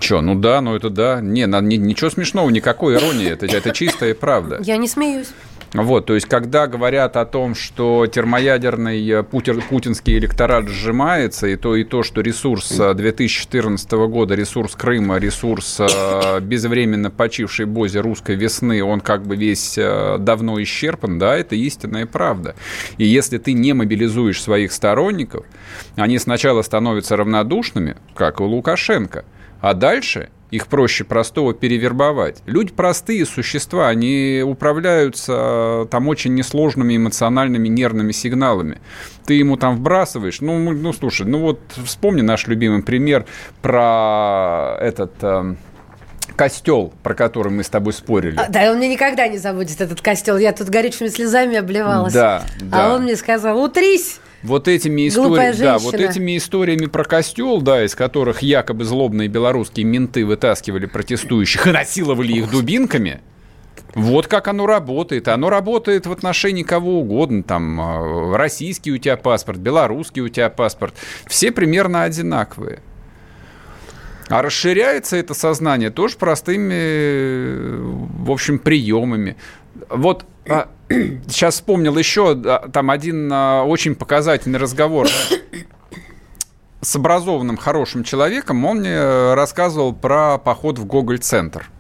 Че, 0.01 0.21
ну 0.21 0.35
да, 0.35 0.61
ну 0.61 0.77
это 0.77 0.91
да. 0.91 1.21
Не, 1.23 1.47
на, 1.47 1.61
ни, 1.63 1.77
ничего 1.77 2.11
смешного, 2.11 2.51
никакой 2.51 2.97
иронии. 2.97 3.31
Это, 3.31 3.47
это 3.47 3.71
чистая 3.73 4.15
правда. 4.15 4.59
Я 4.61 4.77
не 4.77 4.89
смеюсь. 4.89 5.31
Вот, 5.75 6.07
то 6.07 6.15
есть, 6.15 6.29
когда 6.29 6.69
говорят 6.69 7.17
о 7.17 7.27
том, 7.27 7.57
что 7.57 8.07
термоядерный 8.07 9.05
э, 9.11 9.23
путинский 9.25 10.17
электорат 10.19 10.69
сжимается, 10.69 11.49
и 11.49 11.57
то, 11.57 11.75
и 11.75 11.83
то, 11.83 12.05
что 12.05 12.21
ресурс 12.21 12.69
2014 12.71 13.93
э, 13.93 14.07
года, 14.07 14.37
ресурс 14.37 14.77
Крыма, 14.77 15.19
ресурс 15.19 15.81
э, 15.81 16.39
безвременно 16.41 17.11
почившей 17.11 17.67
Бозе 17.67 17.99
русской 18.01 18.37
весны, 18.37 18.85
он 18.85 19.01
как 19.01 19.27
бы 19.27 19.35
весь 19.35 19.77
давно 19.77 20.63
исчерпан, 20.63 21.19
да, 21.19 21.37
это 21.37 21.57
истинная 21.57 22.07
правда. 22.07 22.55
И 22.97 23.05
если 23.05 23.39
ты 23.39 23.53
не 23.53 23.73
мобилизуешь 23.73 24.41
своих 24.41 24.73
сторонников, 24.73 25.45
они 25.97 26.21
сначала 26.21 26.63
становятся 26.63 27.17
равнодушными, 27.17 27.97
как 28.15 28.41
у 28.41 28.45
Лукашенко, 28.45 29.25
а 29.61 29.75
дальше 29.75 30.29
их 30.55 30.69
проще 30.69 31.03
простого 31.03 31.53
перевербовать. 31.53 32.43
Люди 32.47 32.73
простые 32.73 33.27
существа, 33.27 33.89
они 33.89 34.43
управляются 34.47 35.33
э, 35.85 35.87
там 35.91 36.07
очень 36.07 36.35
несложными 36.35 36.97
эмоциональными 36.97 37.67
нервными 37.67 38.13
сигналами. 38.13 38.81
Ты 39.27 39.35
ему 39.35 39.57
там 39.57 39.77
вбрасываешь, 39.77 40.41
ну, 40.41 40.59
ну 40.59 40.93
слушай, 40.93 41.27
ну 41.27 41.41
вот 41.41 41.61
вспомни 41.85 42.21
наш 42.21 42.47
любимый 42.47 42.83
пример 42.83 43.27
про 43.63 44.77
этот... 44.81 45.13
Э, 45.23 45.55
костел, 46.37 46.93
про 47.05 47.15
который 47.15 47.53
мы 47.53 47.63
с 47.63 47.69
тобой 47.69 47.93
спорили. 47.93 48.37
А, 48.37 48.49
да, 48.49 48.71
он 48.71 48.79
мне 48.79 48.89
никогда 48.89 49.29
не 49.29 49.39
забудет 49.39 49.81
этот 49.81 50.01
костел. 50.01 50.37
Я 50.37 50.53
тут 50.53 50.69
горячими 50.69 51.07
слезами 51.07 51.57
обливалась. 51.57 52.13
Да, 52.13 52.43
да. 52.61 52.91
А 52.91 52.95
он 52.95 53.05
мне 53.05 53.15
сказал, 53.15 53.63
утрись, 53.63 54.19
вот 54.45 54.69
этими 54.69 55.09
историями, 55.09 55.57
да, 55.57 55.79
вот 55.79 55.95
этими 55.95 56.37
историями 56.37 56.87
про 56.87 57.05
костел, 57.05 57.63
да, 57.63 57.83
из 57.83 57.95
которых 57.95 58.43
якобы 58.43 58.85
злобные 58.85 59.27
белорусские 59.27 59.87
менты 59.87 60.27
вытаскивали 60.27 60.85
протестующих 60.85 61.67
и 61.67 61.71
насиловали 61.71 62.35
их 62.35 62.51
дубинками. 62.51 63.21
Вот 63.95 64.27
как 64.27 64.49
оно 64.49 64.67
работает. 64.67 65.29
Оно 65.29 65.49
работает 65.49 66.07
в 66.07 66.13
отношении 66.13 66.63
кого 66.63 67.01
угодно. 67.01 67.43
Там 67.43 67.81
э, 67.81 68.37
российский 68.37 68.93
у 68.93 68.99
тебя 68.99 69.17
паспорт, 69.17 69.59
белорусский 69.59 70.21
у 70.21 70.29
тебя 70.29 70.51
паспорт. 70.51 70.95
Все 71.27 71.51
примерно 71.51 72.03
одинаковые. 72.03 72.81
А 74.29 74.43
расширяется 74.43 75.17
это 75.17 75.33
сознание 75.33 75.91
тоже 75.91 76.17
простыми, 76.17 77.77
в 78.25 78.31
общем, 78.31 78.59
приемами. 78.59 79.37
Вот 79.89 80.25
а, 80.25 80.34
сейчас 81.29 81.55
вспомнил 81.55 81.97
еще 81.97 82.35
там 82.73 82.91
один 82.91 83.31
а, 83.33 83.65
очень 83.65 83.95
показательный 83.95 84.59
разговор 84.59 85.09
с 86.81 86.97
образованным, 86.97 87.57
хорошим 87.57 88.05
человеком. 88.05 88.65
Он 88.65 88.81
мне 88.81 89.35
рассказывал 89.35 89.95
про 89.95 90.39
поход 90.39 90.79
в 90.79 90.85
Гоголь-центр 90.85 91.71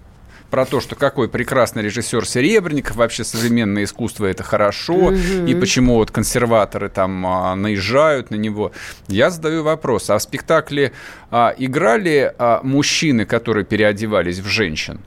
про 0.54 0.66
то, 0.66 0.80
что 0.80 0.94
какой 0.94 1.28
прекрасный 1.28 1.82
режиссер 1.82 2.24
Серебренников, 2.24 2.94
вообще 2.94 3.24
современное 3.24 3.82
искусство 3.82 4.26
это 4.26 4.44
хорошо, 4.44 5.10
mm-hmm. 5.10 5.50
и 5.50 5.54
почему 5.56 5.96
вот 5.96 6.12
консерваторы 6.12 6.88
там 6.90 7.26
а, 7.26 7.56
наезжают 7.56 8.30
на 8.30 8.36
него. 8.36 8.70
Я 9.08 9.30
задаю 9.30 9.64
вопрос, 9.64 10.10
а 10.10 10.16
в 10.16 10.22
спектакле 10.22 10.92
а, 11.32 11.52
играли 11.58 12.32
а, 12.38 12.60
мужчины, 12.62 13.24
которые 13.24 13.64
переодевались 13.64 14.38
в 14.38 14.46
женщин? 14.46 15.00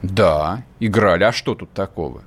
Да, 0.00 0.62
играли. 0.80 1.24
А 1.24 1.32
что 1.32 1.54
тут 1.54 1.70
такого? 1.72 2.22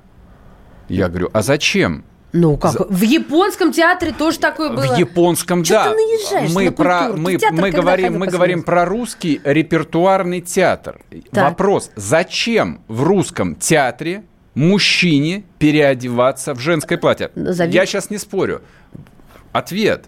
Я 0.88 1.08
говорю, 1.08 1.30
а 1.32 1.42
зачем? 1.42 2.04
Ну 2.32 2.56
как? 2.56 2.72
За... 2.72 2.84
В 2.84 3.02
японском 3.02 3.72
театре 3.72 4.12
тоже 4.12 4.38
такое 4.38 4.70
было. 4.70 4.94
В 4.94 4.98
японском, 4.98 5.62
Чё 5.64 5.74
да. 5.74 5.94
Ты 5.94 6.52
мы 6.52 6.70
про 6.70 7.08
мы 7.08 7.38
мы 7.50 7.70
говорим 7.70 8.18
мы 8.18 8.26
говорим 8.26 8.62
про 8.62 8.84
русский 8.84 9.40
репертуарный 9.44 10.40
театр. 10.40 11.00
Так. 11.30 11.50
Вопрос: 11.50 11.90
зачем 11.96 12.80
в 12.88 13.02
русском 13.02 13.54
театре 13.56 14.24
мужчине 14.54 15.44
переодеваться 15.58 16.54
в 16.54 16.60
женское 16.60 16.98
платье? 16.98 17.30
Назови. 17.34 17.72
Я 17.72 17.86
сейчас 17.86 18.10
не 18.10 18.18
спорю. 18.18 18.62
Ответ: 19.52 20.06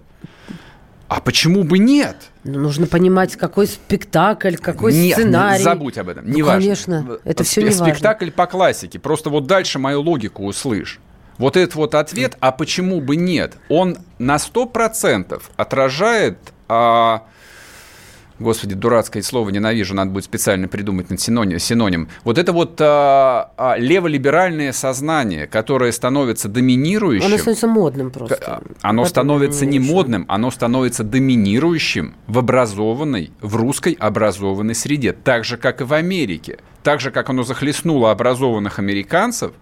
а 1.09 1.20
почему 1.20 1.64
бы 1.64 1.79
нет? 1.79 2.16
Ну, 2.49 2.61
нужно 2.61 2.87
понимать, 2.87 3.37
какой 3.37 3.67
спектакль, 3.67 4.57
какой 4.57 4.95
нет, 4.95 5.19
сценарий. 5.19 5.63
забудь 5.63 5.99
об 5.99 6.09
этом. 6.09 6.25
Ну, 6.27 6.35
не 6.35 6.43
конечно, 6.43 7.03
важно. 7.03 7.19
это 7.25 7.45
все 7.45 7.63
не 7.63 7.71
Спектакль 7.71 8.27
важно. 8.27 8.37
по 8.37 8.47
классике. 8.47 8.99
Просто 8.99 9.29
вот 9.29 9.47
дальше 9.47 9.79
мою 9.79 10.01
логику 10.01 10.47
услышь. 10.47 10.99
Вот 11.37 11.57
этот 11.57 11.75
вот 11.75 11.95
ответ, 11.95 12.37
а 12.41 12.51
почему 12.51 13.01
бы 13.01 13.17
нет, 13.17 13.57
он 13.69 13.99
на 14.19 14.37
100% 14.37 15.41
отражает 15.57 16.39
а, 16.69 17.25
Господи, 18.39 18.74
дурацкое 18.74 19.22
слово 19.22 19.51
ненавижу, 19.51 19.95
надо 19.95 20.12
будет 20.12 20.24
специально 20.24 20.68
придумать 20.68 21.11
над 21.11 21.20
синоним. 21.20 21.59
синоним. 21.59 22.09
Вот 22.24 22.39
это 22.39 22.53
вот 22.53 22.80
а, 22.80 23.53
а, 23.57 23.76
леволиберальное 23.76 24.72
сознание, 24.72 25.47
которое 25.47 25.91
становится 25.91 26.49
доминирующим. 26.49 27.26
Оно 27.26 27.36
становится 27.36 27.66
модным 27.66 28.11
просто. 28.11 28.39
А, 28.47 28.62
оно 28.82 29.03
Потом 29.03 29.11
становится 29.11 29.66
не 29.66 29.80
модным, 29.80 30.24
оно 30.28 30.51
становится 30.51 31.03
доминирующим 31.03 32.14
в 32.26 32.39
образованной, 32.39 33.32
в 33.41 33.57
русской 33.57 33.95
образованной 33.95 34.74
среде. 34.74 35.12
Так 35.12 35.45
же, 35.45 35.57
как 35.57 35.80
и 35.80 35.84
в 35.84 35.93
Америке. 35.93 36.59
Так 36.82 37.01
же, 37.01 37.11
как 37.11 37.28
оно 37.30 37.43
захлестнуло 37.43 38.12
образованных 38.12 38.78
американцев, 38.78 39.53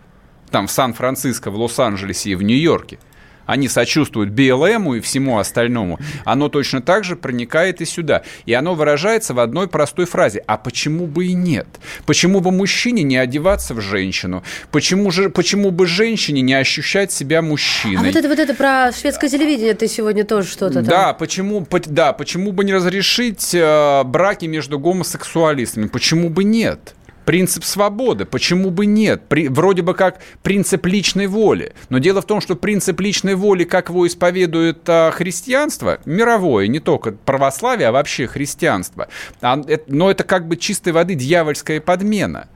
там 0.51 0.67
в 0.67 0.71
Сан-Франциско, 0.71 1.51
в 1.51 1.57
Лос-Анджелесе 1.57 2.31
и 2.31 2.35
в 2.35 2.43
Нью-Йорке 2.43 2.99
они 3.47 3.69
сочувствуют 3.69 4.31
БЛМу 4.31 4.97
и 4.97 5.01
всему 5.01 5.39
остальному, 5.39 5.99
оно 6.25 6.49
точно 6.49 6.83
так 6.83 7.05
же 7.05 7.17
проникает 7.17 7.81
и 7.81 7.85
сюда. 7.85 8.23
И 8.45 8.53
оно 8.53 8.75
выражается 8.75 9.35
в 9.35 9.41
одной 9.41 9.69
простой 9.69 10.07
фразе. 10.07 10.43
А 10.47 10.57
почему 10.57 11.07
бы 11.07 11.27
и 11.27 11.33
нет? 11.33 11.67
Почему 12.05 12.41
бы 12.41 12.51
мужчине 12.51 13.03
не 13.03 13.17
одеваться 13.17 13.75
в 13.75 13.81
женщину? 13.81 14.43
Почему, 14.71 15.11
же, 15.11 15.31
почему 15.31 15.71
бы 15.71 15.87
женщине 15.87 16.43
не 16.43 16.55
ощущать 16.55 17.13
себя 17.13 17.41
мужчиной? 17.41 17.97
А 17.99 18.05
вот 18.05 18.17
это, 18.17 18.29
вот 18.29 18.39
это 18.39 18.55
про 18.55 18.93
шведское 18.93 19.31
телевидение 19.31 19.75
ты 19.75 19.87
сегодня 19.87 20.25
тоже 20.25 20.49
что-то 20.49 20.83
Да, 20.83 21.13
почему, 21.13 21.67
да, 21.87 22.13
почему 22.13 22.53
бы 22.53 22.65
не 22.65 22.75
разрешить 22.75 23.55
э, 23.55 24.03
браки 24.05 24.47
между 24.47 24.79
гомосексуалистами? 24.79 25.87
Почему 25.87 26.29
бы 26.29 26.45
нет? 26.45 26.96
Принцип 27.27 27.65
свободы. 27.65 28.25
Почему 28.25 28.71
бы 28.71 28.87
нет? 28.87 29.25
При, 29.29 29.49
вроде 29.49 29.83
бы 29.83 29.93
как 29.93 30.21
принцип 30.43 30.87
личной 30.87 31.27
воли. 31.27 31.75
Но 31.91 31.99
дело 31.99 32.23
в 32.23 32.27
том, 32.27 32.41
что 32.41 32.57
принцип 32.57 32.99
личной 33.01 33.35
воли, 33.35 33.65
как 33.65 33.91
его 33.91 34.07
исповедует 34.07 34.89
а, 34.89 35.11
христианство, 35.11 35.99
мировое, 36.07 36.69
не 36.69 36.81
только 36.81 37.13
православие, 37.13 37.89
а 37.89 37.93
вообще 37.93 38.27
христианство, 38.27 39.09
а, 39.43 39.61
это, 39.67 39.85
но 39.93 40.11
это 40.11 40.25
как 40.25 40.49
бы 40.49 40.57
чистой 40.57 40.95
воды 40.95 41.15
дьявольская 41.15 41.81
подмена. 41.81 42.49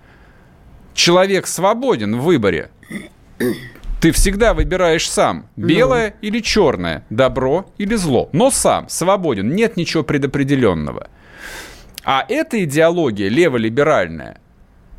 Человек 0.94 1.46
свободен 1.46 2.16
в 2.16 2.22
выборе. 2.22 2.70
Ты 4.00 4.12
всегда 4.12 4.54
выбираешь 4.54 5.10
сам, 5.10 5.46
белое 5.56 6.14
ну. 6.22 6.28
или 6.28 6.40
черное, 6.40 7.04
добро 7.10 7.70
или 7.76 7.96
зло. 7.96 8.30
Но 8.32 8.50
сам, 8.50 8.88
свободен, 8.88 9.54
нет 9.54 9.76
ничего 9.76 10.04
предопределенного. 10.04 11.08
А 12.04 12.24
эта 12.28 12.64
идеология 12.64 13.28
леволиберальная, 13.28 14.40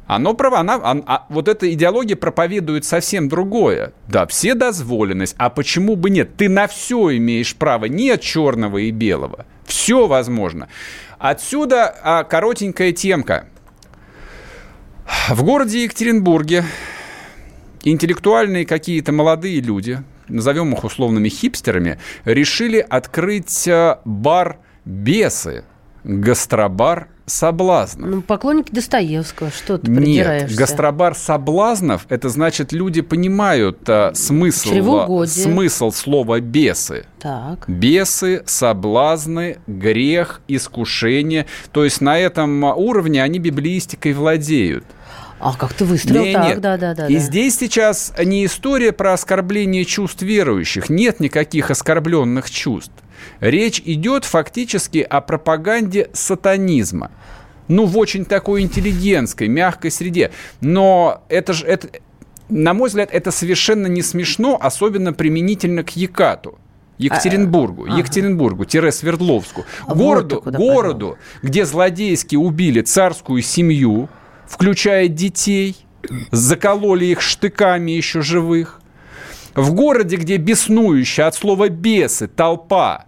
оно 0.08 0.34
право, 0.34 0.60
она, 0.60 0.76
а, 0.76 1.02
а, 1.06 1.26
вот 1.30 1.48
эта 1.48 1.72
идеология 1.74 2.16
проповедует 2.16 2.84
совсем 2.84 3.30
другое. 3.30 3.94
Да, 4.08 4.28
все 4.28 4.56
дозволенность, 4.56 5.36
а 5.38 5.50
почему 5.50 5.96
бы 5.96 6.10
нет? 6.10 6.36
Ты 6.36 6.50
на 6.50 6.68
все 6.68 7.16
имеешь 7.18 7.56
право, 7.56 7.86
нет 7.86 8.22
черного 8.22 8.80
и 8.80 8.92
белого. 8.92 9.46
Все 9.66 10.08
возможно. 10.08 10.68
Отсюда 11.18 11.96
а, 12.04 12.24
коротенькая 12.24 12.92
темка. 12.92 13.48
В 15.30 15.44
городе 15.44 15.84
Екатеринбурге 15.84 16.66
интеллектуальные 17.84 18.66
какие-то 18.66 19.12
молодые 19.12 19.62
люди, 19.62 20.04
назовем 20.28 20.74
их 20.74 20.84
условными 20.84 21.30
хипстерами, 21.30 22.00
решили 22.26 22.80
открыть 22.80 23.68
а, 23.68 24.02
бар 24.04 24.58
«Бесы», 24.84 25.64
гастробар 26.04 27.08
соблазнов. 27.26 28.10
Ну, 28.10 28.22
поклонники 28.22 28.72
Достоевского, 28.72 29.52
что 29.52 29.78
ты 29.78 29.90
Нет, 29.90 30.54
гастробар 30.56 31.16
соблазнов, 31.16 32.06
это 32.10 32.30
значит, 32.30 32.72
люди 32.72 33.02
понимают 33.02 33.80
а, 33.88 34.12
смысл, 34.14 35.26
смысл 35.26 35.92
слова 35.92 36.40
бесы. 36.40 37.06
Так. 37.20 37.70
Бесы, 37.70 38.44
соблазны, 38.46 39.60
грех, 39.68 40.42
искушение. 40.48 41.46
То 41.72 41.84
есть 41.84 42.02
на 42.02 42.18
этом 42.18 42.64
уровне 42.64 43.24
они 43.24 43.40
библиистикой 43.40 44.14
владеют. 44.14 44.86
А 45.40 45.56
как 45.56 45.74
ты 45.74 45.86
выстрелил 45.86 46.24
не, 46.24 46.34
так, 46.34 46.46
нет. 46.46 46.62
да, 46.62 46.78
да, 46.78 46.94
да. 46.94 47.08
И 47.08 47.16
да. 47.16 47.20
здесь 47.20 47.58
сейчас 47.58 48.14
не 48.24 48.46
история 48.46 48.92
про 48.92 49.14
оскорбление 49.14 49.86
чувств 49.86 50.22
верующих. 50.22 50.90
Нет 50.90 51.20
никаких 51.20 51.72
оскорбленных 51.72 52.52
чувств. 52.52 52.94
Речь 53.40 53.82
идет 53.86 54.26
фактически 54.26 55.00
о 55.00 55.22
пропаганде 55.22 56.10
сатанизма. 56.14 57.12
Ну, 57.68 57.86
в 57.86 57.98
очень 57.98 58.26
такой 58.26 58.62
интеллигентской, 58.62 59.48
мягкой 59.48 59.92
среде. 59.92 60.32
Но 60.60 61.24
это 61.30 61.54
же... 61.54 61.66
Это, 61.66 61.90
на 62.50 62.74
мой 62.74 62.90
взгляд, 62.90 63.10
это 63.12 63.32
совершенно 63.32 63.88
не 63.88 64.02
смешно, 64.02 64.58
особенно 64.62 65.14
применительно 65.14 65.84
к 65.84 65.96
Екату. 65.96 66.60
Екатеринбургу, 66.98 67.88
а, 67.90 67.98
Екатеринбургу, 67.98 68.66
тире 68.66 68.92
Свердловску. 68.92 69.66
А 69.88 69.96
городу, 69.96 70.42
вот 70.44 70.54
городу 70.54 71.18
где 71.42 71.66
злодейски 71.66 72.36
убили 72.36 72.82
царскую 72.82 73.42
семью, 73.42 74.08
включая 74.48 75.08
детей, 75.08 75.78
закололи 76.32 77.06
их 77.06 77.22
штыками 77.22 77.92
еще 77.92 78.22
живых. 78.22 78.82
В 79.56 79.74
городе, 79.74 80.16
где 80.16 80.38
беснующая 80.38 81.28
от 81.28 81.36
слова 81.36 81.70
«бесы» 81.70 82.28
толпа 82.28 83.06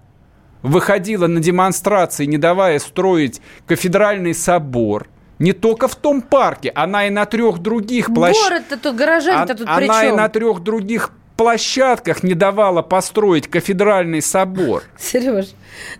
выходила 0.64 1.28
на 1.28 1.40
демонстрации, 1.40 2.26
не 2.26 2.38
давая 2.38 2.80
строить 2.80 3.42
кафедральный 3.68 4.34
собор, 4.34 5.08
не 5.38 5.54
только 5.54 5.88
в 5.88 5.96
том 5.96 6.22
парке, 6.22 6.72
она 6.74 7.06
и 7.08 7.10
на 7.10 7.26
трех 7.26 7.60
других 7.60 8.14
площадках. 8.14 8.50
Город-то 8.50 8.78
тут, 8.78 8.96
горожане-то 8.96 9.56
тут 9.56 9.68
при 9.76 9.84
Она 9.84 10.06
и 10.06 10.12
на 10.12 10.30
трех 10.30 10.62
других 10.62 11.12
площадках 11.36 12.24
не 12.24 12.36
давала 12.36 12.82
построить 12.82 13.48
кафедральный 13.48 14.22
собор. 14.22 14.84
Сереж, 14.98 15.48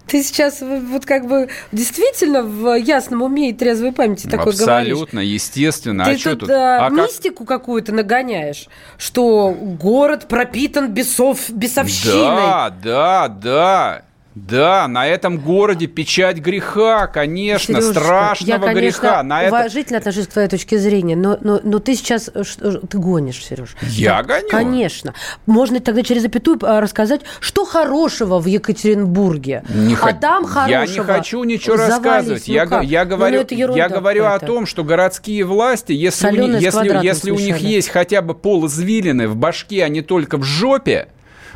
ты 0.08 0.24
сейчас 0.24 0.62
вот 0.62 1.06
как 1.06 1.28
бы 1.28 1.50
действительно 1.72 2.44
в 2.44 2.76
ясном 2.76 3.24
уме 3.24 3.50
и 3.50 3.54
трезвой 3.54 3.92
памяти 3.92 4.28
такой 4.28 4.52
Абсолютно, 4.52 4.66
говоришь. 4.66 4.92
Абсолютно, 4.94 5.20
естественно. 5.20 6.04
А 6.04 6.06
ты 6.06 6.14
а 6.14 6.30
тут, 6.30 6.40
тут 6.40 6.50
а, 6.52 6.86
а 6.86 6.90
мистику 6.90 7.46
как... 7.46 7.60
какую-то 7.62 7.92
нагоняешь, 7.94 8.68
что 8.98 9.52
город 9.52 10.28
пропитан 10.28 10.90
бесов, 10.90 11.50
бесовщиной. 11.50 12.14
Да, 12.14 12.70
да, 12.70 13.28
да. 13.28 14.04
Да, 14.36 14.88
на 14.88 15.06
этом 15.06 15.38
городе 15.38 15.86
печать 15.86 16.38
греха, 16.38 17.06
конечно, 17.08 17.76
Сережечка, 17.76 18.00
страшного 18.00 18.52
я, 18.52 18.74
конечно, 18.74 19.02
греха. 19.02 19.24
На 19.24 19.48
уважительно 19.48 19.98
это... 19.98 20.10
отношусь 20.10 20.28
к 20.28 20.34
твоей 20.34 20.48
точке 20.48 20.80
зрения, 20.80 21.16
но, 21.16 21.38
но, 21.42 21.60
но 21.64 21.80
ты 21.80 21.96
сейчас 21.96 22.32
э, 22.34 22.44
ты 22.90 22.98
гонишь, 22.98 23.44
Сереж. 23.44 23.76
Я 23.82 24.24
да, 24.24 24.40
гоню? 24.40 24.50
Конечно. 24.50 25.14
Можно 25.46 25.80
тогда 25.82 26.02
через 26.02 26.24
запятую 26.24 26.58
а, 26.64 26.82
рассказать, 26.82 27.22
что 27.42 27.64
хорошего 27.64 28.40
в 28.40 28.48
Екатеринбурге. 28.48 29.64
Не 29.70 29.96
а 30.02 30.14
там 30.14 30.46
хорошего 30.46 30.82
Я 30.82 30.88
не 30.88 31.00
хочу 31.00 31.44
ничего 31.44 31.78
завались. 31.78 32.04
рассказывать. 32.04 32.48
Ну 32.48 32.54
я, 32.54 32.66
как? 32.66 32.84
я 32.86 33.04
ну, 33.06 33.10
говорю, 33.12 33.46
ну, 33.50 33.76
я 33.76 33.90
говорю 33.90 34.26
о 34.26 34.40
том, 34.40 34.66
что 34.66 34.84
городские 34.84 35.44
власти, 35.44 35.92
если, 35.92 36.28
у, 36.28 36.48
них, 36.48 36.60
если, 36.60 37.06
если 37.06 37.30
у 37.30 37.38
них 37.38 37.58
есть 37.58 37.90
хотя 37.90 38.24
бы 38.24 38.34
пол 38.34 38.66
извилины 38.66 39.28
в 39.28 39.36
башке, 39.36 39.84
а 39.84 39.90
не 39.90 40.02
только 40.02 40.38
в 40.38 40.44
жопе, 40.44 41.10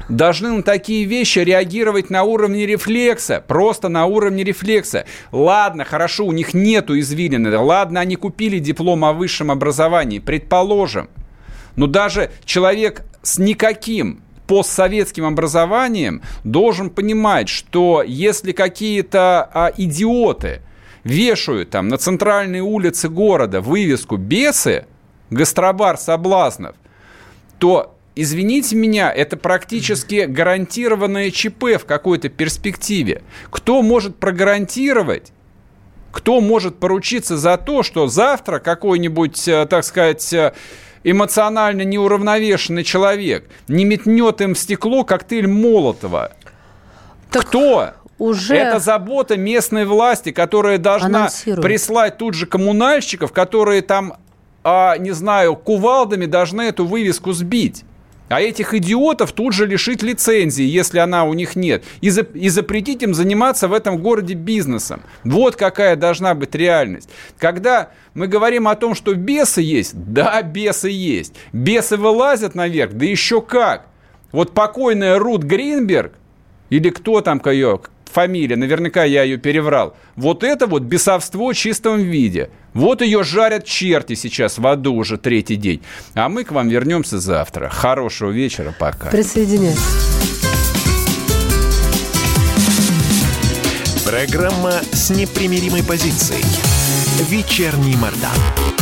должны 0.09 0.51
на 0.51 0.63
такие 0.63 1.05
вещи 1.05 1.39
реагировать 1.39 2.09
на 2.09 2.23
уровне 2.23 2.65
рефлекса, 2.65 3.43
просто 3.45 3.89
на 3.89 4.05
уровне 4.05 4.43
рефлекса. 4.43 5.05
Ладно, 5.31 5.83
хорошо, 5.83 6.25
у 6.25 6.31
них 6.31 6.53
нету 6.53 6.97
извилины, 6.99 7.55
ладно, 7.57 7.99
они 7.99 8.15
купили 8.15 8.59
диплом 8.59 9.05
о 9.05 9.13
высшем 9.13 9.51
образовании, 9.51 10.19
предположим. 10.19 11.09
Но 11.75 11.87
даже 11.87 12.31
человек 12.45 13.03
с 13.21 13.37
никаким 13.37 14.21
постсоветским 14.47 15.25
образованием 15.25 16.21
должен 16.43 16.89
понимать, 16.89 17.49
что 17.49 18.03
если 18.05 18.53
какие-то 18.53 19.49
а, 19.53 19.71
идиоты 19.75 20.61
вешают 21.03 21.69
там 21.69 21.89
на 21.89 21.97
центральной 21.97 22.61
улице 22.61 23.09
города 23.09 23.61
вывеску 23.61 24.17
«Бесы», 24.17 24.85
гастробар 25.29 25.97
соблазнов, 25.97 26.75
то 27.59 27.96
извините 28.21 28.75
меня, 28.75 29.11
это 29.11 29.37
практически 29.37 30.25
гарантированное 30.25 31.31
ЧП 31.31 31.79
в 31.79 31.85
какой-то 31.85 32.29
перспективе. 32.29 33.21
Кто 33.49 33.81
может 33.81 34.17
прогарантировать, 34.17 35.31
кто 36.11 36.41
может 36.41 36.79
поручиться 36.79 37.37
за 37.37 37.57
то, 37.57 37.83
что 37.83 38.07
завтра 38.07 38.59
какой-нибудь, 38.59 39.47
э, 39.47 39.67
так 39.67 39.83
сказать, 39.83 40.33
э, 40.33 40.53
эмоционально 41.03 41.83
неуравновешенный 41.83 42.83
человек 42.83 43.47
не 43.67 43.85
метнет 43.85 44.41
им 44.41 44.55
в 44.55 44.57
стекло 44.59 45.03
коктейль 45.03 45.47
Молотова? 45.47 46.31
Так 47.29 47.45
Кто? 47.45 47.91
Уже 48.17 48.55
это 48.55 48.79
забота 48.79 49.37
местной 49.37 49.85
власти, 49.85 50.31
которая 50.31 50.79
должна 50.79 51.29
прислать 51.61 52.17
тут 52.17 52.33
же 52.33 52.47
коммунальщиков, 52.47 53.31
которые 53.31 53.83
там, 53.83 54.15
а, 54.63 54.97
не 54.97 55.11
знаю, 55.11 55.55
кувалдами 55.55 56.25
должны 56.25 56.63
эту 56.63 56.85
вывеску 56.85 57.31
сбить. 57.33 57.83
А 58.29 58.41
этих 58.41 58.73
идиотов 58.73 59.31
тут 59.31 59.53
же 59.53 59.65
лишить 59.65 60.03
лицензии, 60.03 60.65
если 60.65 60.99
она 60.99 61.23
у 61.23 61.33
них 61.33 61.55
нет, 61.55 61.83
и, 62.01 62.09
за, 62.09 62.21
и 62.21 62.49
запретить 62.49 63.03
им 63.03 63.13
заниматься 63.13 63.67
в 63.67 63.73
этом 63.73 63.97
городе 63.97 64.33
бизнесом. 64.33 65.01
Вот 65.23 65.55
какая 65.55 65.95
должна 65.95 66.33
быть 66.35 66.53
реальность. 66.53 67.09
Когда 67.37 67.91
мы 68.13 68.27
говорим 68.27 68.67
о 68.67 68.75
том, 68.75 68.95
что 68.95 69.13
бесы 69.13 69.61
есть, 69.61 69.93
да, 69.95 70.41
бесы 70.41 70.89
есть. 70.89 71.33
Бесы 71.53 71.95
вылазят 71.95 72.55
наверх, 72.55 72.93
да 72.93 73.05
еще 73.05 73.41
как. 73.41 73.87
Вот 74.31 74.53
покойная 74.53 75.19
Рут 75.19 75.43
Гринберг, 75.43 76.13
или 76.69 76.89
кто 76.89 77.21
там 77.21 77.41
ее, 77.45 77.79
фамилия, 78.07 78.55
наверняка 78.55 79.03
я 79.03 79.23
ее 79.23 79.37
переврал. 79.37 79.95
Вот 80.15 80.43
это 80.43 80.67
вот 80.67 80.83
бесовство 80.83 81.51
в 81.51 81.55
чистом 81.55 82.01
виде. 82.01 82.49
Вот 82.73 83.01
ее 83.01 83.23
жарят 83.23 83.65
черти 83.65 84.15
сейчас 84.15 84.57
в 84.57 84.67
аду 84.67 84.93
уже 84.93 85.17
третий 85.17 85.55
день. 85.55 85.81
А 86.13 86.29
мы 86.29 86.43
к 86.43 86.51
вам 86.51 86.69
вернемся 86.69 87.19
завтра. 87.19 87.69
Хорошего 87.69 88.31
вечера, 88.31 88.73
пока. 88.77 89.09
Присоединяйтесь. 89.09 89.81
Программа 94.05 94.73
с 94.93 95.09
непримиримой 95.09 95.83
позицией. 95.83 96.43
Вечерний 97.29 97.95
Мордан. 97.97 98.76